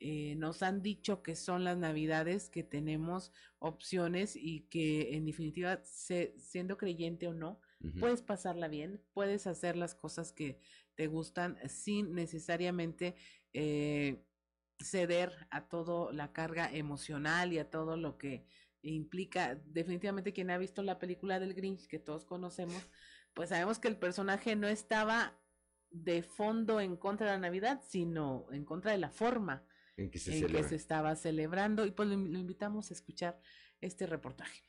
[0.05, 5.81] eh, nos han dicho que son las navidades, que tenemos opciones y que en definitiva,
[5.85, 7.61] se- siendo creyente o no,
[8.01, 10.59] puedes pasarla bien, puedes hacer las cosas que
[10.97, 13.15] te gustan sin necesariamente
[13.53, 14.25] eh,
[14.83, 18.47] ceder a toda la carga emocional y a todo lo que
[18.83, 19.55] implica.
[19.67, 22.83] Definitivamente quien ha visto la película del Grinch, que todos conocemos,
[23.35, 25.39] pues sabemos que el personaje no estaba
[25.91, 30.19] de fondo en contra de la Navidad, sino en contra de la forma En que
[30.19, 30.63] se en celebra.
[30.63, 31.85] que se estaba celebrando.
[31.87, 33.41] Y pues lo, lo invitamos a escuchar
[33.81, 34.63] este reportaje.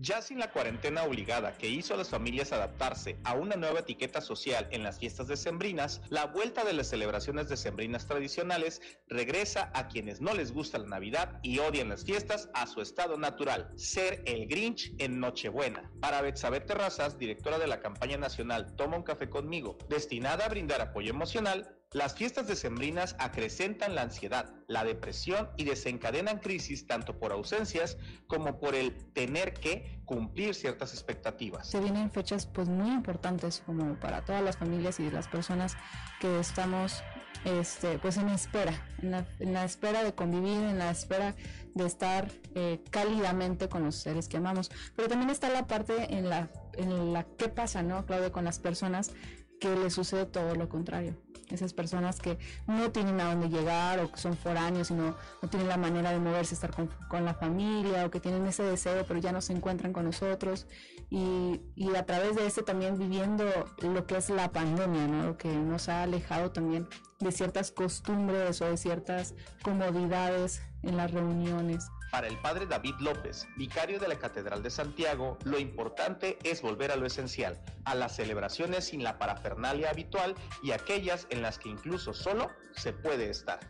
[0.00, 4.20] Ya sin la cuarentena obligada que hizo a las familias adaptarse a una nueva etiqueta
[4.20, 10.20] social en las fiestas decembrinas, la vuelta de las celebraciones decembrinas tradicionales regresa a quienes
[10.20, 14.46] no les gusta la Navidad y odian las fiestas a su estado natural, ser el
[14.46, 15.90] Grinch en Nochebuena.
[16.00, 20.80] Para Betsabe Terrazas, directora de la campaña nacional Toma un café conmigo, destinada a brindar
[20.80, 27.32] apoyo emocional, las fiestas decembrinas acrecentan la ansiedad, la depresión y desencadenan crisis tanto por
[27.32, 27.96] ausencias
[28.26, 31.68] como por el tener que cumplir ciertas expectativas.
[31.68, 35.76] Se vienen fechas pues muy importantes como para todas las familias y las personas
[36.20, 37.02] que estamos
[37.44, 41.36] este pues en espera, en la, espera de convivir, en la espera
[41.74, 44.70] de estar eh, cálidamente con los seres que amamos.
[44.94, 48.58] Pero también está la parte en la, en la qué pasa, ¿no, Claudia, con las
[48.58, 49.12] personas
[49.60, 51.16] que les sucede todo lo contrario.
[51.50, 55.48] Esas personas que no tienen a dónde llegar o que son foráneos y no, no
[55.48, 59.04] tienen la manera de moverse, estar con, con la familia o que tienen ese deseo
[59.06, 60.66] pero ya no se encuentran con nosotros
[61.10, 63.44] y, y a través de este también viviendo
[63.82, 65.24] lo que es la pandemia, ¿no?
[65.24, 66.86] Lo que nos ha alejado también
[67.20, 71.86] de ciertas costumbres o de ciertas comodidades en las reuniones.
[72.10, 76.90] Para el padre David López, vicario de la Catedral de Santiago, lo importante es volver
[76.90, 81.68] a lo esencial, a las celebraciones sin la parafernalia habitual y aquellas en las que
[81.68, 83.60] incluso solo se puede estar.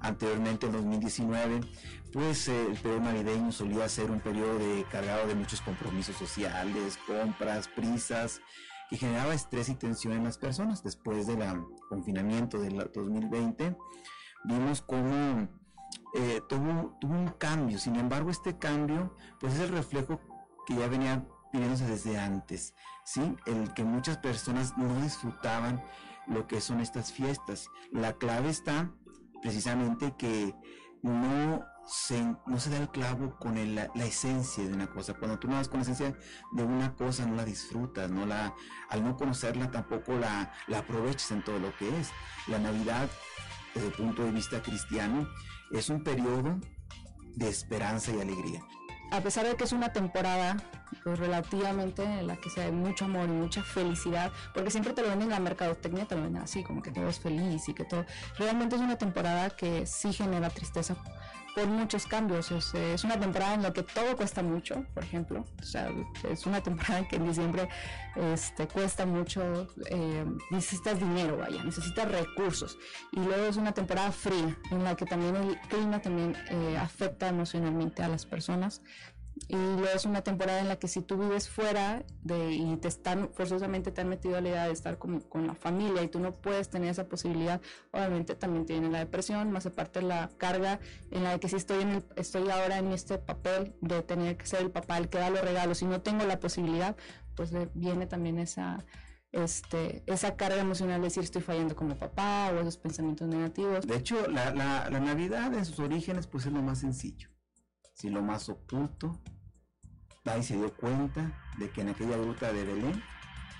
[0.00, 1.60] Anteriormente, en 2019,
[2.12, 4.58] pues eh, el periodo navideño solía ser un periodo
[4.90, 8.40] cargado de muchos compromisos sociales, compras, prisas,
[8.90, 10.82] que generaba estrés y tensión en las personas.
[10.82, 11.38] Después del
[11.88, 13.76] confinamiento del 2020,
[14.44, 15.48] vimos cómo
[16.14, 17.78] eh, tuvo, un cambio.
[17.78, 20.20] Sin embargo, este cambio, pues es el reflejo
[20.66, 22.74] que ya venía pidiéndose desde antes,
[23.04, 23.36] ¿sí?
[23.46, 25.82] El que muchas personas no disfrutaban
[26.26, 27.68] lo que son estas fiestas.
[27.90, 28.92] La clave está
[29.42, 30.54] precisamente que
[31.02, 35.14] no se, no se da el clavo con la, esencia de una cosa.
[35.14, 36.16] Cuando tú no das con la esencia
[36.52, 38.54] de una cosa, no la disfrutas, no la,
[38.88, 42.10] al no conocerla tampoco la, la aprovechas en todo lo que es.
[42.46, 43.08] La Navidad,
[43.74, 45.28] desde el punto de vista cristiano,
[45.78, 46.58] es un periodo
[47.34, 48.62] de esperanza y alegría.
[49.10, 50.56] A pesar de que es una temporada
[51.02, 55.02] pues, relativamente en la que se hay mucho amor y mucha felicidad, porque siempre te
[55.02, 57.74] lo venden en la mercadotecnia, te lo venden así, como que todo es feliz y
[57.74, 58.04] que todo.
[58.38, 60.96] Realmente es una temporada que sí genera tristeza
[61.54, 62.50] por muchos cambios.
[62.50, 65.44] Es, una temporada en la que todo cuesta mucho, por ejemplo.
[65.60, 65.90] O sea,
[66.28, 67.68] es una temporada que en diciembre
[68.16, 72.78] este, cuesta mucho, eh, necesitas dinero, vaya, necesitas recursos.
[73.12, 77.28] Y luego es una temporada fría, en la que también el clima también eh, afecta
[77.28, 78.82] emocionalmente a las personas
[79.48, 79.56] y
[79.94, 83.90] es una temporada en la que si tú vives fuera de, y te están forzosamente
[83.90, 86.36] te han metido a la idea de estar con, con, la familia y tú no
[86.36, 90.78] puedes tener esa posibilidad, obviamente también tiene la depresión, más aparte la carga
[91.10, 94.46] en la que si estoy, en el, estoy ahora en este papel de tener que
[94.46, 96.96] ser el papá el que da los regalos y no tengo la posibilidad,
[97.34, 98.84] pues viene también esa,
[99.32, 103.84] este, esa carga emocional de decir estoy fallando como papá o esos pensamientos negativos.
[103.84, 107.33] De hecho, la, la, la Navidad en sus orígenes pues es lo más sencillo
[107.94, 109.18] si lo más oculto.
[110.24, 113.02] Nadie se dio cuenta de que en aquella gruta de Belén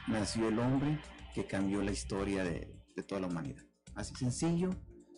[0.09, 1.01] nació el hombre
[1.35, 2.75] que cambió la historia de,
[3.09, 3.63] toda la humanidad.
[3.95, 4.71] Así sencillo,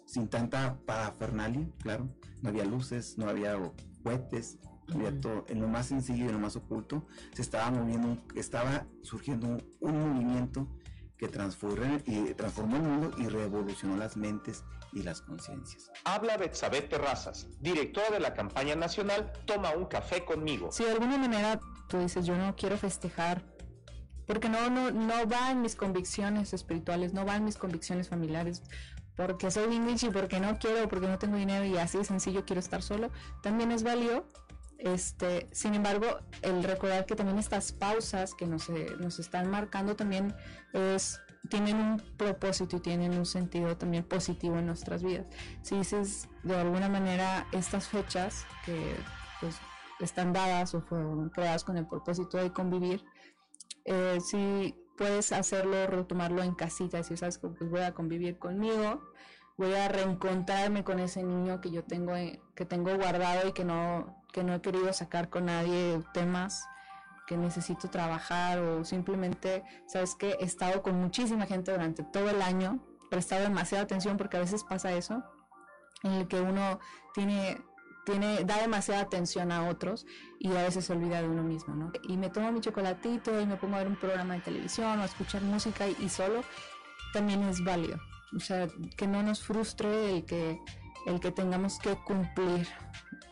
[0.07, 2.09] sin tanta parafernalia, claro.
[2.43, 3.57] No había luces, no había
[4.03, 5.47] cohetes, no había todo.
[5.49, 10.01] En lo más sencillo y en lo más oculto se estaba moviendo, estaba surgiendo un
[10.01, 10.69] movimiento
[11.17, 14.65] que transformó, y transformó el mundo y revolucionó las mentes
[14.97, 15.91] y las conciencias.
[16.05, 20.73] Habla Betsabe Terrazas, directora de la campaña nacional Toma un café conmigo.
[20.73, 23.43] Si de alguna manera tú dices yo no quiero festejar
[24.27, 28.63] porque no, no, no va en mis convicciones espirituales, no va en mis convicciones familiares,
[29.15, 32.45] porque soy English y porque no quiero, porque no tengo dinero y así de sencillo
[32.45, 33.13] quiero estar solo,
[33.43, 34.27] también es válido
[34.79, 36.07] este, sin embargo,
[36.43, 40.35] el recordar que también estas pausas que nos, eh, nos están marcando también
[40.73, 45.27] es, tienen un propósito y tienen un sentido también positivo en nuestras vidas.
[45.63, 48.97] Si dices de alguna manera estas fechas que
[49.41, 49.57] pues,
[50.01, 53.05] están dadas o fueron creadas con el propósito de convivir,
[53.85, 59.03] eh, si puedes hacerlo, retomarlo en casita, si sabes que pues, voy a convivir conmigo,
[59.57, 63.65] voy a reencontrarme con ese niño que yo tengo, eh, que tengo guardado y que
[63.65, 66.67] no, que no he querido sacar con nadie temas
[67.27, 72.43] que necesito trabajar o simplemente, sabes que he estado con muchísima gente durante todo el
[72.43, 72.79] año,
[73.11, 75.23] prestado demasiada atención porque a veces pasa eso,
[76.03, 76.79] en el que uno
[77.15, 77.59] tiene
[78.07, 80.07] tiene, da demasiada atención a otros
[80.39, 81.93] y a veces se olvida de uno mismo, ¿no?
[82.05, 85.03] Y me tomo mi chocolatito y me pongo a ver un programa de televisión o
[85.03, 86.43] a escuchar música y solo
[87.13, 87.99] también es válido.
[88.35, 90.61] O sea, que no nos frustre el que,
[91.07, 92.69] el que tengamos que cumplir,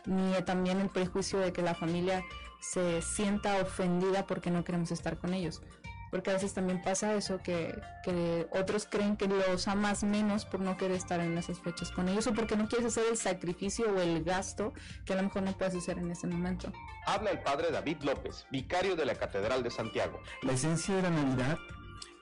[0.06, 2.24] ni también el prejuicio de que la familia
[2.70, 5.62] se sienta ofendida porque no queremos estar con ellos.
[6.10, 10.60] Porque a veces también pasa eso, que, que otros creen que los amas menos por
[10.60, 13.92] no querer estar en esas fechas con ellos o porque no quieres hacer el sacrificio
[13.92, 14.72] o el gasto
[15.04, 16.72] que a lo mejor no puedes hacer en ese momento.
[17.06, 20.20] Habla el padre David López, vicario de la Catedral de Santiago.
[20.42, 21.58] La esencia de la Navidad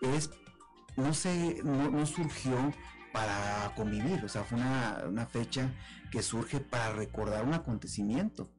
[0.00, 0.30] es
[0.96, 2.72] no, se, no, surgió
[3.12, 5.70] para convivir, o sea, fue una, fecha
[6.10, 8.50] que surge para recordar un acontecimiento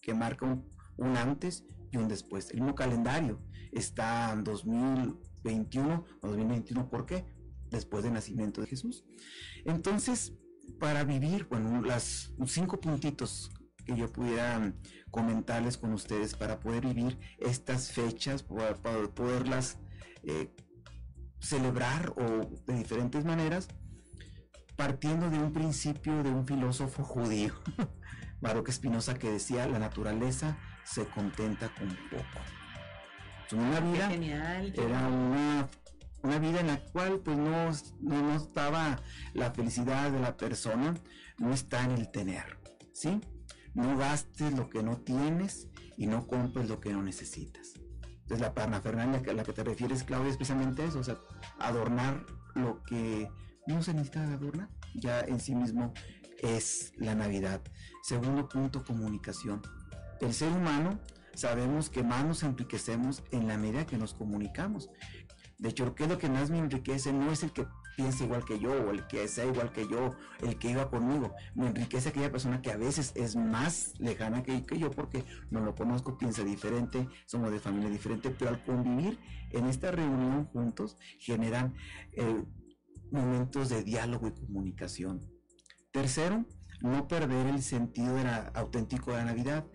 [0.00, 0.68] que marca un,
[1.00, 2.50] antes y un después.
[2.50, 3.40] El mismo calendario
[3.72, 7.24] está en 2021 o 2021, ¿por qué?
[7.70, 9.04] Después del nacimiento de Jesús.
[9.64, 10.34] Entonces,
[10.78, 13.50] para vivir, bueno, las cinco puntitos
[13.84, 14.72] que yo pudiera
[15.10, 18.74] comentarles con ustedes para poder vivir estas fechas, para,
[19.14, 19.78] poderlas
[20.22, 20.54] eh,
[21.40, 23.68] celebrar o de diferentes maneras,
[24.76, 27.54] partiendo de un principio de un filósofo judío,
[28.40, 32.44] Baruch Espinosa, que decía, la naturaleza se contenta con poco.
[33.52, 34.12] Una vida
[34.74, 35.68] era una,
[36.22, 37.70] una, vida en la cual pues no,
[38.00, 39.00] no, estaba
[39.34, 40.94] la felicidad de la persona,
[41.38, 42.58] no está en el tener,
[42.92, 43.20] ¿sí?
[43.74, 47.74] no gastes lo que no tienes y no compres lo que no necesitas.
[48.04, 51.18] Entonces la parnafernalia a la que te refieres, Claudia, es precisamente eso, o sea,
[51.58, 52.24] adornar
[52.54, 53.28] lo que
[53.66, 55.92] no se necesita adornar, ya en sí mismo
[56.38, 57.60] es la Navidad.
[58.02, 59.62] Segundo punto, comunicación.
[60.20, 60.98] El ser humano
[61.34, 64.90] sabemos que más nos enriquecemos en la medida que nos comunicamos.
[65.58, 67.12] De hecho, ¿qué lo que más me enriquece?
[67.12, 67.66] No es el que
[67.96, 71.34] piensa igual que yo o el que sea igual que yo, el que iba conmigo.
[71.54, 75.60] Me enriquece aquella persona que a veces es más lejana que, que yo porque no
[75.60, 79.18] lo conozco, piensa diferente, somos de familia diferente, pero al convivir
[79.50, 81.74] en esta reunión juntos generan
[82.12, 82.42] eh,
[83.10, 85.20] momentos de diálogo y comunicación.
[85.92, 86.46] Tercero,
[86.80, 89.66] no perder el sentido de la, auténtico de la Navidad,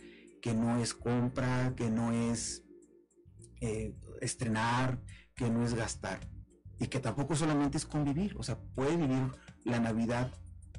[0.46, 2.64] que no es compra, que no es
[3.62, 5.02] eh, estrenar,
[5.36, 6.20] que no es gastar
[6.80, 9.32] y que tampoco solamente es convivir, o sea, puede vivir
[9.64, 10.32] la Navidad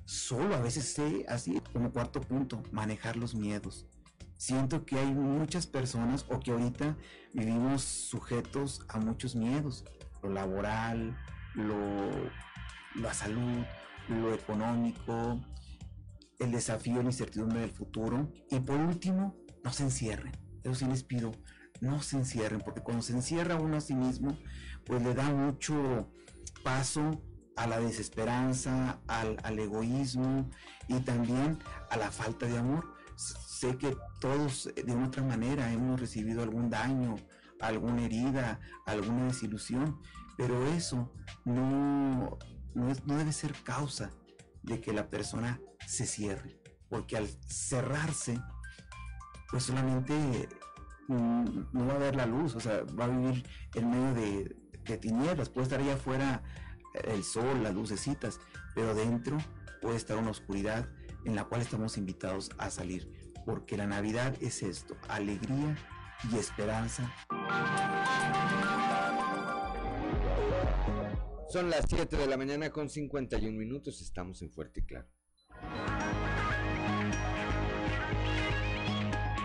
[0.04, 3.88] solo, a veces sé así, como cuarto punto, manejar los miedos.
[4.36, 6.96] Siento que hay muchas personas o que ahorita
[7.34, 9.84] vivimos sujetos a muchos miedos,
[10.22, 11.16] lo laboral,
[11.54, 12.30] lo,
[12.94, 13.64] la salud,
[14.08, 15.40] lo económico,
[16.38, 18.30] el desafío, la incertidumbre del futuro.
[18.48, 19.34] Y por último,
[19.66, 20.32] no se encierren.
[20.62, 21.32] Eso sí les pido,
[21.80, 24.38] no se encierren, porque cuando se encierra uno a sí mismo,
[24.84, 26.08] pues le da mucho
[26.62, 27.20] paso
[27.56, 30.48] a la desesperanza, al, egoísmo
[30.86, 31.58] y también
[31.90, 32.94] a la falta de amor.
[33.16, 37.16] Sé que todos de una otra manera hemos recibido algún daño,
[37.60, 40.00] alguna herida, alguna desilusión,
[40.36, 41.12] pero eso
[41.44, 42.38] no,
[42.72, 44.12] no, no debe ser causa
[44.62, 48.38] de que la persona se cierre, porque al cerrarse,
[49.50, 50.48] pues solamente
[51.08, 53.44] no va a ver la luz, o sea, va a vivir
[53.74, 56.42] en medio de, tinieblas, puede estar allá afuera
[57.04, 58.40] el sol, las lucecitas,
[58.74, 59.38] pero dentro
[59.82, 60.88] puede estar una oscuridad
[61.24, 63.10] en la cual estamos invitados a salir,
[63.44, 65.76] porque la Navidad es esto, alegría
[66.30, 67.12] y esperanza.
[71.48, 75.08] Son las 7 de la mañana con 51 minutos, estamos en Fuerte y Claro.